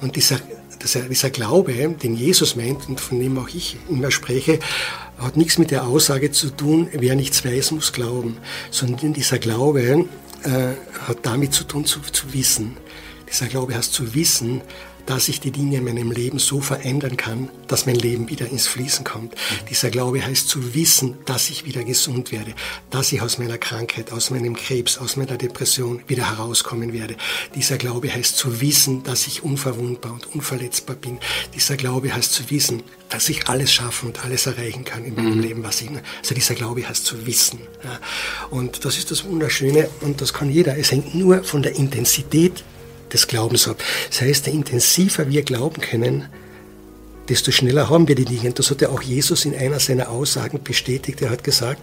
Und 0.00 0.16
dieser, 0.16 0.38
dieser, 0.82 1.00
dieser 1.02 1.30
Glaube, 1.30 1.72
den 1.72 2.16
Jesus 2.16 2.56
meint 2.56 2.88
und 2.88 3.00
von 3.00 3.18
dem 3.18 3.38
auch 3.38 3.48
ich 3.48 3.76
immer 3.88 4.10
spreche, 4.10 4.58
hat 5.18 5.36
nichts 5.36 5.58
mit 5.58 5.70
der 5.70 5.86
Aussage 5.86 6.30
zu 6.30 6.50
tun, 6.50 6.88
wer 6.92 7.14
nichts 7.14 7.44
weiß, 7.44 7.70
muss 7.70 7.92
glauben, 7.92 8.36
sondern 8.70 9.14
dieser 9.14 9.38
Glaube 9.38 10.06
äh, 10.42 10.48
hat 11.08 11.18
damit 11.22 11.54
zu 11.54 11.64
tun, 11.64 11.86
zu, 11.86 12.00
zu 12.00 12.32
wissen. 12.34 12.76
Dieser 13.28 13.46
Glaube 13.46 13.74
heißt 13.74 13.92
zu 13.92 14.14
wissen, 14.14 14.60
dass 15.06 15.28
ich 15.28 15.40
die 15.40 15.50
Dinge 15.50 15.78
in 15.78 15.84
meinem 15.84 16.10
Leben 16.10 16.38
so 16.38 16.60
verändern 16.60 17.16
kann, 17.16 17.48
dass 17.68 17.86
mein 17.86 17.96
Leben 17.96 18.28
wieder 18.28 18.48
ins 18.48 18.66
Fließen 18.66 19.04
kommt. 19.04 19.34
Dieser 19.70 19.90
Glaube 19.90 20.24
heißt 20.24 20.48
zu 20.48 20.74
wissen, 20.74 21.16
dass 21.24 21.48
ich 21.48 21.64
wieder 21.64 21.84
gesund 21.84 22.32
werde, 22.32 22.52
dass 22.90 23.12
ich 23.12 23.22
aus 23.22 23.38
meiner 23.38 23.58
Krankheit, 23.58 24.12
aus 24.12 24.30
meinem 24.30 24.56
Krebs, 24.56 24.98
aus 24.98 25.16
meiner 25.16 25.36
Depression 25.36 26.02
wieder 26.06 26.28
herauskommen 26.30 26.92
werde. 26.92 27.16
Dieser 27.54 27.78
Glaube 27.78 28.12
heißt 28.12 28.36
zu 28.36 28.60
wissen, 28.60 29.02
dass 29.04 29.26
ich 29.26 29.42
unverwundbar 29.42 30.12
und 30.12 30.34
unverletzbar 30.34 30.96
bin. 30.96 31.18
Dieser 31.54 31.76
Glaube 31.76 32.12
heißt 32.12 32.32
zu 32.32 32.50
wissen, 32.50 32.82
dass 33.08 33.28
ich 33.28 33.48
alles 33.48 33.72
schaffen 33.72 34.08
und 34.08 34.24
alles 34.24 34.46
erreichen 34.46 34.84
kann 34.84 35.04
in 35.04 35.14
meinem 35.14 35.36
mhm. 35.36 35.40
Leben, 35.40 35.62
was 35.64 35.80
ich, 35.80 35.88
also 35.88 36.34
dieser 36.34 36.54
Glaube 36.54 36.86
heißt 36.86 37.04
zu 37.04 37.26
wissen. 37.26 37.60
Und 38.50 38.84
das 38.84 38.98
ist 38.98 39.10
das 39.10 39.24
Wunderschöne 39.24 39.88
und 40.00 40.20
das 40.20 40.32
kann 40.32 40.50
jeder. 40.50 40.76
Es 40.76 40.90
hängt 40.90 41.14
nur 41.14 41.44
von 41.44 41.62
der 41.62 41.76
Intensität 41.76 42.64
des 43.12 43.26
Glaubens 43.26 43.68
ab. 43.68 43.82
Das 44.10 44.20
heißt, 44.20 44.46
je 44.46 44.52
intensiver 44.52 45.28
wir 45.30 45.42
glauben 45.42 45.80
können, 45.80 46.28
desto 47.28 47.50
schneller 47.50 47.90
haben 47.90 48.08
wir 48.08 48.14
die 48.14 48.24
Dinge. 48.24 48.52
Das 48.52 48.70
hat 48.70 48.80
ja 48.80 48.88
auch 48.88 49.02
Jesus 49.02 49.44
in 49.44 49.54
einer 49.54 49.80
seiner 49.80 50.10
Aussagen 50.10 50.62
bestätigt. 50.62 51.22
Er 51.22 51.30
hat 51.30 51.44
gesagt, 51.44 51.80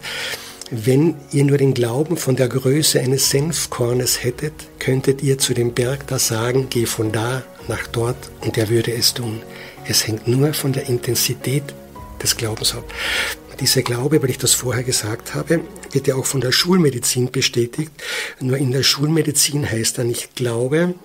wenn 0.72 1.16
ihr 1.32 1.44
nur 1.44 1.58
den 1.58 1.74
Glauben 1.74 2.18
von 2.18 2.36
der 2.36 2.48
Größe 2.48 3.00
eines 3.00 3.30
Senfkornes 3.30 4.24
hättet, 4.24 4.54
könntet 4.80 5.22
ihr 5.22 5.38
zu 5.38 5.54
dem 5.54 5.74
Berg 5.74 6.08
da 6.08 6.18
sagen, 6.18 6.68
geh 6.70 6.86
von 6.86 7.12
da 7.12 7.44
nach 7.68 7.86
dort 7.88 8.18
und 8.42 8.58
er 8.58 8.70
würde 8.70 8.94
es 8.94 9.14
tun. 9.14 9.42
Es 9.86 10.08
hängt 10.08 10.28
nur 10.28 10.54
von 10.54 10.74
der 10.74 10.88
Intensität 10.88 11.64
des 12.22 12.38
Glaubens 12.38 12.74
ab. 12.74 12.86
Dieser 13.60 13.84
Glaube, 13.84 14.22
weil 14.22 14.32
ich 14.32 14.40
das 14.40 14.54
vorher 14.54 14.84
gesagt 14.84 15.36
habe, 15.36 15.62
wird 15.92 16.08
ja 16.08 16.16
auch 16.16 16.26
von 16.26 16.42
der 16.42 16.52
Schulmedizin 16.52 17.32
bestätigt. 17.32 17.92
Nur 18.40 18.58
in 18.58 18.72
der 18.72 18.84
Schulmedizin 18.84 19.70
heißt 19.70 20.00
er 20.00 20.06
nicht 20.06 20.36
Glaube, 20.36 20.96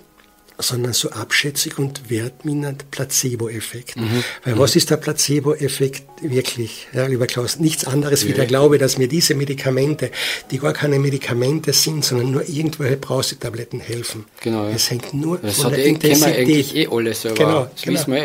sondern 0.59 0.93
so 0.93 1.09
abschätzig 1.09 1.79
und 1.79 2.09
wertmindernd 2.09 2.91
Placebo-Effekt. 2.91 3.95
Mhm. 3.95 4.23
Weil 4.43 4.59
was 4.59 4.75
ist 4.75 4.89
der 4.89 4.97
Placebo-Effekt 4.97 6.03
wirklich, 6.21 6.87
ja, 6.93 7.05
lieber 7.07 7.27
Klaus? 7.27 7.59
Nichts 7.59 7.85
anderes 7.85 8.23
ja. 8.23 8.29
wie 8.29 8.33
der 8.33 8.45
Glaube, 8.45 8.77
dass 8.77 8.97
mir 8.97 9.07
diese 9.07 9.35
Medikamente, 9.35 10.11
die 10.51 10.59
gar 10.59 10.73
keine 10.73 10.99
Medikamente 10.99 11.73
sind, 11.73 12.03
sondern 12.03 12.31
nur 12.31 12.47
irgendwelche 12.47 12.97
Brausetabletten 12.97 13.79
helfen. 13.79 14.25
Genau. 14.41 14.67
Ja. 14.67 14.75
Es 14.75 14.89
hängt 14.91 15.13
nur 15.13 15.37
das 15.37 15.61
von 15.61 15.71
der 15.71 15.85
eh, 15.85 15.89
Intensität. 15.89 16.37
eigentlich 16.37 16.75
eh 16.75 16.87
alles 16.87 17.21
selber. 17.21 17.37
Genau, 17.37 17.65
das 17.73 17.81
genau. 17.81 17.99
wissen 17.99 18.13
wir 18.13 18.23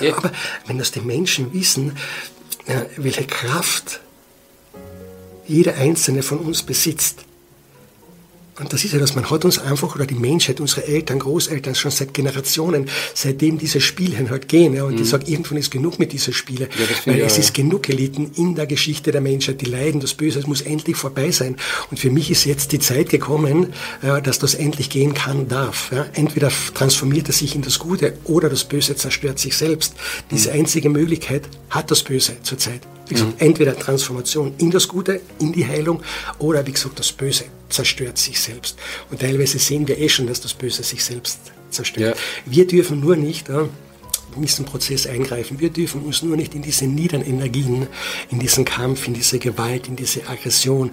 eh. 0.00 0.12
Aber 0.12 0.32
wenn 0.66 0.78
das 0.78 0.92
die 0.92 1.00
Menschen 1.00 1.52
wissen, 1.52 1.96
welche 2.96 3.24
Kraft 3.24 4.00
jeder 5.46 5.74
einzelne 5.76 6.22
von 6.22 6.38
uns 6.38 6.62
besitzt, 6.62 7.24
Und 8.60 8.72
das 8.72 8.84
ist 8.84 8.92
ja 8.92 8.98
das, 8.98 9.14
man 9.14 9.30
hat 9.30 9.44
uns 9.44 9.58
einfach, 9.58 9.94
oder 9.94 10.06
die 10.06 10.14
Menschheit, 10.14 10.60
unsere 10.60 10.86
Eltern, 10.86 11.18
Großeltern, 11.18 11.74
schon 11.74 11.90
seit 11.90 12.12
Generationen, 12.12 12.88
seitdem 13.14 13.58
diese 13.58 13.80
Spiele 13.80 14.28
halt 14.28 14.48
gehen. 14.48 14.74
Ja, 14.74 14.84
und 14.84 14.96
mhm. 14.96 15.02
ich 15.02 15.08
sage, 15.08 15.30
irgendwann 15.30 15.58
ist 15.58 15.70
genug 15.70 15.98
mit 15.98 16.12
diesen 16.12 16.34
Spielen. 16.34 16.68
Ja, 16.78 16.86
weil 17.06 17.20
es 17.20 17.36
ja, 17.36 17.42
ist 17.42 17.54
genug 17.54 17.88
Eliten 17.88 18.32
in 18.36 18.54
der 18.54 18.66
Geschichte 18.66 19.12
der 19.12 19.20
Menschheit, 19.20 19.60
die 19.60 19.66
leiden, 19.66 20.00
das 20.00 20.14
Böse, 20.14 20.38
es 20.38 20.46
muss 20.46 20.60
endlich 20.60 20.96
vorbei 20.96 21.30
sein. 21.30 21.56
Und 21.90 21.98
für 21.98 22.10
mich 22.10 22.30
ist 22.30 22.44
jetzt 22.44 22.72
die 22.72 22.78
Zeit 22.78 23.08
gekommen, 23.08 23.72
dass 24.02 24.38
das 24.38 24.54
endlich 24.54 24.90
gehen 24.90 25.14
kann, 25.14 25.48
darf. 25.48 25.90
Ja. 25.92 26.06
Entweder 26.12 26.50
transformiert 26.74 27.28
er 27.28 27.34
sich 27.34 27.54
in 27.54 27.62
das 27.62 27.78
Gute 27.78 28.14
oder 28.24 28.48
das 28.50 28.64
Böse 28.64 28.94
zerstört 28.94 29.38
sich 29.38 29.56
selbst. 29.56 29.94
Diese 30.30 30.50
mhm. 30.50 30.60
einzige 30.60 30.90
Möglichkeit 30.90 31.48
hat 31.70 31.90
das 31.90 32.02
Böse 32.02 32.36
zurzeit. 32.42 32.80
Wie 33.10 33.14
gesagt, 33.14 33.40
mhm. 33.40 33.46
entweder 33.46 33.76
Transformation 33.76 34.54
in 34.58 34.70
das 34.70 34.86
Gute, 34.86 35.20
in 35.40 35.52
die 35.52 35.66
Heilung, 35.66 36.00
oder 36.38 36.64
wie 36.66 36.72
gesagt, 36.72 36.98
das 36.98 37.10
Böse 37.10 37.44
zerstört 37.68 38.18
sich 38.18 38.40
selbst. 38.40 38.78
Und 39.10 39.20
teilweise 39.20 39.58
sehen 39.58 39.88
wir 39.88 39.98
eh 39.98 40.08
schon, 40.08 40.28
dass 40.28 40.40
das 40.40 40.54
Böse 40.54 40.84
sich 40.84 41.04
selbst 41.04 41.40
zerstört. 41.70 42.16
Ja. 42.16 42.22
Wir 42.46 42.66
dürfen 42.66 43.00
nur 43.00 43.16
nicht 43.16 43.48
ja, 43.48 43.68
in 44.36 44.42
diesen 44.42 44.64
Prozess 44.64 45.06
eingreifen. 45.06 45.58
Wir 45.58 45.70
dürfen 45.70 46.02
uns 46.02 46.22
nur 46.22 46.36
nicht 46.36 46.54
in 46.54 46.62
diese 46.62 46.86
niederen 46.86 47.26
Energien, 47.26 47.88
in 48.30 48.38
diesen 48.38 48.64
Kampf, 48.64 49.08
in 49.08 49.14
diese 49.14 49.40
Gewalt, 49.40 49.88
in 49.88 49.96
diese 49.96 50.28
Aggression, 50.28 50.92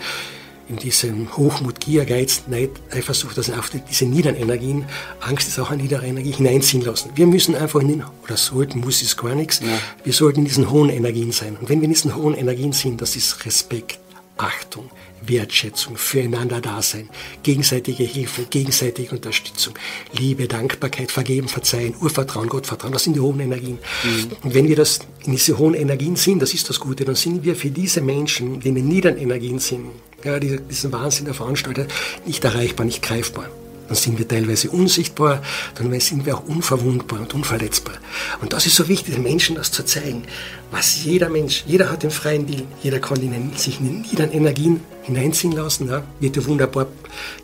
in 0.69 0.77
diesem 0.77 1.35
Hochmut, 1.37 1.79
Gier, 1.79 2.05
Geiz, 2.05 2.43
Neid, 2.47 2.71
Eifersucht, 2.91 3.37
das 3.37 3.47
sind 3.47 3.57
auch 3.57 3.65
diese 3.89 4.05
niederen 4.05 4.35
Energien, 4.35 4.85
Angst 5.21 5.47
ist 5.47 5.59
auch 5.59 5.71
eine 5.71 5.81
niedere 5.81 6.05
Energie, 6.05 6.31
hineinziehen 6.31 6.83
lassen. 6.83 7.11
Wir 7.15 7.27
müssen 7.27 7.55
einfach 7.55 7.79
in 7.79 7.87
den, 7.87 8.03
oder 8.23 8.37
sollten, 8.37 8.79
muss 8.79 9.01
ist 9.01 9.17
gar 9.17 9.35
nichts, 9.35 9.59
ja. 9.59 9.67
wir 10.03 10.13
sollten 10.13 10.39
in 10.39 10.45
diesen 10.45 10.69
hohen 10.69 10.89
Energien 10.89 11.31
sein. 11.31 11.57
Und 11.59 11.69
wenn 11.69 11.79
wir 11.79 11.85
in 11.85 11.93
diesen 11.93 12.15
hohen 12.15 12.35
Energien 12.35 12.73
sind, 12.73 13.01
das 13.01 13.15
ist 13.15 13.45
Respekt, 13.45 13.99
Achtung, 14.37 14.89
Wertschätzung, 15.27 15.97
füreinander 15.97 16.61
Dasein, 16.61 17.09
gegenseitige 17.43 18.03
Hilfe, 18.03 18.43
gegenseitige 18.49 19.15
Unterstützung, 19.15 19.73
Liebe, 20.13 20.47
Dankbarkeit, 20.47 21.11
Vergeben, 21.11 21.47
Verzeihen, 21.47 21.95
Urvertrauen, 22.01 22.49
Gottvertrauen, 22.49 22.93
das 22.93 23.03
sind 23.03 23.15
die 23.15 23.19
hohen 23.19 23.39
Energien. 23.39 23.79
Mhm. 24.03 24.31
Und 24.43 24.53
wenn 24.53 24.67
wir 24.67 24.75
das 24.75 24.99
in 25.25 25.31
diese 25.31 25.57
hohen 25.57 25.73
Energien 25.73 26.15
sind, 26.15 26.41
das 26.41 26.53
ist 26.53 26.69
das 26.69 26.79
Gute, 26.79 27.05
dann 27.05 27.15
sind 27.15 27.43
wir 27.43 27.55
für 27.55 27.69
diese 27.69 28.01
Menschen, 28.01 28.59
die 28.59 28.69
in 28.69 28.75
den 28.75 28.87
niederen 28.87 29.17
Energien 29.17 29.59
sind, 29.59 29.85
ja, 30.23 30.39
diesen 30.39 30.91
Wahnsinn 30.91 31.25
der 31.25 31.33
Veranstalter, 31.33 31.87
nicht 32.25 32.43
erreichbar, 32.43 32.85
nicht 32.85 33.01
greifbar 33.01 33.49
dann 33.87 33.95
sind 33.95 34.19
wir 34.19 34.27
teilweise 34.27 34.69
unsichtbar, 34.69 35.41
dann 35.75 35.97
sind 35.99 36.25
wir 36.25 36.37
auch 36.37 36.45
unverwundbar 36.45 37.21
und 37.21 37.33
unverletzbar. 37.33 37.95
Und 38.41 38.53
das 38.53 38.65
ist 38.65 38.75
so 38.75 38.87
wichtig, 38.87 39.15
den 39.15 39.23
Menschen 39.23 39.55
das 39.55 39.71
zu 39.71 39.83
zeigen, 39.83 40.23
was 40.71 41.03
jeder 41.03 41.29
Mensch, 41.29 41.63
jeder 41.65 41.89
hat 41.89 42.03
den 42.03 42.11
freien 42.11 42.47
Willen, 42.47 42.67
jeder 42.83 42.99
kann 42.99 43.21
in 43.21 43.53
sich 43.55 43.79
in 43.79 44.01
niederen 44.01 44.31
Energien 44.31 44.81
hineinziehen 45.03 45.53
lassen, 45.53 45.87
ja, 45.87 46.03
wird 46.19 46.35
ja 46.35 46.45
wunderbar 46.45 46.87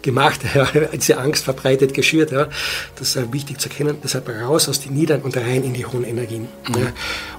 gemacht, 0.01 0.41
ja, 0.53 0.67
diese 0.93 1.17
Angst 1.17 1.45
verbreitet, 1.45 1.93
geschürt, 1.93 2.31
ja, 2.31 2.49
das 2.97 3.15
ist 3.15 3.33
wichtig 3.33 3.59
zu 3.59 3.69
erkennen, 3.69 3.97
deshalb 4.03 4.27
raus 4.29 4.67
aus 4.67 4.81
den 4.81 4.93
Niedern 4.93 5.21
und 5.21 5.37
rein 5.37 5.63
in 5.63 5.73
die 5.73 5.85
hohen 5.85 6.03
Energien. 6.03 6.47
Mhm. 6.67 6.75
Ja. 6.75 6.93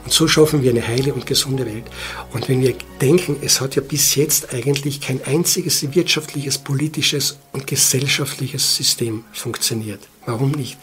Und 0.04 0.12
so 0.12 0.26
schaffen 0.26 0.62
wir 0.62 0.70
eine 0.70 0.86
heile 0.86 1.12
und 1.12 1.26
gesunde 1.26 1.66
Welt. 1.66 1.84
Und 2.32 2.48
wenn 2.48 2.62
wir 2.62 2.74
denken, 3.00 3.36
es 3.42 3.60
hat 3.60 3.76
ja 3.76 3.82
bis 3.82 4.14
jetzt 4.14 4.54
eigentlich 4.54 5.00
kein 5.00 5.22
einziges 5.24 5.94
wirtschaftliches, 5.94 6.58
politisches 6.58 7.38
und 7.52 7.66
gesellschaftliches 7.66 8.76
System 8.76 9.24
funktioniert. 9.32 10.00
Warum 10.24 10.52
nicht? 10.52 10.78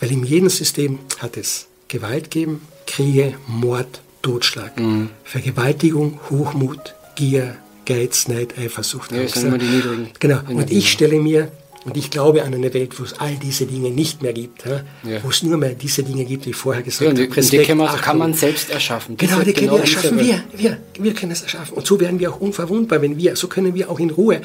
Weil 0.00 0.12
in 0.12 0.24
jedem 0.24 0.50
System 0.50 0.98
hat 1.18 1.38
es 1.38 1.66
Gewalt 1.88 2.30
gegeben, 2.30 2.60
Kriege, 2.86 3.34
Mord, 3.46 4.00
Totschlag, 4.26 4.76
mhm. 4.76 5.10
Vergewaltigung, 5.22 6.18
Hochmut, 6.30 6.96
Gier, 7.14 7.56
Geiz, 7.84 8.26
Neid, 8.26 8.58
Eifersucht. 8.58 9.12
Ja, 9.12 9.20
Angst. 9.20 9.36
Immer 9.36 9.56
die 9.56 9.66
niedrigen 9.66 10.08
genau. 10.18 10.40
Und 10.48 10.72
ich 10.72 10.90
stelle 10.90 11.20
mir, 11.20 11.52
und 11.84 11.96
ich 11.96 12.10
glaube 12.10 12.42
an 12.42 12.52
eine 12.52 12.74
Welt, 12.74 12.98
wo 12.98 13.04
es 13.04 13.12
all 13.20 13.36
diese 13.36 13.66
Dinge 13.66 13.90
nicht 13.90 14.20
mehr 14.22 14.32
gibt, 14.32 14.66
ja? 14.66 14.80
Ja. 15.08 15.22
wo 15.22 15.30
es 15.30 15.44
nur 15.44 15.56
mehr 15.56 15.74
diese 15.74 16.02
Dinge 16.02 16.24
gibt, 16.24 16.44
die 16.44 16.50
ich 16.50 16.56
vorher 16.56 16.82
gesagt 16.82 17.02
ja, 17.02 17.10
habe. 17.10 17.40
Und 17.40 17.52
die 17.52 17.58
kann 17.58 17.78
man, 17.78 17.96
kann 18.00 18.18
man 18.18 18.34
selbst 18.34 18.68
erschaffen. 18.68 19.16
Genau, 19.16 19.38
die 19.42 19.52
genau 19.52 19.76
können 19.76 19.86
wir 19.86 19.94
erschaffen. 19.94 20.18
Wir, 20.18 20.44
wir, 20.56 20.78
wir 20.98 21.14
können 21.14 21.30
es 21.30 21.42
erschaffen. 21.42 21.76
Und 21.76 21.86
so 21.86 22.00
werden 22.00 22.18
wir 22.18 22.32
auch 22.32 22.40
unverwundbar, 22.40 23.00
wenn 23.02 23.16
wir, 23.16 23.36
so 23.36 23.46
können 23.46 23.76
wir 23.76 23.88
auch 23.88 24.00
in 24.00 24.10
Ruhe 24.10 24.40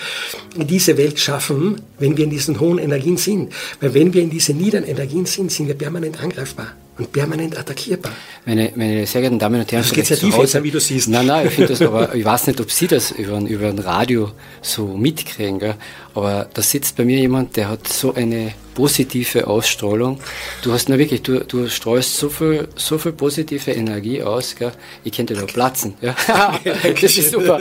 diese 0.55 0.95
Welt 0.97 1.19
schaffen, 1.19 1.81
wenn 1.97 2.15
wir 2.15 2.25
in 2.25 2.29
diesen 2.29 2.59
hohen 2.59 2.77
Energien 2.77 3.17
sind. 3.17 3.51
Weil 3.79 3.95
wenn 3.95 4.13
wir 4.13 4.21
in 4.21 4.29
diesen 4.29 4.59
niederen 4.59 4.85
Energien 4.85 5.25
sind, 5.25 5.51
sind 5.51 5.65
wir 5.65 5.73
permanent 5.73 6.21
angreifbar 6.21 6.67
und 7.01 7.11
permanent 7.11 7.57
attackierbar. 7.57 8.11
Meine, 8.45 8.71
meine 8.75 9.07
sehr 9.07 9.21
geehrten 9.21 9.39
Damen 9.39 9.59
und 9.59 9.71
Herren, 9.71 9.83
das 9.83 9.91
geht 9.91 10.05
sehr 10.05 10.17
tief 10.17 10.37
jetzt, 10.37 10.63
wie 10.63 10.69
du 10.69 10.79
siehst. 10.79 11.09
Nein, 11.09 11.25
nein, 11.25 11.47
ich 11.47 11.53
finde 11.53 11.69
das, 11.69 11.81
aber 11.81 12.13
ich 12.13 12.23
weiß 12.23 12.47
nicht, 12.47 12.61
ob 12.61 12.69
Sie 12.69 12.87
das 12.87 13.11
über, 13.11 13.39
über 13.39 13.67
ein 13.67 13.79
Radio 13.79 14.31
so 14.61 14.85
mitkriegen, 14.85 15.57
gell? 15.57 15.75
aber 16.13 16.47
da 16.53 16.61
sitzt 16.61 16.97
bei 16.97 17.05
mir 17.05 17.17
jemand, 17.17 17.57
der 17.57 17.69
hat 17.69 17.87
so 17.87 18.13
eine 18.13 18.53
positive 18.75 19.47
Ausstrahlung. 19.47 20.19
Du 20.61 20.71
hast 20.73 20.89
na 20.89 20.97
wirklich, 20.97 21.23
du, 21.23 21.39
du 21.39 21.67
strahlst 21.69 22.17
so 22.17 22.29
viel, 22.29 22.67
so 22.75 22.99
viel 22.99 23.13
positive 23.13 23.71
Energie 23.71 24.21
aus, 24.21 24.55
gell? 24.55 24.71
ich 25.03 25.11
könnte 25.11 25.33
da 25.33 25.45
platzen. 25.45 25.95
Ja? 26.01 26.15
das 27.01 27.17
ist 27.17 27.31
super. 27.31 27.59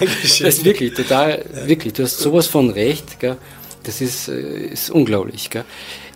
das 0.00 0.40
ist 0.40 0.64
wirklich 0.64 0.94
total, 0.94 1.44
wirklich, 1.66 1.92
du 1.92 2.04
hast 2.04 2.18
sowas 2.18 2.46
von 2.46 2.70
Recht, 2.70 3.20
gell? 3.20 3.36
das 3.82 4.00
ist, 4.00 4.28
äh, 4.28 4.68
ist 4.72 4.88
unglaublich. 4.88 5.50
Gell? 5.50 5.64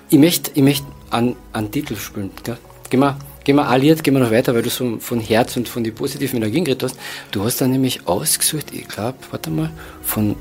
Ich 0.08 0.18
möchte, 0.18 0.50
ich 0.54 0.62
möchte 0.62 0.86
an, 1.10 1.36
an 1.52 1.70
Titel 1.70 1.96
spielen. 1.96 2.30
Gell? 2.44 2.58
Gehen 2.90 3.00
wir, 3.00 3.18
gehen 3.44 3.56
wir 3.56 3.68
alliert, 3.68 4.02
gehen 4.02 4.14
wir 4.14 4.20
noch 4.20 4.30
weiter, 4.30 4.54
weil 4.54 4.62
du 4.62 4.70
so 4.70 4.98
von 4.98 5.20
Herz 5.20 5.56
und 5.56 5.68
von 5.68 5.84
den 5.84 5.94
positiven 5.94 6.38
Energien 6.38 6.64
geredet 6.64 6.90
hast. 6.90 6.96
Du 7.30 7.44
hast 7.44 7.60
dann 7.60 7.70
nämlich 7.70 8.06
ausgesucht, 8.06 8.66
ich 8.72 8.88
glaube, 8.88 9.18
warte 9.30 9.50
mal, 9.50 9.70
von, 10.02 10.36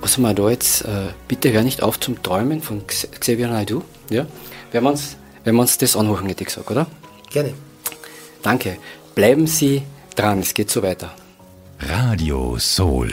was 0.00 0.16
haben 0.16 0.22
wir 0.22 0.34
da 0.34 0.50
jetzt, 0.50 0.82
äh, 0.82 1.08
bitte 1.28 1.52
hör 1.52 1.62
nicht 1.62 1.82
auf 1.82 1.98
zum 1.98 2.22
Träumen 2.22 2.60
von 2.60 2.82
Xavier 2.86 3.48
Naidoo. 3.48 3.82
Ja? 4.10 4.26
Wenn 4.70 4.84
wir 4.84 4.90
uns, 4.90 5.16
wenn 5.44 5.54
wir 5.54 5.62
uns 5.62 5.78
das 5.78 5.96
anhören, 5.96 6.26
hätte 6.26 6.42
ich 6.42 6.48
gesagt, 6.48 6.70
oder? 6.70 6.86
Gerne. 7.30 7.54
Danke. 8.42 8.76
Bleiben 9.14 9.46
Sie 9.46 9.82
dran, 10.16 10.40
es 10.40 10.54
geht 10.54 10.70
so 10.70 10.82
weiter. 10.82 11.14
Radio 11.80 12.58
Soul. 12.58 13.12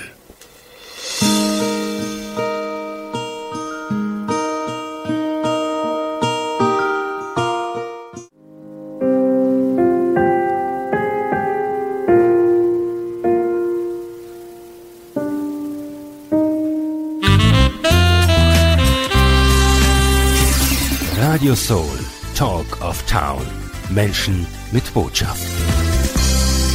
Soul, 21.69 21.99
Talk 22.33 22.81
of 22.81 23.05
Town. 23.05 23.45
Menschen 23.91 24.47
mit 24.71 24.91
Botschaft. 24.91 25.45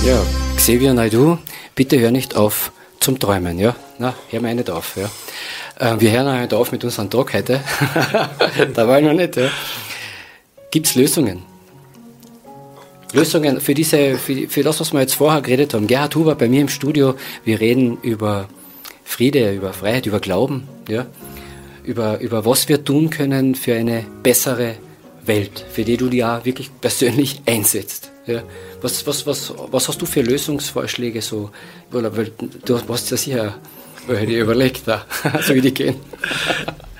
Ja, 0.06 0.22
Xavier 0.56 0.94
Naidu, 0.94 1.36
bitte 1.74 1.98
hör 1.98 2.12
nicht 2.12 2.36
auf 2.36 2.70
zum 3.00 3.18
Träumen, 3.18 3.58
ja? 3.58 3.74
Na, 3.98 4.14
hör 4.30 4.40
mal 4.40 4.54
nicht 4.54 4.70
auf, 4.70 4.96
ja? 4.96 5.10
Äh, 5.80 6.00
wir 6.00 6.12
hören 6.12 6.40
nicht 6.40 6.54
auf 6.54 6.70
mit 6.70 6.84
unserem 6.84 7.10
Talk 7.10 7.34
heute. 7.34 7.60
da 8.74 8.86
war 8.86 9.00
ich 9.00 9.04
noch 9.04 9.14
nicht, 9.14 9.34
ja? 9.34 9.48
Gibt 10.70 10.86
es 10.86 10.94
Lösungen? 10.94 11.42
Lösungen 13.12 13.60
für, 13.60 13.74
diese, 13.74 14.16
für, 14.16 14.46
für 14.48 14.62
das, 14.62 14.78
was 14.78 14.92
wir 14.92 15.00
jetzt 15.00 15.16
vorher 15.16 15.42
geredet 15.42 15.74
haben. 15.74 15.88
Gerhard 15.88 16.14
Huber 16.14 16.36
bei 16.36 16.46
mir 16.46 16.60
im 16.60 16.68
Studio, 16.68 17.16
wir 17.44 17.58
reden 17.58 17.98
über 18.02 18.48
Friede, 19.02 19.54
über 19.54 19.72
Freiheit, 19.72 20.06
über 20.06 20.20
Glauben, 20.20 20.68
ja? 20.88 21.04
über, 21.84 22.20
über 22.20 22.44
was 22.44 22.68
wir 22.68 22.84
tun 22.84 23.10
können 23.10 23.56
für 23.56 23.74
eine 23.74 24.04
bessere 24.22 24.76
Welt, 25.26 25.64
für 25.70 25.84
die 25.84 25.96
du 25.96 26.08
dich 26.08 26.20
ja 26.20 26.44
wirklich 26.44 26.70
persönlich 26.80 27.42
einsetzt. 27.46 28.10
Ja. 28.26 28.42
Was, 28.80 29.06
was, 29.06 29.26
was, 29.26 29.52
was 29.70 29.88
hast 29.88 30.00
du 30.00 30.06
für 30.06 30.22
Lösungsvorschläge 30.22 31.20
so? 31.20 31.50
Du 31.90 32.80
hast 32.88 33.10
ja 33.10 33.16
sicher 33.16 33.54
überlegt, 34.08 34.82
da, 34.86 35.04
so 35.42 35.54
wie 35.54 35.60
die 35.60 35.74
gehen. 35.74 35.96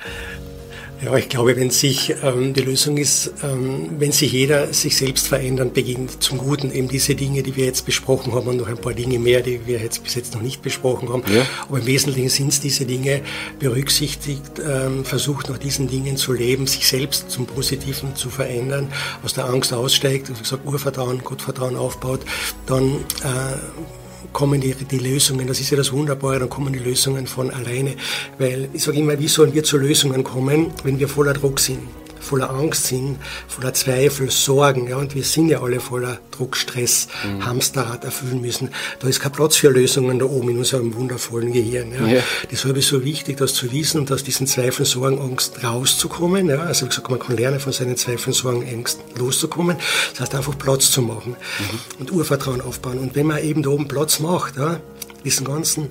Ja, 1.05 1.15
ich 1.17 1.29
glaube, 1.29 1.55
wenn 1.55 1.69
sich 1.69 2.15
ähm, 2.23 2.55
die 2.55 2.61
Lösung 2.61 2.97
ist, 2.97 3.31
ähm, 3.43 3.91
wenn 3.99 4.11
sich 4.11 4.31
jeder 4.31 4.73
sich 4.73 4.97
selbst 4.97 5.27
verändern 5.27 5.71
beginnt 5.71 6.23
zum 6.23 6.39
Guten, 6.39 6.71
eben 6.71 6.87
diese 6.87 7.13
Dinge, 7.13 7.43
die 7.43 7.55
wir 7.55 7.65
jetzt 7.65 7.85
besprochen 7.85 8.33
haben 8.33 8.47
und 8.47 8.57
noch 8.57 8.67
ein 8.67 8.79
paar 8.79 8.95
Dinge 8.95 9.19
mehr, 9.19 9.41
die 9.41 9.67
wir 9.67 9.77
jetzt 9.77 10.03
bis 10.03 10.15
jetzt 10.15 10.33
noch 10.33 10.41
nicht 10.41 10.63
besprochen 10.63 11.09
haben. 11.09 11.21
Ja. 11.31 11.45
Aber 11.69 11.77
im 11.77 11.85
Wesentlichen 11.85 12.29
sind 12.29 12.47
es 12.47 12.59
diese 12.59 12.85
Dinge 12.85 13.21
berücksichtigt, 13.59 14.59
ähm, 14.67 15.05
versucht 15.05 15.47
nach 15.47 15.59
diesen 15.59 15.87
Dingen 15.87 16.17
zu 16.17 16.33
leben, 16.33 16.65
sich 16.65 16.87
selbst 16.87 17.29
zum 17.29 17.45
Positiven 17.45 18.15
zu 18.15 18.31
verändern, 18.31 18.91
aus 19.23 19.35
der 19.35 19.45
Angst 19.45 19.73
aussteigt, 19.73 20.29
wie 20.29 20.41
gesagt, 20.41 20.65
Urvertrauen, 20.65 21.23
Gottvertrauen 21.23 21.75
aufbaut, 21.75 22.21
dann 22.65 22.95
äh, 23.21 24.04
kommen 24.35 24.59
die, 24.59 24.75
die 24.75 24.99
Lösungen. 24.99 25.47
Das 25.47 25.61
ist 25.61 25.69
ja 25.69 25.77
das 25.77 25.93
Wunderbare, 25.93 26.39
dann 26.39 26.49
kommen 26.49 26.73
die 26.73 26.79
Lösungen 26.79 27.25
von 27.25 27.51
alleine. 27.51 27.95
Weil 28.37 28.67
ich 28.73 28.83
sage 28.83 28.99
immer, 28.99 29.17
wie 29.17 29.29
sollen 29.29 29.53
wir 29.53 29.63
zu 29.63 29.77
Lösungen 29.77 30.25
kommen, 30.25 30.71
wenn 30.83 30.99
wir 30.99 31.07
voller 31.07 31.33
Druck 31.33 31.57
sind? 31.59 31.79
Voller 32.25 32.49
Angst 32.49 32.87
sind, 32.87 33.17
voller 33.47 33.73
Zweifel, 33.73 34.29
Sorgen, 34.29 34.87
ja, 34.87 34.97
und 34.97 35.15
wir 35.15 35.23
sind 35.23 35.49
ja 35.49 35.61
alle 35.61 35.79
voller 35.79 36.19
Druck, 36.31 36.57
Stress, 36.57 37.07
mhm. 37.23 37.45
Hamsterrad 37.45 38.03
erfüllen 38.03 38.41
müssen. 38.41 38.69
Da 38.99 39.07
ist 39.07 39.19
kein 39.19 39.31
Platz 39.31 39.55
für 39.55 39.69
Lösungen 39.69 40.19
da 40.19 40.25
oben 40.25 40.49
in 40.49 40.57
unserem 40.57 40.95
wundervollen 40.95 41.53
Gehirn. 41.53 41.93
Ja. 41.93 42.07
ja. 42.07 42.23
Deshalb 42.51 42.75
ist 42.77 42.85
es 42.85 42.91
so 42.91 43.03
wichtig, 43.03 43.37
das 43.37 43.53
zu 43.53 43.71
wissen 43.71 44.01
und 44.01 44.11
aus 44.11 44.23
diesen 44.23 44.47
Zweifeln, 44.47 44.85
Sorgen, 44.85 45.19
Angst 45.21 45.63
rauszukommen. 45.63 46.49
Ja. 46.49 46.61
Also 46.61 46.85
wie 46.85 46.89
gesagt, 46.89 47.09
man 47.09 47.19
kann 47.19 47.37
lernen, 47.37 47.59
von 47.59 47.71
seinen 47.71 47.97
Zweifeln, 47.97 48.33
Sorgen, 48.33 48.63
Ängsten 48.63 49.03
loszukommen. 49.17 49.77
Das 50.11 50.21
heißt 50.21 50.35
einfach 50.35 50.57
Platz 50.57 50.91
zu 50.91 51.01
machen 51.01 51.35
mhm. 51.59 51.79
und 51.99 52.11
Urvertrauen 52.11 52.61
aufbauen. 52.61 52.99
Und 52.99 53.15
wenn 53.15 53.27
man 53.27 53.43
eben 53.43 53.63
da 53.63 53.69
oben 53.69 53.87
Platz 53.87 54.19
macht, 54.19 54.57
ja, 54.57 54.79
diesen 55.23 55.45
ganzen 55.45 55.89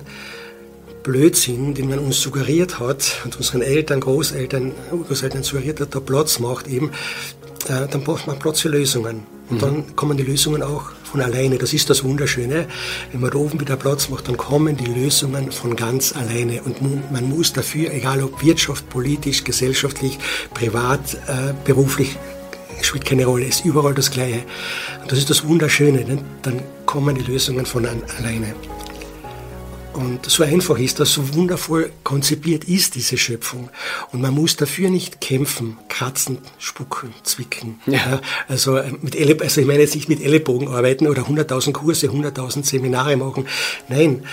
Blödsinn, 1.05 1.75
den 1.75 1.87
man 1.87 1.99
uns 1.99 2.19
suggeriert 2.19 2.79
hat 2.79 3.21
und 3.23 3.37
unseren 3.37 3.61
Eltern, 3.61 3.99
Großeltern, 3.99 4.71
Großeltern 4.89 5.43
suggeriert 5.43 5.79
hat, 5.79 5.93
da 5.93 5.99
Platz 5.99 6.39
macht 6.39 6.67
eben, 6.67 6.89
äh, 7.69 7.87
dann 7.87 8.03
braucht 8.03 8.25
man 8.25 8.39
Platz 8.39 8.61
für 8.61 8.69
Lösungen. 8.69 9.27
Und 9.49 9.57
mhm. 9.57 9.59
dann 9.59 9.95
kommen 9.95 10.17
die 10.17 10.23
Lösungen 10.23 10.63
auch 10.63 10.89
von 11.03 11.21
alleine. 11.21 11.59
Das 11.59 11.73
ist 11.73 11.91
das 11.91 12.03
Wunderschöne. 12.03 12.67
Wenn 13.11 13.21
man 13.21 13.29
da 13.29 13.37
oben 13.37 13.61
wieder 13.61 13.75
Platz 13.75 14.09
macht, 14.09 14.27
dann 14.27 14.35
kommen 14.35 14.77
die 14.77 14.85
Lösungen 14.85 15.51
von 15.51 15.75
ganz 15.75 16.15
alleine. 16.15 16.63
Und 16.63 16.81
man 17.11 17.29
muss 17.29 17.53
dafür, 17.53 17.93
egal 17.93 18.23
ob 18.23 18.43
Wirtschaft, 18.43 18.89
politisch, 18.89 19.43
gesellschaftlich, 19.43 20.17
privat, 20.55 21.13
äh, 21.27 21.53
beruflich, 21.63 22.17
spielt 22.81 23.05
keine 23.05 23.25
Rolle, 23.25 23.45
ist 23.45 23.63
überall 23.63 23.93
das 23.93 24.09
Gleiche. 24.09 24.41
Und 25.03 25.11
das 25.11 25.19
ist 25.19 25.29
das 25.29 25.47
Wunderschöne. 25.47 26.03
Ne? 26.03 26.17
Dann 26.41 26.63
kommen 26.87 27.15
die 27.15 27.31
Lösungen 27.31 27.67
von 27.67 27.85
alleine. 27.85 28.55
Und 29.95 30.29
so 30.29 30.43
einfach 30.43 30.77
ist 30.77 30.99
das, 30.99 31.13
so 31.13 31.33
wundervoll 31.35 31.91
konzipiert 32.03 32.65
ist 32.65 32.95
diese 32.95 33.17
Schöpfung. 33.17 33.69
Und 34.11 34.21
man 34.21 34.33
muss 34.33 34.57
dafür 34.57 34.89
nicht 34.89 35.21
kämpfen, 35.21 35.77
kratzen, 35.87 36.39
spucken, 36.59 37.13
zwicken. 37.23 37.79
Ja. 37.85 38.19
Also, 38.49 38.75
äh, 38.75 38.91
mit 39.01 39.15
Elle, 39.15 39.37
also 39.41 39.61
ich 39.61 39.67
meine 39.67 39.79
jetzt 39.79 39.95
nicht 39.95 40.09
mit 40.09 40.21
Ellenbogen 40.21 40.67
arbeiten 40.67 41.07
oder 41.07 41.21
100.000 41.23 41.71
Kurse, 41.71 42.07
100.000 42.07 42.65
Seminare 42.65 43.15
machen. 43.15 43.47
Nein, 43.87 44.23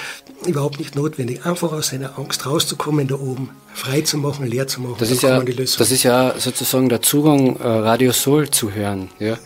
überhaupt 0.46 0.80
nicht 0.80 0.96
notwendig. 0.96 1.46
Einfach 1.46 1.70
aus 1.72 1.88
seiner 1.88 2.18
Angst 2.18 2.44
rauszukommen 2.44 3.06
da 3.06 3.14
oben, 3.14 3.50
frei 3.72 4.00
zu 4.00 4.18
machen, 4.18 4.46
leer 4.46 4.66
zu 4.66 4.80
machen. 4.80 4.96
Das, 4.98 5.12
ist 5.12 5.22
ja, 5.22 5.40
das 5.40 5.90
ist 5.92 6.02
ja 6.02 6.34
sozusagen 6.38 6.88
der 6.88 7.02
Zugang, 7.02 7.56
äh, 7.56 7.66
Radio 7.66 8.10
Soul 8.10 8.50
zu 8.50 8.72
hören. 8.72 9.10
Ja? 9.20 9.38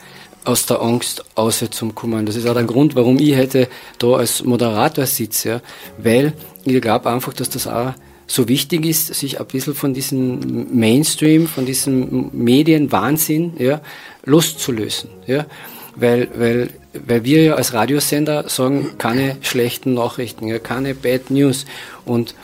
Aus 0.47 0.67
der 0.67 0.81
Angst 0.81 1.25
aus 1.35 1.65
zum 1.71 1.95
kommen. 1.95 2.27
Das 2.27 2.37
ist 2.37 2.47
auch 2.47 2.55
der 2.55 2.65
Grund, 2.65 2.95
warum 2.95 3.19
ich 3.19 3.37
heute 3.37 3.69
da 3.99 4.15
als 4.15 4.45
Moderator 4.45 5.07
sitze, 5.07 5.49
ja, 5.49 5.61
weil 5.99 6.33
ich 6.65 6.81
glaube 6.81 7.11
einfach, 7.11 7.33
dass 7.33 7.51
das 7.51 7.67
auch 7.67 7.93
so 8.27 8.49
wichtig 8.49 8.85
ist, 8.85 9.15
sich 9.15 9.41
ein 9.41 9.47
bisschen 9.47 9.75
von 9.75 9.95
diesem 9.95 10.67
Mainstream, 10.77 11.47
von 11.47 11.65
diesem 11.65 12.31
Medienwahnsinn 12.33 13.53
ja, 13.59 13.81
loszulösen. 14.25 15.11
Ja, 15.27 15.47
weil, 15.95 16.29
weil, 16.37 16.71
weil 17.07 17.25
wir 17.25 17.43
ja 17.43 17.55
als 17.55 17.73
Radiosender 17.73 18.49
sagen, 18.49 18.93
keine 18.99 19.37
schlechten 19.43 19.95
Nachrichten, 19.95 20.49
ja, 20.49 20.59
keine 20.59 20.95
Bad 20.95 21.31
News. 21.31 21.65
Und 22.05 22.35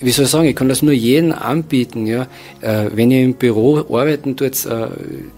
wie 0.00 0.10
soll 0.10 0.26
ich 0.26 0.30
sagen, 0.30 0.46
ich 0.46 0.56
kann 0.56 0.68
das 0.68 0.82
nur 0.82 0.92
jedem 0.92 1.32
anbieten. 1.32 2.06
Ja. 2.06 2.26
Äh, 2.60 2.90
wenn 2.94 3.10
ihr 3.10 3.22
im 3.22 3.34
Büro 3.34 3.78
arbeiten 3.78 4.36
tut, 4.36 4.64
äh, 4.66 4.88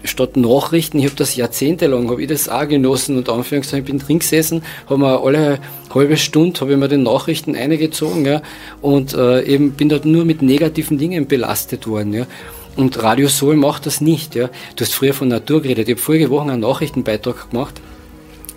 statt 0.03 0.37
Nachrichten, 0.37 0.99
ich 0.99 1.05
habe 1.05 1.15
das 1.15 1.35
jahrzehntelang, 1.35 2.09
habe 2.09 2.21
ich 2.21 2.27
das 2.27 2.49
auch 2.49 2.67
genossen 2.67 3.17
und 3.17 3.29
Anführungszeichen, 3.29 3.85
ich 3.85 3.91
bin 3.91 3.99
drin 3.99 4.19
gesessen, 4.19 4.63
haben 4.87 5.01
wir 5.01 5.23
alle 5.23 5.59
halbe 5.93 6.17
Stunde, 6.17 6.59
habe 6.59 6.73
ich 6.73 6.77
mir 6.77 6.87
den 6.87 7.03
Nachrichten 7.03 7.55
eingezogen 7.55 8.25
ja, 8.25 8.41
und 8.81 9.13
äh, 9.13 9.43
eben 9.43 9.71
bin 9.71 9.89
dort 9.89 10.05
nur 10.05 10.25
mit 10.25 10.41
negativen 10.41 10.97
Dingen 10.97 11.27
belastet 11.27 11.87
worden. 11.87 12.13
Ja. 12.13 12.27
Und 12.75 13.01
Radio 13.01 13.27
Soul 13.27 13.55
macht 13.55 13.85
das 13.85 13.99
nicht. 14.01 14.35
Ja. 14.35 14.49
Du 14.75 14.85
hast 14.85 14.93
früher 14.93 15.13
von 15.13 15.27
Natur 15.27 15.61
geredet. 15.61 15.89
Ich 15.89 15.95
habe 15.95 16.01
vorige 16.01 16.29
Woche 16.29 16.49
einen 16.49 16.61
Nachrichtenbeitrag 16.61 17.49
gemacht 17.51 17.81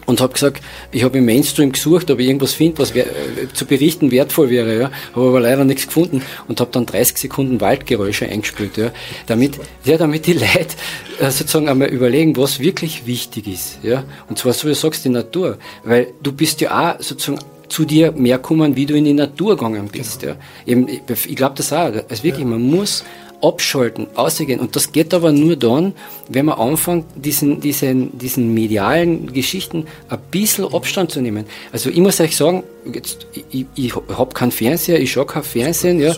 und 0.06 0.20
habe 0.20 0.32
gesagt, 0.32 0.62
ich 0.92 1.04
habe 1.04 1.18
im 1.18 1.24
Mainstream 1.24 1.72
gesucht, 1.72 2.10
ob 2.10 2.20
ich 2.20 2.26
irgendwas 2.26 2.54
finde, 2.54 2.78
was 2.78 2.94
äh, 2.94 3.04
zu 3.52 3.66
berichten 3.66 4.10
wertvoll 4.10 4.50
wäre, 4.50 4.78
ja, 4.78 4.90
habe 5.14 5.28
aber 5.28 5.40
leider 5.40 5.64
nichts 5.64 5.86
gefunden 5.86 6.22
und 6.48 6.60
habe 6.60 6.70
dann 6.72 6.86
30 6.86 7.18
Sekunden 7.18 7.60
Waldgeräusche 7.60 8.26
eingespielt, 8.26 8.76
ja, 8.76 8.90
damit, 9.26 9.58
ja, 9.84 9.96
damit 9.96 10.26
die 10.26 10.32
Leute 10.34 10.76
äh, 11.20 11.30
sozusagen 11.30 11.68
einmal 11.68 11.88
überlegen, 11.88 12.36
was 12.36 12.60
wirklich 12.60 13.06
wichtig 13.06 13.48
ist, 13.48 13.78
ja, 13.82 14.04
und 14.28 14.38
zwar 14.38 14.52
so 14.52 14.64
wie 14.64 14.72
du 14.72 14.74
sagst, 14.74 15.04
die 15.04 15.10
Natur, 15.10 15.58
weil 15.84 16.08
du 16.22 16.32
bist 16.32 16.60
ja 16.60 16.94
auch 16.94 17.02
sozusagen 17.02 17.40
zu 17.68 17.84
dir 17.84 18.12
mehr 18.12 18.38
kommen, 18.38 18.76
wie 18.76 18.86
du 18.86 18.94
in 18.94 19.04
die 19.04 19.14
Natur 19.14 19.56
gegangen 19.56 19.88
bist, 19.90 20.20
genau. 20.20 20.34
ja. 20.34 20.38
Eben, 20.72 20.88
ich, 20.88 21.02
ich 21.08 21.36
glaube 21.36 21.54
das 21.56 21.72
auch, 21.72 21.92
also 22.08 22.22
wirklich, 22.22 22.44
man 22.44 22.62
muss 22.62 23.04
abschalten, 23.44 24.06
ausgehen. 24.14 24.60
Und 24.60 24.74
das 24.74 24.92
geht 24.92 25.12
aber 25.12 25.30
nur 25.32 25.56
dann, 25.56 25.92
wenn 26.28 26.46
man 26.46 26.58
anfängt, 26.58 27.04
diesen, 27.14 27.60
diesen, 27.60 28.16
diesen 28.18 28.54
medialen 28.54 29.32
Geschichten 29.32 29.86
ein 30.08 30.18
bisschen 30.30 30.72
Abstand 30.72 31.10
zu 31.10 31.20
nehmen. 31.20 31.44
Also 31.72 31.90
ich 31.90 31.98
muss 31.98 32.20
euch 32.20 32.36
sagen, 32.36 32.62
jetzt, 32.92 33.26
ich, 33.50 33.66
ich 33.74 33.94
habe 33.94 34.32
keinen 34.32 34.50
Fernseher, 34.50 35.00
ich 35.00 35.12
schaue 35.12 35.26
kein 35.26 35.42
Fernsehen, 35.42 36.00
ja. 36.00 36.14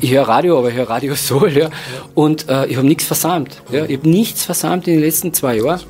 ich 0.00 0.10
höre 0.10 0.26
Radio, 0.28 0.58
aber 0.58 0.70
ich 0.70 0.74
höre 0.74 0.90
Radio 0.90 1.14
Soul, 1.16 1.56
ja. 1.56 1.70
und 2.14 2.48
äh, 2.48 2.66
ich 2.66 2.76
habe 2.76 2.86
nichts 2.86 3.04
versammelt. 3.04 3.62
Ja. 3.70 3.84
Ich 3.84 3.98
habe 3.98 4.08
nichts 4.08 4.44
versammelt 4.44 4.88
in 4.88 4.94
den 4.94 5.02
letzten 5.02 5.32
zwei 5.32 5.56
Jahren. 5.56 5.80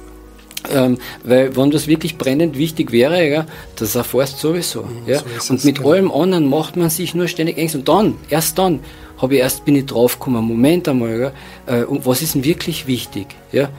Ähm, 0.69 0.99
weil 1.23 1.55
wenn 1.57 1.71
das 1.71 1.87
wirklich 1.87 2.19
brennend 2.19 2.59
wichtig 2.59 2.91
wäre, 2.91 3.25
ja, 3.29 3.47
das 3.77 3.95
erfährst 3.95 4.41
sowieso. 4.41 4.83
Mhm, 4.83 4.89
ja. 5.07 5.21
So 5.39 5.53
und 5.53 5.65
mit 5.65 5.77
genau. 5.77 5.93
allem 5.93 6.11
anderen 6.11 6.49
macht 6.49 6.77
man 6.77 6.91
sich 6.91 7.15
nur 7.15 7.29
ständig 7.29 7.57
Ängste. 7.57 7.79
Und 7.79 7.89
dann, 7.89 8.15
erst 8.31 8.59
dann, 8.59 8.81
habe 9.19 9.35
ich 9.35 9.41
erst, 9.41 9.65
bin 9.65 9.77
ich 9.77 9.87
draufgekommen, 9.87 10.45
Moment 10.45 10.89
einmal, 10.89 11.33
äh, 11.67 11.85
was 11.89 12.23
ist 12.23 12.35
denn 12.35 12.45
wirklich 12.45 12.87
wichtig? 12.87 13.29
Ja? 13.53 13.71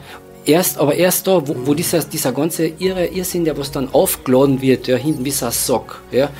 Erst, 0.44 0.78
aber 0.78 0.94
erst 0.94 1.26
da, 1.26 1.46
wo, 1.46 1.54
wo 1.66 1.74
dieser, 1.74 2.00
dieser 2.00 2.32
ganze 2.32 2.66
irre 2.66 3.06
Irrsinn, 3.06 3.44
der 3.44 3.56
was 3.58 3.70
dann 3.70 3.92
aufgeladen 3.92 4.62
wird, 4.62 4.88
ja, 4.88 4.96
hinten 4.96 5.24
wie 5.24 5.30
so 5.30 5.46
ein 5.46 5.52
Sock, 5.52 6.02
ja, 6.10 6.30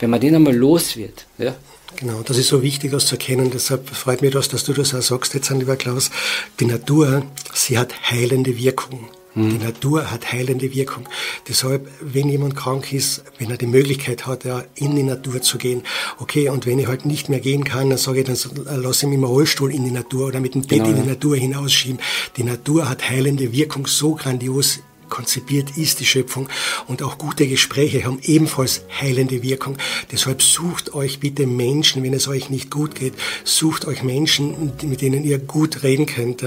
wenn 0.00 0.10
man 0.10 0.20
den 0.20 0.34
einmal 0.34 0.54
los 0.54 0.96
wird, 0.96 1.26
ja, 1.38 1.54
Genau, 1.96 2.22
das 2.24 2.38
ist 2.38 2.48
so 2.48 2.62
wichtig, 2.62 2.90
das 2.90 3.06
zu 3.06 3.14
erkennen. 3.14 3.50
Deshalb 3.52 3.88
freut 3.90 4.22
mich 4.22 4.32
das, 4.32 4.48
dass 4.48 4.64
du 4.64 4.72
das 4.72 4.94
auch 4.94 5.02
sagst 5.02 5.34
jetzt, 5.34 5.50
lieber 5.50 5.76
Klaus. 5.76 6.10
Die 6.58 6.64
Natur, 6.64 7.22
sie 7.54 7.78
hat 7.78 8.10
heilende 8.10 8.56
Wirkung. 8.58 9.08
Die 9.34 9.58
Natur 9.58 10.10
hat 10.10 10.30
heilende 10.30 10.74
Wirkung. 10.74 11.08
Deshalb, 11.48 11.88
wenn 12.00 12.28
jemand 12.28 12.54
krank 12.54 12.92
ist, 12.92 13.24
wenn 13.38 13.50
er 13.50 13.56
die 13.56 13.66
Möglichkeit 13.66 14.26
hat, 14.26 14.44
ja, 14.44 14.64
in 14.74 14.94
die 14.94 15.02
Natur 15.02 15.40
zu 15.40 15.56
gehen, 15.56 15.82
okay, 16.18 16.50
und 16.50 16.66
wenn 16.66 16.78
ich 16.78 16.86
halt 16.86 17.06
nicht 17.06 17.30
mehr 17.30 17.40
gehen 17.40 17.64
kann, 17.64 17.88
dann 17.88 17.98
sage 17.98 18.20
ich, 18.20 18.26
dann 18.26 18.36
lasse 18.82 19.06
ich 19.06 19.08
mich 19.08 19.18
im 19.18 19.24
Rollstuhl 19.24 19.72
in 19.72 19.84
die 19.84 19.90
Natur 19.90 20.26
oder 20.26 20.40
mit 20.40 20.54
dem 20.54 20.62
Bett 20.62 20.70
genau, 20.84 20.90
in 20.90 20.94
die 20.96 21.00
ja. 21.00 21.06
Natur 21.06 21.36
hinausschieben. 21.36 21.98
Die 22.36 22.44
Natur 22.44 22.88
hat 22.90 23.08
heilende 23.08 23.52
Wirkung 23.52 23.86
so 23.86 24.14
grandios 24.14 24.80
konzipiert 25.12 25.76
ist 25.76 26.00
die 26.00 26.06
Schöpfung 26.06 26.48
und 26.86 27.02
auch 27.02 27.18
gute 27.18 27.46
Gespräche 27.46 28.04
haben 28.04 28.18
ebenfalls 28.22 28.80
heilende 28.98 29.42
Wirkung. 29.42 29.76
Deshalb 30.10 30.40
sucht 30.40 30.94
euch 30.94 31.20
bitte 31.20 31.46
Menschen, 31.46 32.02
wenn 32.02 32.14
es 32.14 32.28
euch 32.28 32.48
nicht 32.48 32.70
gut 32.70 32.94
geht, 32.94 33.12
sucht 33.44 33.84
euch 33.84 34.02
Menschen, 34.02 34.72
mit 34.84 35.02
denen 35.02 35.22
ihr 35.22 35.38
gut 35.38 35.82
reden 35.82 36.06
könnt, 36.06 36.42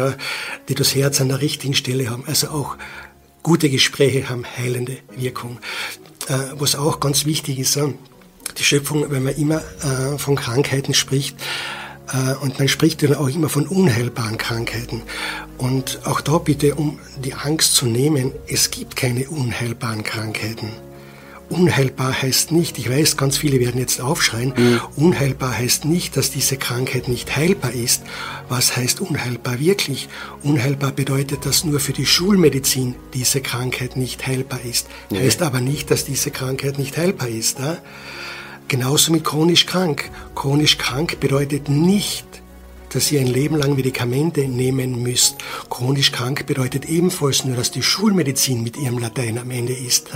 die 0.68 0.74
das 0.74 0.96
Herz 0.96 1.22
an 1.22 1.30
der 1.30 1.42
richtigen 1.42 1.76
Stelle 1.76 2.10
haben. 2.10 2.24
Also 2.26 2.48
auch 2.48 2.76
gute 3.44 3.70
Gespräche 3.70 4.30
haben 4.30 4.44
heilende 4.58 4.98
Wirkung. 5.16 5.60
Äh, 6.28 6.40
was 6.54 6.76
auch 6.76 7.00
ganz 7.00 7.26
wichtig 7.26 7.60
ist, 7.60 7.80
die 8.58 8.64
Schöpfung, 8.64 9.12
wenn 9.12 9.24
man 9.24 9.36
immer 9.36 9.62
äh, 9.84 10.18
von 10.18 10.36
Krankheiten 10.36 10.96
spricht, 10.96 11.38
äh, 12.12 12.34
und 12.42 12.60
man 12.60 12.68
spricht 12.68 13.04
dann 13.04 13.16
auch 13.16 13.28
immer 13.28 13.50
von 13.50 13.68
unheilbaren 13.68 14.38
Krankheiten. 14.38 15.04
Und 15.58 16.02
auch 16.06 16.22
da 16.22 16.38
bitte, 16.38 16.76
um 16.76 17.00
die 17.24 17.34
Angst 17.34 17.76
zu 17.76 17.86
nehmen, 17.86 18.32
es 18.48 18.72
gibt 18.72 18.96
keine 18.96 19.30
unheilbaren 19.30 20.04
Krankheiten. 20.04 20.70
Unheilbar 21.48 22.24
heißt 22.24 22.52
nicht, 22.52 22.80
ich 22.80 22.90
weiß, 22.90 23.18
ganz 23.18 23.38
viele 23.38 23.60
werden 23.60 23.80
jetzt 23.80 24.02
aufschreien, 24.02 24.54
mhm. 24.58 24.82
unheilbar 24.96 25.56
heißt 25.56 25.86
nicht, 25.86 26.18
dass 26.18 26.32
diese 26.32 26.58
Krankheit 26.58 27.08
nicht 27.08 27.36
heilbar 27.36 27.72
ist. 27.72 28.02
Was 28.50 28.76
heißt 28.76 29.00
unheilbar 29.00 29.60
wirklich? 29.60 30.10
Unheilbar 30.42 30.92
bedeutet, 30.92 31.46
dass 31.46 31.64
nur 31.64 31.80
für 31.80 31.94
die 31.94 32.08
Schulmedizin 32.08 32.96
diese 33.14 33.42
Krankheit 33.42 33.96
nicht 33.96 34.26
heilbar 34.26 34.60
ist. 34.68 34.88
Mhm. 35.12 35.18
Heißt 35.18 35.44
aber 35.44 35.62
nicht, 35.62 35.92
dass 35.92 36.04
diese 36.04 36.32
Krankheit 36.32 36.80
nicht 36.80 36.98
heilbar 36.98 37.28
ist. 37.28 37.60
Ja? 37.60 37.78
Genauso 38.68 39.12
mit 39.12 39.24
chronisch 39.24 39.68
krank. 39.68 40.10
Chronisch 40.34 40.80
krank 40.80 41.20
bedeutet 41.20 41.70
nicht, 41.70 42.26
dass 42.96 43.12
ihr 43.12 43.20
ein 43.20 43.28
Leben 43.28 43.58
lang 43.58 43.76
Medikamente 43.76 44.48
nehmen 44.48 45.04
müsst. 45.04 45.36
Chronisch 45.70 46.12
krank 46.12 46.46
bedeutet 46.46 46.86
ebenfalls 46.86 47.44
nur, 47.44 47.58
dass 47.58 47.70
die 47.70 47.84
Schulmedizin 47.84 48.64
mit 48.64 48.78
ihrem 48.78 48.98
Latein 48.98 49.38
am 49.38 49.52
Ende 49.52 49.74
ist. 49.74 50.10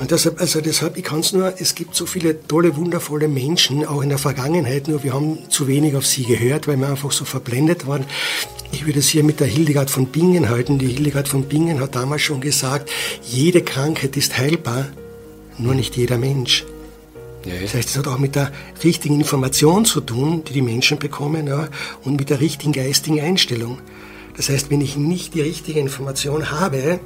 Und 0.00 0.10
deshalb, 0.10 0.40
also 0.40 0.60
deshalb, 0.60 0.96
ich 0.96 1.04
kann 1.04 1.20
es 1.20 1.32
nur, 1.32 1.54
es 1.60 1.74
gibt 1.74 1.94
so 1.94 2.06
viele 2.06 2.42
tolle, 2.46 2.76
wundervolle 2.76 3.28
Menschen, 3.28 3.86
auch 3.86 4.02
in 4.02 4.08
der 4.08 4.18
Vergangenheit, 4.18 4.88
nur 4.88 5.04
wir 5.04 5.12
haben 5.12 5.38
zu 5.50 5.68
wenig 5.68 5.94
auf 5.94 6.06
sie 6.06 6.24
gehört, 6.24 6.66
weil 6.66 6.78
wir 6.78 6.88
einfach 6.88 7.12
so 7.12 7.24
verblendet 7.24 7.86
waren. 7.86 8.04
Ich 8.72 8.86
würde 8.86 8.98
es 8.98 9.08
hier 9.08 9.22
mit 9.22 9.40
der 9.40 9.46
Hildegard 9.46 9.90
von 9.90 10.06
Bingen 10.06 10.48
halten. 10.48 10.78
Die 10.78 10.88
Hildegard 10.88 11.28
von 11.28 11.44
Bingen 11.44 11.80
hat 11.80 11.94
damals 11.94 12.22
schon 12.22 12.40
gesagt, 12.40 12.90
jede 13.22 13.62
Krankheit 13.62 14.16
ist 14.16 14.38
heilbar, 14.38 14.88
nur 15.58 15.74
nicht 15.74 15.96
jeder 15.96 16.18
Mensch. 16.18 16.64
Ja, 17.44 17.54
Das 17.60 17.74
heißt, 17.74 17.88
es 17.90 17.98
hat 17.98 18.06
auch 18.06 18.18
mit 18.18 18.34
der 18.36 18.52
richtigen 18.84 19.16
Information 19.16 19.84
zu 19.84 20.00
tun, 20.00 20.44
die 20.46 20.52
die 20.52 20.62
Menschen 20.62 20.98
bekommen, 20.98 21.46
ja, 21.46 21.68
und 22.04 22.16
mit 22.16 22.30
der 22.30 22.40
richtigen 22.40 22.72
geistigen 22.72 23.20
Einstellung. 23.20 23.78
Das 24.36 24.48
heißt, 24.48 24.70
wenn 24.70 24.80
ich 24.80 24.96
nicht 24.96 25.34
die 25.34 25.40
richtige 25.40 25.80
Information 25.80 26.50
habe, 26.50 27.00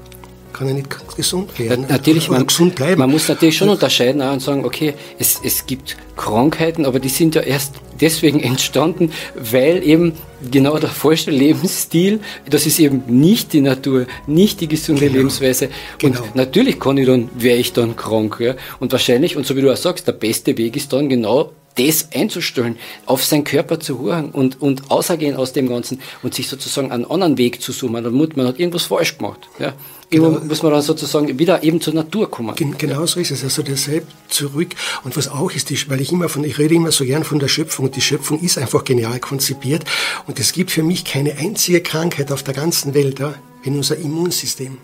kann 0.53 0.69
er 0.69 0.75
nicht 0.75 1.17
gesund 1.17 1.59
werden. 1.59 1.83
Ja, 1.83 1.97
natürlich, 1.97 2.31
man, 2.31 2.47
gesund 2.47 2.77
bleiben. 2.77 3.01
man 3.01 3.11
muss 3.11 3.29
natürlich 3.29 3.57
schon 3.57 3.69
unterscheiden 3.69 4.23
und 4.23 4.41
sagen, 4.41 4.65
okay, 4.65 4.95
es, 5.19 5.41
es 5.43 5.67
gibt 5.67 5.97
Krankheiten, 6.17 6.87
aber 6.87 7.01
die 7.01 7.09
sind 7.09 7.35
ja 7.35 7.43
erst 7.43 7.75
deswegen 8.01 8.41
entstanden, 8.53 9.11
weil 9.35 9.83
eben 9.83 10.13
genau 10.51 10.79
der 10.79 10.91
falsche 10.91 11.31
Lebensstil, 11.31 12.21
das 12.49 12.67
ist 12.67 12.79
eben 12.79 13.03
nicht 13.07 13.53
die 13.53 13.61
Natur, 13.61 14.07
nicht 14.27 14.61
die 14.61 14.69
gesunde 14.69 15.03
genau. 15.03 15.17
Lebensweise. 15.17 15.67
Und 16.03 16.13
genau. 16.15 16.25
natürlich 16.35 16.81
kann 16.81 16.97
ich 16.99 17.07
dann, 17.07 17.31
wäre 17.35 17.59
ich 17.59 17.73
dann 17.73 17.97
krank. 17.97 18.39
Ja? 18.41 18.55
Und 18.81 18.93
wahrscheinlich, 18.93 19.37
und 19.37 19.47
so 19.47 19.57
wie 19.57 19.61
du 19.61 19.73
auch 19.73 19.77
sagst, 19.77 20.07
der 20.07 20.13
beste 20.13 20.57
Weg 20.57 20.77
ist 20.77 20.93
dann 20.93 21.09
genau 21.09 21.53
das 21.77 22.09
einzustellen, 22.15 22.77
auf 23.07 23.25
seinen 23.25 23.45
Körper 23.45 23.81
zu 23.81 24.01
hören 24.01 24.31
und, 24.31 24.63
und 24.63 24.91
außergehen 24.91 25.37
aus 25.37 25.53
dem 25.53 25.69
Ganzen 25.69 26.01
und 26.23 26.35
sich 26.35 26.49
sozusagen 26.49 26.93
einen 26.93 27.05
anderen 27.05 27.37
Weg 27.37 27.61
zu 27.61 27.73
suchen. 27.73 27.93
Man, 27.93 28.15
man 28.37 28.47
hat 28.47 28.61
irgendwas 28.61 28.85
falsch 28.85 29.19
gemacht. 29.19 29.49
Ja. 29.59 29.75
Genau. 30.11 30.31
muss 30.31 30.63
man 30.63 30.73
dann 30.73 30.83
sozusagen 30.83 31.39
wieder 31.39 31.63
eben 31.63 31.81
zur 31.81 31.95
Natur 31.95 32.31
kommen. 32.31 32.55
Gen 32.55 32.77
genau 32.79 33.05
so 33.07 33.19
ist 33.19 33.31
es. 33.31 33.43
Also 33.43 33.63
deshalb 33.63 34.07
zurück. 34.29 34.69
Und 35.03 35.17
was 35.17 35.29
auch 35.29 35.51
ist, 35.51 35.71
ist, 35.71 35.91
weil 35.91 36.01
ich 36.01 36.13
immer 36.13 36.29
von, 36.29 36.45
ich 36.45 36.59
rede 36.59 36.75
immer 36.75 36.93
so 36.93 37.05
gern 37.05 37.25
von 37.25 37.39
der 37.39 37.49
Schöpfung 37.49 37.87
und 37.87 37.97
die 37.97 38.01
Schöpfung 38.01 38.41
ist 38.41 38.59
einfach 38.59 38.85
genial 38.85 39.19
konzipiert. 39.19 39.85
Und 40.27 40.34
es 40.39 40.53
gibt 40.53 40.71
für 40.71 40.83
mich 40.83 41.05
keine 41.05 41.37
einzige 41.37 41.81
Krankheit 41.81 42.33
auf 42.33 42.43
der 42.43 42.55
ganzen 42.55 42.95
Welt, 42.95 43.19
ja, 43.19 43.35
wenn 43.63 43.77
unser 43.77 43.97
Immunsystem 43.97 44.79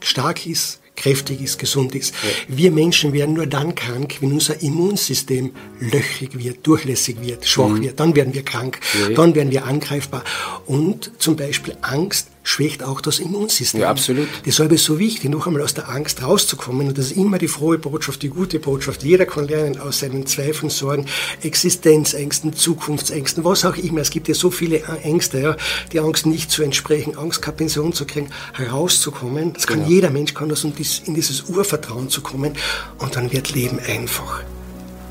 stark 0.00 0.46
ist, 0.46 0.80
kräftig 0.96 1.40
ist, 1.40 1.58
gesund 1.58 1.94
ist. 1.94 2.14
Ja. 2.22 2.56
Wir 2.56 2.70
Menschen 2.72 3.12
werden 3.12 3.34
nur 3.34 3.46
dann 3.46 3.74
krank, 3.74 4.16
wenn 4.20 4.32
unser 4.32 4.60
Immunsystem 4.60 5.52
löchrig 5.80 6.36
wird, 6.38 6.66
durchlässig 6.66 7.20
wird, 7.20 7.46
schwach 7.46 7.68
mhm. 7.68 7.82
wird. 7.82 8.00
Dann 8.00 8.16
werden 8.16 8.34
wir 8.34 8.42
krank, 8.42 8.80
ja. 9.00 9.14
dann 9.14 9.34
werden 9.34 9.52
wir 9.52 9.64
angreifbar. 9.64 10.24
Und 10.66 11.12
zum 11.18 11.36
Beispiel 11.36 11.76
Angst 11.82 12.28
schwächt 12.48 12.82
auch 12.82 13.00
das 13.00 13.18
Immunsystem. 13.18 13.82
Ja, 13.82 13.90
absolut. 13.90 14.26
Deshalb 14.46 14.72
ist 14.72 14.80
es 14.80 14.86
so 14.86 14.98
wichtig, 14.98 15.28
noch 15.28 15.46
einmal 15.46 15.62
aus 15.62 15.74
der 15.74 15.88
Angst 15.88 16.22
rauszukommen. 16.22 16.88
Und 16.88 16.98
das 16.98 17.06
ist 17.06 17.16
immer 17.16 17.38
die 17.38 17.48
frohe 17.48 17.78
Botschaft, 17.78 18.22
die 18.22 18.30
gute 18.30 18.58
Botschaft. 18.58 19.02
Jeder 19.02 19.26
kann 19.26 19.46
lernen 19.46 19.78
aus 19.78 20.00
seinen 20.00 20.26
Zweifeln, 20.26 20.70
Sorgen, 20.70 21.06
Existenzängsten, 21.42 22.54
Zukunftsängsten, 22.54 23.44
was 23.44 23.64
auch 23.64 23.76
immer. 23.76 24.00
Es 24.00 24.10
gibt 24.10 24.28
ja 24.28 24.34
so 24.34 24.50
viele 24.50 24.82
Ängste, 25.02 25.40
ja. 25.40 25.56
Die 25.92 26.00
Angst 26.00 26.24
nicht 26.24 26.50
zu 26.50 26.62
entsprechen, 26.62 27.18
Angst 27.18 27.42
keine 27.42 27.56
Pension 27.56 27.92
zu 27.92 28.06
kriegen, 28.06 28.30
herauszukommen. 28.54 29.52
Das 29.52 29.66
kann 29.66 29.80
genau. 29.80 29.90
jeder 29.90 30.10
Mensch, 30.10 30.32
kann 30.32 30.48
das, 30.48 30.64
um 30.64 30.72
in 31.04 31.14
dieses 31.14 31.50
Urvertrauen 31.50 32.08
zu 32.08 32.22
kommen. 32.22 32.54
Und 32.98 33.14
dann 33.14 33.30
wird 33.30 33.52
Leben 33.52 33.78
einfach. 33.78 34.42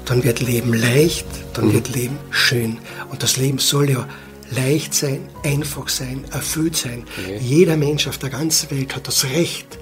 Dann 0.05 0.23
wird 0.23 0.39
Leben 0.39 0.73
leicht, 0.73 1.27
dann 1.53 1.67
mhm. 1.67 1.73
wird 1.73 1.89
Leben 1.89 2.17
schön. 2.31 2.79
Und 3.09 3.21
das 3.21 3.37
Leben 3.37 3.59
soll 3.59 3.89
ja 3.89 4.07
leicht 4.51 4.93
sein, 4.93 5.27
einfach 5.43 5.89
sein, 5.89 6.23
erfüllt 6.31 6.75
sein. 6.75 7.03
Okay. 7.17 7.37
Jeder 7.41 7.77
Mensch 7.77 8.07
auf 8.07 8.17
der 8.17 8.29
ganzen 8.29 8.71
Welt 8.71 8.95
hat 8.95 9.07
das 9.07 9.25
Recht, 9.25 9.77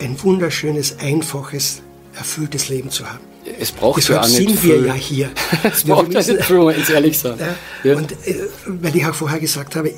ein 0.00 0.16
wunderschönes, 0.22 0.98
einfaches, 0.98 1.82
erfülltes 2.16 2.68
Leben 2.68 2.90
zu 2.90 3.08
haben. 3.08 3.20
Es 3.58 3.72
braucht 3.72 3.98
Deshalb 3.98 4.22
ja 4.22 4.28
sind 4.28 4.62
wir 4.62 4.80
ja 4.80 4.94
hier. 4.94 5.30
es 5.62 5.84
braucht 5.84 6.12
ja 6.12 6.20
nicht 6.20 6.44
viel, 6.44 6.70
ins 6.70 6.90
ehrlich 6.90 7.18
sein. 7.18 7.38
Ja. 7.82 7.96
Und 7.96 8.12
äh, 8.12 8.36
weil 8.66 8.94
ich 8.94 9.06
auch 9.06 9.14
vorher 9.14 9.40
gesagt 9.40 9.76
habe, 9.76 9.92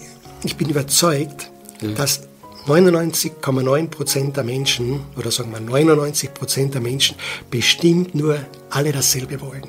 ich 0.44 0.56
bin 0.56 0.68
überzeugt, 0.68 1.50
ja. 1.80 1.90
dass 1.92 2.22
99,9 2.66 3.88
Prozent 3.88 4.36
der 4.36 4.44
Menschen, 4.44 5.00
oder 5.16 5.30
sagen 5.30 5.52
wir 5.52 5.60
99 5.60 6.32
Prozent 6.34 6.74
der 6.74 6.80
Menschen, 6.80 7.16
bestimmt 7.50 8.14
nur 8.14 8.38
alle 8.70 8.92
dasselbe 8.92 9.40
wollen. 9.40 9.66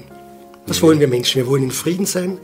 Was 0.67 0.81
wollen 0.81 0.99
wir 0.99 1.07
Menschen? 1.07 1.37
Wir 1.37 1.47
wollen 1.47 1.63
in 1.63 1.71
Frieden 1.71 2.05
sein, 2.05 2.37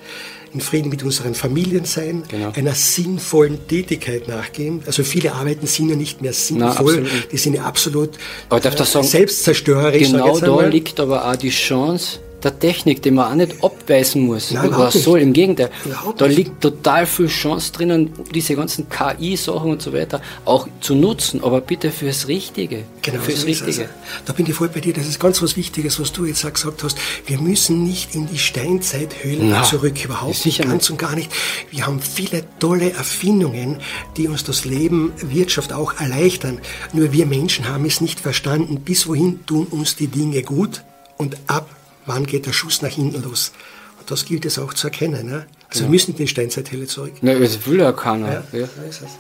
in 0.58 0.62
Frieden 0.62 0.90
mit 0.90 1.04
unseren 1.04 1.36
Familien 1.36 1.86
sein, 1.86 2.24
genau. 2.28 2.52
einer 2.56 2.74
sinnvollen 2.74 3.68
Tätigkeit 3.68 4.28
nachgehen. 4.28 4.82
Also 4.88 5.04
viele 5.04 5.34
Arbeiten 5.34 5.68
sind 5.68 5.90
ja 5.90 5.96
nicht 5.96 6.22
mehr 6.22 6.34
sinnvoll, 6.34 7.04
Na, 7.04 7.10
die 7.32 7.38
sind 7.38 7.54
ja 7.54 7.64
absolut 7.64 8.12
aber 8.50 8.60
darf 8.60 8.76
das 8.76 8.92
sagen, 8.92 9.06
selbstzerstörerisch. 9.06 10.12
Genau 10.12 10.40
da 10.40 10.66
liegt 10.66 11.00
aber 11.00 11.30
auch 11.30 11.36
die 11.36 11.50
Chance, 11.50 12.20
der 12.44 12.60
Technik, 12.60 13.02
die 13.02 13.12
man 13.12 13.32
auch 13.32 13.36
nicht 13.36 13.64
abweisen 13.64 14.22
muss. 14.22 14.52
Nein, 14.52 14.70
oder 14.70 14.92
soll, 14.92 15.22
im 15.22 15.34
Gegenteil. 15.34 15.72
Da 16.18 16.26
liegt 16.26 16.62
total 16.62 17.06
viel 17.06 17.28
Chance 17.28 17.72
drinnen, 17.72 18.12
diese 18.34 18.56
ganzen 18.56 18.88
KI-Sachen 18.90 19.72
und 19.72 19.82
so 19.82 19.92
weiter 19.92 20.22
auch 20.46 20.68
zu 20.80 20.96
nutzen, 20.96 21.44
aber 21.44 21.62
bitte 21.62 21.92
fürs 21.92 22.28
Richtige. 22.28 22.84
Genau, 23.02 23.20
fürs 23.22 23.42
so 23.42 23.48
Richtige. 23.48 23.68
Also, 23.68 23.94
da 24.26 24.34
bin 24.34 24.46
ich 24.46 24.54
voll 24.54 24.70
bei 24.70 24.82
dir. 24.82 24.94
Das 24.94 25.08
ist 25.08 25.20
ganz 25.20 25.42
was 25.42 25.58
Wichtiges, 25.58 26.00
was 26.00 26.12
du 26.12 26.26
jetzt 26.26 26.46
auch 26.46 26.54
gesagt 26.54 26.84
hast. 26.84 26.98
Wir 27.26 27.40
müssen 27.40 27.84
nicht 27.84 28.14
in 28.14 28.28
die 28.28 28.38
Steinzeithöhlen 28.38 29.50
Na, 29.50 29.64
zurück, 29.64 30.04
überhaupt 30.04 30.46
nicht, 30.46 30.62
ganz 30.62 30.90
und 30.90 31.00
gar 31.00 31.16
nicht. 31.16 31.32
Wir 31.72 31.88
haben 31.88 32.00
viele 32.00 32.44
tolle 32.60 32.92
Erfindungen, 32.92 33.78
die 34.16 34.28
uns 34.28 34.44
das 34.44 34.64
Leben, 34.64 35.14
Wirtschaft 35.22 35.74
auch 35.74 36.00
erleichtern. 36.00 36.60
Nur 36.94 37.12
wir 37.14 37.26
Menschen 37.26 37.68
haben 37.68 37.86
es 37.86 38.00
nicht 38.00 38.20
verstanden, 38.20 38.82
bis 38.82 39.08
wohin 39.08 39.46
tun 39.46 39.66
uns 39.72 39.96
die 39.96 40.08
Dinge 40.08 40.44
gut 40.44 40.84
und 41.18 41.36
ab 41.48 41.68
wann 42.08 42.26
geht 42.26 42.46
der 42.48 42.54
Schuss 42.54 42.82
nach 42.82 42.92
hinten 42.92 43.22
los. 43.22 43.52
Und 44.00 44.10
das 44.10 44.26
gilt 44.26 44.46
es 44.46 44.58
auch 44.58 44.74
zu 44.74 44.88
erkennen. 44.88 45.28
Ne? 45.28 45.46
Also 45.70 45.82
ja. 45.82 45.88
wir 45.88 45.92
müssen 45.92 46.12
in 46.12 46.18
die 46.18 46.28
Steinzeithelle 46.28 46.88
zurück. 46.88 47.14
Na, 47.22 47.34
das 47.34 47.68
will 47.68 47.80
ja 47.80 47.92
keiner. 47.92 48.44
Ja, 48.54 48.60
ja. 48.60 48.70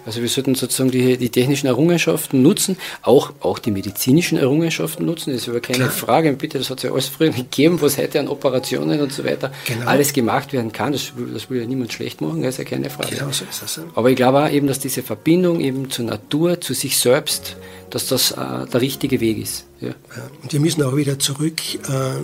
Also 0.06 0.22
wir 0.22 0.30
sollten 0.30 0.56
sozusagen 0.56 0.92
die, 0.92 1.18
die 1.18 1.30
technischen 1.30 1.68
Errungenschaften 1.68 2.42
nutzen, 2.42 2.78
auch, 3.02 3.34
auch 3.42 3.60
die 3.60 3.72
medizinischen 3.72 4.38
Errungenschaften 4.38 5.06
nutzen, 5.06 5.34
das 5.34 5.42
ist 5.42 5.50
aber 5.50 5.60
keine 5.60 5.80
Klar. 5.80 5.90
Frage. 5.92 6.32
Bitte, 6.34 6.58
das 6.58 6.70
hat 6.70 6.78
es 6.78 6.84
ja 6.84 6.92
alles 6.92 7.08
früher 7.08 7.32
gegeben, 7.32 7.82
was 7.82 7.98
heute 7.98 8.22
an 8.22 8.30
Operationen 8.30 9.02
und 9.02 9.12
so 9.12 9.26
weiter 9.26 9.52
genau. 9.66 9.88
alles 9.88 10.14
gemacht 10.14 10.54
werden 10.54 10.72
kann. 10.72 10.94
Das, 10.94 11.12
das 11.34 11.50
will 11.50 11.60
ja 11.60 11.68
niemand 11.68 11.92
schlecht 11.92 12.22
machen, 12.22 12.42
das 12.42 12.56
ist 12.56 12.60
ja 12.60 12.64
keine 12.64 12.90
Frage. 12.90 13.18
Genau 13.18 13.32
so 13.32 13.44
ist 13.44 13.62
das. 13.62 13.82
Aber 13.94 14.10
ich 14.10 14.16
glaube 14.16 14.42
auch 14.42 14.50
eben, 14.50 14.68
dass 14.68 14.80
diese 14.80 15.04
Verbindung 15.04 15.60
eben 15.60 15.90
zur 15.90 16.06
Natur, 16.06 16.62
zu 16.62 16.74
sich 16.74 16.98
selbst, 16.98 17.58
dass 17.90 18.08
das 18.08 18.32
äh, 18.32 18.36
der 18.72 18.82
richtige 18.82 19.20
Weg 19.20 19.40
ist. 19.40 19.66
Ja. 19.82 19.90
Und 20.42 20.54
wir 20.54 20.60
müssen 20.62 20.82
auch 20.84 20.96
wieder 20.96 21.20
zurück 21.20 21.60
äh, 21.76 22.22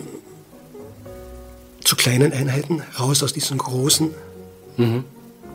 zu 1.83 1.95
kleinen 1.95 2.33
Einheiten, 2.33 2.81
raus 2.99 3.23
aus 3.23 3.33
diesen 3.33 3.57
großen, 3.57 4.11
mhm. 4.77 5.03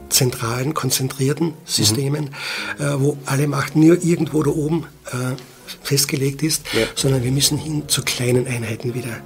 zentralen, 0.09 0.74
konzentrierten 0.74 1.55
Systemen, 1.64 2.31
mhm. 2.79 2.85
äh, 2.85 3.01
wo 3.01 3.16
alle 3.26 3.47
Macht 3.47 3.76
nur 3.76 4.03
irgendwo 4.03 4.43
da 4.43 4.51
oben 4.51 4.87
äh, 5.07 5.35
festgelegt 5.83 6.43
ist, 6.43 6.64
ja. 6.72 6.87
sondern 6.95 7.22
wir 7.22 7.31
müssen 7.31 7.59
hin 7.59 7.85
zu 7.89 8.03
kleinen 8.03 8.47
Einheiten 8.47 8.95
wieder. 8.95 9.20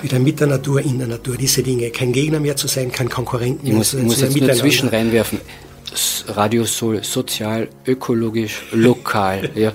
Wieder 0.00 0.18
mit 0.20 0.38
der 0.38 0.46
Natur, 0.46 0.80
in 0.80 0.98
der 0.98 1.08
Natur, 1.08 1.36
diese 1.36 1.62
Dinge. 1.62 1.90
Kein 1.90 2.12
Gegner 2.12 2.38
mehr 2.38 2.56
zu 2.56 2.68
sein, 2.68 2.92
kein 2.92 3.08
Konkurrent 3.08 3.64
mehr 3.64 3.72
ich 3.72 3.78
muss, 3.78 3.90
zu 3.90 3.96
sein. 3.96 4.06
Ich 4.06 4.12
muss 4.12 4.20
jetzt 4.20 4.40
nur 4.40 4.52
zwischen 4.52 4.88
reinwerfen. 4.88 5.40
Radio 6.28 6.64
Soul, 6.64 7.02
sozial, 7.02 7.68
ökologisch, 7.86 8.62
lokal. 8.72 9.50
ja. 9.56 9.72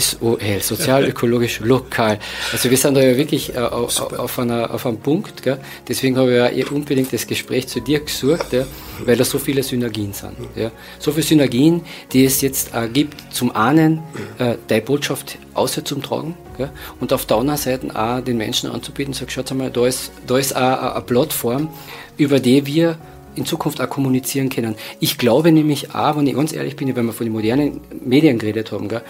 SOL, 0.00 0.38
sozial-ökologisch 0.60 1.60
lokal. 1.60 2.18
Also 2.52 2.70
wir 2.70 2.76
sind 2.76 2.94
da 2.94 3.02
ja 3.02 3.16
wirklich 3.16 3.54
äh, 3.54 3.58
auf, 3.58 4.00
auf, 4.00 4.38
einer, 4.38 4.72
auf 4.72 4.86
einem 4.86 4.98
Punkt. 4.98 5.42
Gell? 5.42 5.58
Deswegen 5.86 6.16
habe 6.16 6.30
ich 6.30 6.36
ja 6.36 6.48
eh 6.48 6.64
unbedingt 6.64 7.12
das 7.12 7.26
Gespräch 7.26 7.68
zu 7.68 7.80
dir 7.80 8.00
gesucht, 8.00 8.52
ja? 8.52 8.64
weil 9.04 9.16
da 9.16 9.24
so 9.24 9.38
viele 9.38 9.62
Synergien 9.62 10.12
sind. 10.12 10.32
Ja? 10.56 10.70
So 10.98 11.12
viele 11.12 11.24
Synergien, 11.24 11.82
die 12.12 12.24
es 12.24 12.40
jetzt 12.40 12.74
äh, 12.74 12.88
gibt, 12.88 13.34
zum 13.34 13.54
einen 13.54 14.02
äh, 14.38 14.56
deine 14.68 14.82
Botschaft 14.82 15.38
außer 15.54 15.84
zum 15.84 16.02
Tragen 16.02 16.34
gell? 16.56 16.70
und 17.00 17.12
auf 17.12 17.26
der 17.26 17.36
anderen 17.36 17.58
Seite 17.58 17.88
auch 17.94 18.20
den 18.20 18.38
Menschen 18.38 18.70
anzubieten, 18.70 19.12
sag, 19.12 19.30
schaut 19.30 19.52
mal, 19.54 19.70
da 19.70 19.86
ist, 19.86 20.10
da 20.26 20.38
ist 20.38 20.54
eine 20.54 21.02
Plattform, 21.02 21.68
über 22.16 22.40
die 22.40 22.64
wir 22.66 22.96
in 23.34 23.46
Zukunft 23.46 23.80
auch 23.80 23.88
kommunizieren 23.88 24.48
können. 24.48 24.74
Ich 25.00 25.18
glaube 25.18 25.52
nämlich 25.52 25.94
auch, 25.94 26.16
wenn 26.16 26.26
ich 26.26 26.34
ganz 26.34 26.52
ehrlich 26.52 26.76
bin, 26.76 26.94
wenn 26.94 27.06
wir 27.06 27.12
von 27.12 27.26
den 27.26 27.32
modernen 27.32 27.80
Medien 28.04 28.38
geredet 28.38 28.72
haben, 28.72 28.88
gell, 28.88 29.02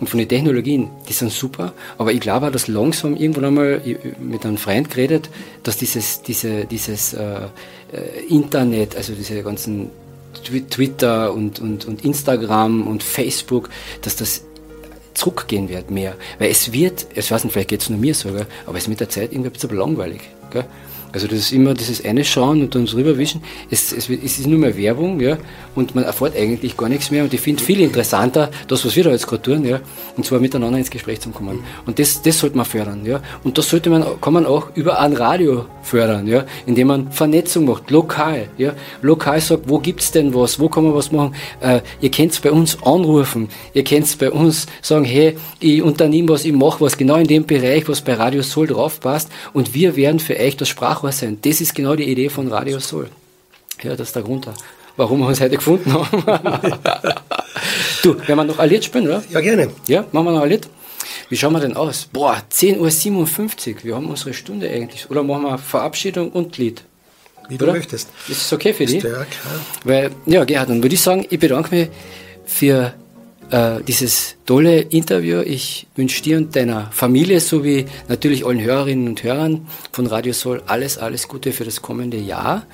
und 0.00 0.08
von 0.08 0.18
den 0.18 0.28
Technologien, 0.28 0.90
die 1.08 1.12
sind 1.12 1.32
super, 1.32 1.72
aber 1.98 2.12
ich 2.12 2.20
glaube 2.20 2.48
auch, 2.48 2.50
dass 2.50 2.66
langsam 2.66 3.14
irgendwann 3.16 3.44
einmal 3.44 3.80
mit 4.20 4.44
einem 4.44 4.56
Freund 4.56 4.90
geredet, 4.90 5.30
dass 5.62 5.76
dieses, 5.76 6.22
diese, 6.22 6.64
dieses 6.64 7.14
äh, 7.14 7.46
äh, 7.92 8.24
Internet, 8.28 8.96
also 8.96 9.14
diese 9.14 9.42
ganzen 9.42 9.90
Twitter 10.70 11.32
und, 11.32 11.60
und, 11.60 11.86
und 11.86 12.04
Instagram 12.04 12.86
und 12.86 13.02
Facebook, 13.02 13.70
dass 14.02 14.16
das 14.16 14.42
zurückgehen 15.14 15.68
wird 15.68 15.90
mehr. 15.90 16.16
Weil 16.38 16.50
es 16.50 16.72
wird, 16.72 17.06
ich 17.14 17.30
weiß 17.30 17.44
nicht, 17.44 17.52
vielleicht 17.52 17.70
geht 17.70 17.82
es 17.82 17.88
nur 17.88 17.98
mir 17.98 18.14
so, 18.14 18.30
aber 18.30 18.76
es 18.76 18.84
ist 18.84 18.88
mit 18.88 18.98
der 19.00 19.08
Zeit 19.08 19.32
irgendwie 19.32 19.50
ein 19.50 19.52
bisschen 19.52 19.76
langweilig. 19.76 20.22
Gell? 20.50 20.64
Also 21.14 21.28
das 21.28 21.38
ist 21.38 21.52
immer 21.52 21.74
dieses 21.74 22.04
eine 22.04 22.24
Schauen 22.24 22.60
und 22.60 22.74
dann 22.74 22.86
drüber 22.86 23.16
wischen. 23.16 23.40
Es, 23.70 23.92
es, 23.92 24.08
es, 24.08 24.40
ist 24.40 24.48
nur 24.48 24.58
mehr 24.58 24.76
Werbung, 24.76 25.20
ja, 25.20 25.38
und 25.76 25.94
man 25.94 26.02
erfährt 26.02 26.36
eigentlich 26.36 26.76
gar 26.76 26.88
nichts 26.88 27.12
mehr. 27.12 27.22
Und 27.22 27.32
ich 27.32 27.40
finde 27.40 27.62
viel 27.62 27.80
interessanter, 27.80 28.50
das, 28.66 28.84
was 28.84 28.96
wir 28.96 29.04
da 29.04 29.10
jetzt 29.10 29.28
gerade 29.28 29.42
tun, 29.42 29.64
ja, 29.64 29.78
und 30.16 30.26
zwar 30.26 30.40
miteinander 30.40 30.76
ins 30.76 30.90
Gespräch 30.90 31.20
zu 31.20 31.30
kommen. 31.30 31.60
Und 31.86 32.00
das, 32.00 32.20
das 32.20 32.40
sollte 32.40 32.56
man 32.56 32.66
fördern, 32.66 33.06
ja. 33.06 33.20
Und 33.44 33.56
das 33.58 33.70
sollte 33.70 33.90
man, 33.90 34.04
kann 34.20 34.32
man 34.32 34.44
auch 34.44 34.74
über 34.74 34.98
ein 34.98 35.12
Radio 35.12 35.66
fördern, 35.82 36.26
ja, 36.26 36.44
indem 36.66 36.88
man 36.88 37.12
Vernetzung 37.12 37.66
macht, 37.66 37.92
lokal, 37.92 38.48
ja. 38.58 38.72
Lokal 39.00 39.40
sagt, 39.40 39.68
wo 39.68 39.78
gibt's 39.78 40.10
denn 40.10 40.34
was, 40.34 40.58
wo 40.58 40.68
kann 40.68 40.82
man 40.82 40.94
was 40.94 41.12
machen? 41.12 41.36
Äh, 41.60 41.82
ihr 42.00 42.10
könnt 42.10 42.42
bei 42.42 42.50
uns 42.50 42.76
anrufen, 42.82 43.48
ihr 43.72 43.84
könnt 43.84 44.18
bei 44.18 44.32
uns 44.32 44.66
sagen, 44.82 45.04
hey, 45.04 45.36
ich 45.60 45.80
unternehme 45.80 46.30
was, 46.30 46.44
ich 46.44 46.52
mache 46.52 46.80
was 46.80 46.96
genau 46.96 47.14
in 47.18 47.28
dem 47.28 47.46
Bereich, 47.46 47.88
was 47.88 48.00
bei 48.00 48.14
Radio 48.14 48.42
Soul 48.42 48.66
draufpasst, 48.66 49.30
und 49.52 49.74
wir 49.74 49.94
werden 49.94 50.18
für 50.18 50.36
euch 50.36 50.56
das 50.56 50.68
Sprach 51.04 51.12
sein. 51.12 51.38
Das 51.42 51.60
ist 51.60 51.74
genau 51.74 51.94
die 51.96 52.04
Idee 52.04 52.30
von 52.30 52.48
Radio 52.48 52.80
Soul. 52.80 53.10
Ja, 53.82 53.94
das 53.94 54.08
ist 54.08 54.16
der 54.16 54.22
Grund. 54.22 54.48
warum 54.96 55.20
wir 55.20 55.26
uns 55.26 55.38
heute 55.38 55.56
gefunden 55.56 55.92
haben. 55.92 56.08
du, 58.02 58.16
werden 58.20 58.36
wir 58.36 58.44
noch 58.44 58.58
ein 58.58 58.70
Lied 58.70 58.86
spielen, 58.86 59.08
oder? 59.08 59.22
Ja, 59.28 59.40
gerne. 59.42 59.70
Ja, 59.86 60.06
machen 60.12 60.24
wir 60.24 60.32
noch 60.32 60.40
ein 60.40 60.48
Lied. 60.48 60.66
Wie 61.28 61.36
schauen 61.36 61.52
wir 61.52 61.60
denn 61.60 61.76
aus? 61.76 62.08
Boah, 62.10 62.40
10.57 62.50 63.74
Uhr. 63.74 63.84
Wir 63.84 63.96
haben 63.96 64.06
unsere 64.06 64.32
Stunde 64.32 64.70
eigentlich. 64.70 65.10
Oder 65.10 65.22
machen 65.22 65.42
wir 65.42 65.58
Verabschiedung 65.58 66.30
und 66.30 66.56
Lied? 66.56 66.84
Wie 67.50 67.58
du 67.58 67.66
Oder? 67.66 67.74
möchtest. 67.74 68.08
Ist 68.26 68.40
es 68.40 68.52
okay 68.54 68.72
für 68.72 68.86
dich? 68.86 69.02
Ja, 69.02 69.10
klar. 69.10 69.26
Weil, 69.84 70.10
ja, 70.24 70.42
Gerhard, 70.44 70.70
dann 70.70 70.82
würde 70.82 70.94
ich 70.94 71.02
sagen, 71.02 71.26
ich 71.28 71.38
bedanke 71.38 71.74
mich 71.74 71.88
für 72.46 72.94
äh, 73.54 73.84
dieses 73.86 74.34
tolle 74.46 74.80
Interview. 74.80 75.40
Ich 75.40 75.86
wünsche 75.94 76.22
dir 76.22 76.38
und 76.38 76.56
deiner 76.56 76.90
Familie 76.90 77.38
sowie 77.38 77.86
natürlich 78.08 78.44
allen 78.44 78.60
Hörerinnen 78.60 79.06
und 79.06 79.22
Hörern 79.22 79.68
von 79.92 80.06
Radio 80.06 80.32
Soul 80.32 80.62
alles, 80.66 80.98
alles 80.98 81.28
Gute 81.28 81.52
für 81.52 81.64
das 81.64 81.80
kommende 81.80 82.16
Jahr. 82.16 82.66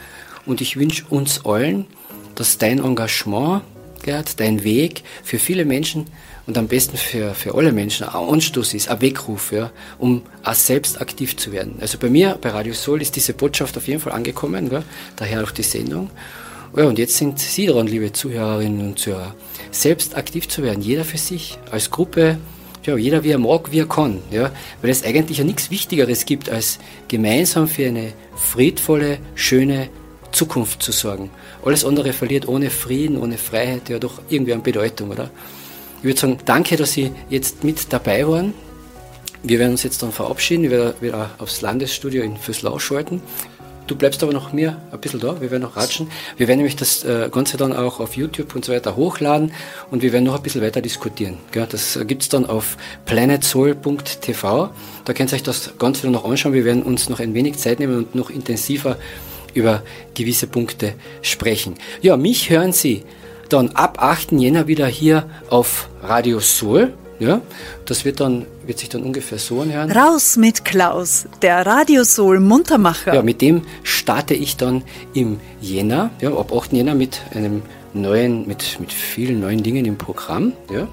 Und 0.46 0.62
ich 0.62 0.78
wünsche 0.78 1.04
uns 1.10 1.44
allen, 1.44 1.86
dass 2.34 2.56
dein 2.56 2.78
Engagement, 2.78 3.60
Gerhard, 4.02 4.40
dein 4.40 4.64
Weg 4.64 5.02
für 5.22 5.38
viele 5.38 5.66
Menschen 5.66 6.06
und 6.46 6.56
am 6.56 6.66
besten 6.66 6.96
für, 6.96 7.34
für 7.34 7.54
alle 7.54 7.72
Menschen 7.72 8.08
ein 8.08 8.28
Anstoß 8.28 8.72
ist, 8.72 8.88
ein 8.88 9.02
Weckruf, 9.02 9.52
ja, 9.52 9.70
um 9.98 10.22
auch 10.42 10.54
selbst 10.54 10.98
aktiv 10.98 11.36
zu 11.36 11.52
werden. 11.52 11.74
Also 11.82 11.98
bei 11.98 12.08
mir, 12.08 12.38
bei 12.40 12.48
Radio 12.48 12.72
Soul, 12.72 13.02
ist 13.02 13.16
diese 13.16 13.34
Botschaft 13.34 13.76
auf 13.76 13.86
jeden 13.86 14.00
Fall 14.00 14.14
angekommen, 14.14 14.70
ja, 14.72 14.82
daher 15.16 15.44
auch 15.44 15.50
die 15.50 15.62
Sendung. 15.62 16.08
Ja, 16.76 16.84
und 16.84 17.00
jetzt 17.00 17.16
sind 17.16 17.40
Sie 17.40 17.66
dran, 17.66 17.88
liebe 17.88 18.12
Zuhörerinnen 18.12 18.86
und 18.86 18.98
Zuhörer, 18.98 19.34
selbst 19.72 20.16
aktiv 20.16 20.48
zu 20.48 20.62
werden, 20.62 20.82
jeder 20.82 21.04
für 21.04 21.18
sich, 21.18 21.58
als 21.72 21.90
Gruppe, 21.90 22.38
ja, 22.84 22.96
jeder 22.96 23.24
wie 23.24 23.32
er 23.32 23.38
mag, 23.38 23.72
wie 23.72 23.80
er 23.80 23.88
kann, 23.88 24.22
ja, 24.30 24.52
weil 24.80 24.90
es 24.90 25.02
eigentlich 25.02 25.38
ja 25.38 25.44
nichts 25.44 25.72
Wichtigeres 25.72 26.26
gibt, 26.26 26.48
als 26.48 26.78
gemeinsam 27.08 27.66
für 27.66 27.88
eine 27.88 28.12
friedvolle, 28.36 29.18
schöne 29.34 29.88
Zukunft 30.30 30.80
zu 30.80 30.92
sorgen. 30.92 31.30
Alles 31.64 31.84
andere 31.84 32.12
verliert 32.12 32.46
ohne 32.46 32.70
Frieden, 32.70 33.18
ohne 33.18 33.36
Freiheit 33.36 33.88
ja 33.88 33.98
doch 33.98 34.22
irgendwie 34.28 34.52
an 34.52 34.62
Bedeutung, 34.62 35.10
oder? 35.10 35.28
Ich 35.98 36.04
würde 36.04 36.20
sagen, 36.20 36.38
danke, 36.44 36.76
dass 36.76 36.92
Sie 36.92 37.10
jetzt 37.28 37.64
mit 37.64 37.92
dabei 37.92 38.26
waren. 38.28 38.54
Wir 39.42 39.58
werden 39.58 39.72
uns 39.72 39.82
jetzt 39.82 40.04
dann 40.04 40.12
verabschieden, 40.12 40.62
wir 40.62 40.70
werden 40.70 40.94
wieder 41.00 41.30
aufs 41.38 41.62
Landesstudio 41.62 42.22
in 42.22 42.36
Füßlau 42.36 42.78
schalten. 42.78 43.22
Du 43.90 43.96
bleibst 43.96 44.22
aber 44.22 44.32
noch 44.32 44.52
mir 44.52 44.76
ein 44.92 45.00
bisschen 45.00 45.18
da, 45.18 45.40
wir 45.40 45.50
werden 45.50 45.64
noch 45.64 45.76
ratschen. 45.76 46.12
Wir 46.36 46.46
werden 46.46 46.58
nämlich 46.58 46.76
das 46.76 47.02
äh, 47.02 47.28
Ganze 47.28 47.56
dann 47.56 47.72
auch 47.72 47.98
auf 47.98 48.14
YouTube 48.14 48.54
und 48.54 48.64
so 48.64 48.72
weiter 48.72 48.94
hochladen 48.94 49.50
und 49.90 50.02
wir 50.02 50.12
werden 50.12 50.26
noch 50.26 50.36
ein 50.36 50.42
bisschen 50.42 50.62
weiter 50.62 50.80
diskutieren. 50.80 51.38
Das 51.52 51.98
gibt 52.06 52.22
es 52.22 52.28
dann 52.28 52.46
auf 52.46 52.76
planetsoul.tv. 53.06 54.70
Da 55.04 55.12
könnt 55.12 55.32
ihr 55.32 55.34
euch 55.34 55.42
das 55.42 55.72
Ganze 55.76 56.08
noch 56.08 56.24
anschauen. 56.24 56.52
Wir 56.52 56.64
werden 56.64 56.84
uns 56.84 57.08
noch 57.08 57.18
ein 57.18 57.34
wenig 57.34 57.58
Zeit 57.58 57.80
nehmen 57.80 57.96
und 57.96 58.14
noch 58.14 58.30
intensiver 58.30 58.96
über 59.54 59.82
gewisse 60.14 60.46
Punkte 60.46 60.94
sprechen. 61.22 61.74
Ja, 62.00 62.16
mich 62.16 62.48
hören 62.48 62.72
Sie 62.72 63.02
dann 63.48 63.70
ab 63.70 64.00
8. 64.00 64.30
Jänner 64.30 64.68
wieder 64.68 64.86
hier 64.86 65.28
auf 65.48 65.88
Radio 66.00 66.38
Soul. 66.38 66.92
Ja, 67.20 67.42
das 67.84 68.06
wird 68.06 68.18
dann 68.18 68.46
wird 68.64 68.78
sich 68.78 68.88
dann 68.88 69.02
ungefähr 69.02 69.38
so 69.38 69.60
anhören. 69.60 69.92
Raus 69.92 70.38
mit 70.38 70.64
Klaus, 70.64 71.26
der 71.42 71.66
Radiosoul 71.66 72.40
Muntermacher. 72.40 73.14
Ja, 73.14 73.22
mit 73.22 73.42
dem 73.42 73.62
starte 73.82 74.32
ich 74.32 74.56
dann 74.56 74.82
im 75.12 75.38
Jänner, 75.60 76.10
ja, 76.20 76.32
ab 76.32 76.50
8. 76.50 76.72
Jänner 76.72 76.94
mit 76.94 77.20
einem 77.34 77.60
neuen, 77.92 78.48
mit, 78.48 78.80
mit 78.80 78.90
vielen 78.90 79.40
neuen 79.40 79.62
Dingen 79.62 79.84
im 79.84 79.98
Programm. 79.98 80.54
Ja. 80.72 80.88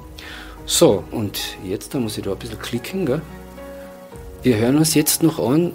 So, 0.66 1.06
und 1.12 1.40
jetzt, 1.64 1.94
da 1.94 2.00
muss 2.00 2.18
ich 2.18 2.26
da 2.26 2.32
ein 2.34 2.38
bisschen 2.38 2.60
klicken. 2.60 3.06
Gell? 3.06 3.22
Wir 4.44 4.58
hören 4.58 4.76
uns 4.76 4.96
jetzt 4.96 5.24
noch 5.24 5.40
an, 5.40 5.72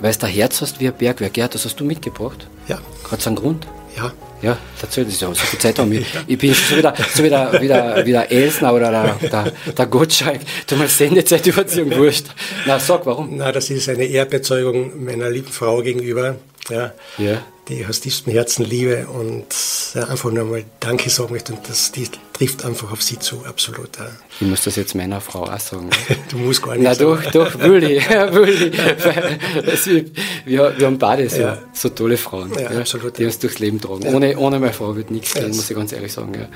weil 0.00 0.10
es 0.10 0.18
da 0.18 0.28
Herz 0.28 0.60
hast 0.60 0.78
wie 0.78 0.86
ein 0.86 0.94
Bergwerk. 0.94 1.32
Gerd, 1.32 1.56
das 1.56 1.64
hast 1.64 1.80
du 1.80 1.84
mitgebracht? 1.84 2.46
Ja. 2.68 2.78
Hat 3.10 3.18
es 3.18 3.26
einen 3.26 3.34
Grund? 3.34 3.66
Ja. 3.96 4.12
Ja, 4.42 4.58
das 4.80 4.96
ist 4.98 5.20
ja 5.20 5.28
so 5.28 5.34
viel 5.34 5.58
Zeit 5.60 5.78
haben. 5.78 5.92
Ich, 5.92 6.06
ich 6.26 6.36
bin 6.36 6.52
schon 6.52 6.78
wieder, 6.78 6.92
so 7.14 7.22
wieder, 7.22 7.60
wieder, 7.60 8.04
wieder 8.04 8.30
Elsner 8.30 8.74
oder 8.74 8.90
der, 8.90 9.28
der, 9.28 9.52
der 9.72 9.86
Gottschalk. 9.86 10.40
Du 10.66 10.74
mal 10.74 10.88
Sendezeitüberziehung 10.88 11.94
wurscht. 11.96 12.26
Na, 12.66 12.80
sag, 12.80 13.06
warum? 13.06 13.36
Na, 13.36 13.52
das 13.52 13.70
ist 13.70 13.88
eine 13.88 14.04
Ehrbezeugung 14.04 15.04
meiner 15.04 15.30
lieben 15.30 15.52
Frau 15.52 15.80
gegenüber. 15.80 16.36
Ja. 16.68 16.92
ja 17.18 17.42
die 17.68 17.86
aus 17.86 18.00
tiefstem 18.00 18.32
Herzen 18.32 18.64
liebe 18.64 19.06
und 19.06 19.46
einfach 19.94 20.32
nur 20.32 20.44
mal 20.44 20.64
Danke 20.80 21.10
sagen 21.10 21.32
möchte. 21.32 21.52
Und 21.52 21.68
das 21.68 21.92
die 21.92 22.08
trifft 22.32 22.64
einfach 22.64 22.90
auf 22.90 23.02
sie 23.02 23.18
zu, 23.18 23.44
absolut. 23.44 23.96
Ja. 23.98 24.10
Ich 24.40 24.46
muss 24.46 24.64
das 24.64 24.76
jetzt 24.76 24.94
meiner 24.94 25.20
Frau 25.20 25.44
auch 25.44 25.60
sagen. 25.60 25.90
du 26.30 26.38
musst 26.38 26.62
gar 26.62 26.74
nicht 26.74 26.84
Na 26.84 26.94
sagen. 26.94 27.22
doch, 27.32 27.52
doch, 27.52 27.58
will 27.60 27.84
ich. 27.84 28.08
will 28.10 28.72
ich. 28.72 30.12
wir, 30.44 30.76
wir 30.76 30.86
haben 30.86 30.98
beide 30.98 31.28
so, 31.28 31.40
ja. 31.40 31.58
so 31.72 31.88
tolle 31.90 32.16
Frauen, 32.16 32.52
ja, 32.58 32.68
absolut, 32.70 33.16
die 33.18 33.26
uns 33.26 33.38
durchs 33.38 33.58
Leben 33.60 33.80
tragen. 33.80 34.12
Ohne, 34.12 34.36
ohne 34.36 34.58
meine 34.58 34.72
Frau 34.72 34.96
wird 34.96 35.10
nichts 35.10 35.34
gehen, 35.34 35.48
muss 35.48 35.70
ich 35.70 35.76
ganz 35.76 35.92
ehrlich 35.92 36.12
sagen. 36.12 36.48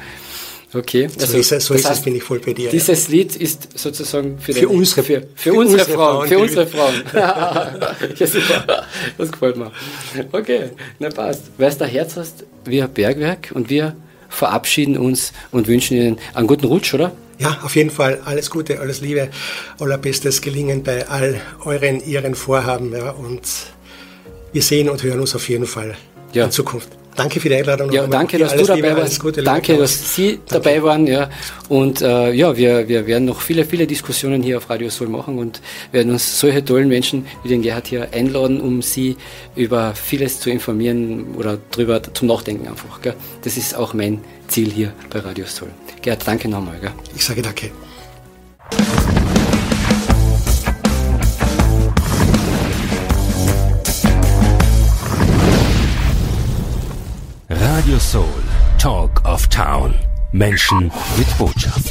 Okay. 0.77 1.09
Also, 1.18 1.27
so 1.27 1.39
ist 1.39 1.53
es, 1.53 1.64
so 1.64 1.74
ist 1.74 1.89
heißt, 1.89 2.01
es, 2.01 2.05
bin 2.05 2.14
ich 2.14 2.22
voll 2.22 2.39
bei 2.41 2.53
dir. 2.53 2.70
Dieses 2.70 3.07
ja. 3.07 3.12
Lied 3.12 3.37
ist 3.37 3.79
sozusagen 3.79 4.39
für, 4.39 4.53
für 4.53 4.68
unsere, 4.68 5.03
für, 5.03 5.20
für, 5.22 5.29
für 5.35 5.55
unsere, 5.55 5.81
unsere, 5.81 5.97
Frauen. 5.97 6.29
Für 6.29 6.39
unsere 6.39 6.66
Frauen. 6.66 6.95
ja, 7.14 8.27
super. 8.27 8.85
Das 9.16 9.33
gefällt 9.33 9.57
mir. 9.57 9.72
Okay, 10.33 10.70
na 10.99 11.09
passt. 11.09 11.45
Weil 11.57 11.72
du 11.72 11.85
Herz 11.87 12.16
hast, 12.16 12.45
wir 12.64 12.89
Bergwerk 12.89 13.53
und 13.55 13.70
wir 13.70 13.97
verabschieden 14.29 14.99
uns 14.99 15.33
und 15.51 15.68
wünschen 15.68 15.97
Ihnen 15.97 16.18
einen 16.35 16.47
guten 16.47 16.66
Rutsch, 16.66 16.93
oder? 16.93 17.12
Ja, 17.39 17.59
auf 17.62 17.77
jeden 17.77 17.91
Fall 17.91 18.20
alles 18.24 18.51
Gute, 18.51 18.81
alles 18.81 19.01
Liebe, 19.01 19.29
allerbestes 19.79 20.41
Gelingen 20.41 20.83
bei 20.83 21.07
all 21.09 21.41
euren, 21.64 22.05
ihren 22.05 22.35
Vorhaben. 22.35 22.93
Ja, 22.93 23.11
und 23.11 23.43
wir 24.53 24.62
sehen 24.62 24.89
und 24.89 25.03
hören 25.03 25.20
uns 25.20 25.35
auf 25.35 25.49
jeden 25.49 25.66
Fall 25.66 25.97
ja. 26.33 26.45
in 26.45 26.51
Zukunft. 26.51 26.89
Danke 27.17 27.41
für 27.41 27.49
die 27.49 27.55
Einladung. 27.57 27.91
Ja, 27.91 28.07
danke, 28.07 28.39
dass 28.39 28.55
du 28.55 28.64
dabei 28.64 28.97
warst. 28.97 29.23
Danke, 29.43 29.79
dass 29.79 30.14
Sie 30.14 30.33
danke. 30.33 30.45
dabei 30.51 30.83
waren. 30.83 31.07
Ja. 31.07 31.31
Und 31.69 32.03
äh, 32.03 32.33
ja, 32.33 32.57
wir, 32.57 32.89
wir 32.89 33.07
werden 33.07 33.25
noch 33.25 33.41
viele, 33.41 33.64
viele 33.64 33.87
Diskussionen 33.87 34.43
hier 34.43 34.59
auf 34.59 34.69
Radio 34.69 34.91
Soul 34.91 35.09
machen 35.09 35.39
und 35.39 35.61
werden 35.93 36.12
uns 36.12 36.39
solche 36.39 36.64
tollen 36.64 36.89
Menschen 36.89 37.27
wie 37.43 37.49
den 37.49 37.62
Gerhard 37.62 37.87
hier 37.87 38.09
einladen, 38.12 38.61
um 38.61 38.83
Sie 38.83 39.17
über 39.57 39.95
vieles 39.95 40.41
zu 40.41 40.51
informieren 40.51 41.35
oder 41.37 41.59
drüber 41.71 42.03
zum 42.12 42.29
Nachdenken 42.29 42.69
einfach. 42.69 43.01
Gell. 43.01 43.14
Das 43.43 43.57
ist 43.57 43.75
auch 43.75 43.95
mein 43.95 44.21
Ziel 44.49 44.71
hier 44.71 44.93
bei 45.11 45.21
Radio 45.21 45.47
Soul. 45.47 45.71
Gerhard, 46.03 46.23
danke 46.27 46.49
nochmal. 46.49 46.79
Gell. 46.81 46.93
Ich 47.14 47.25
sage 47.25 47.43
danke. 47.43 47.71
Radio 57.87 58.01
Soul, 58.01 58.43
Talk 58.78 59.24
of 59.24 59.47
Town. 59.47 59.95
Menschen 60.32 60.91
mit 61.16 61.39
Botschaft. 61.39 61.89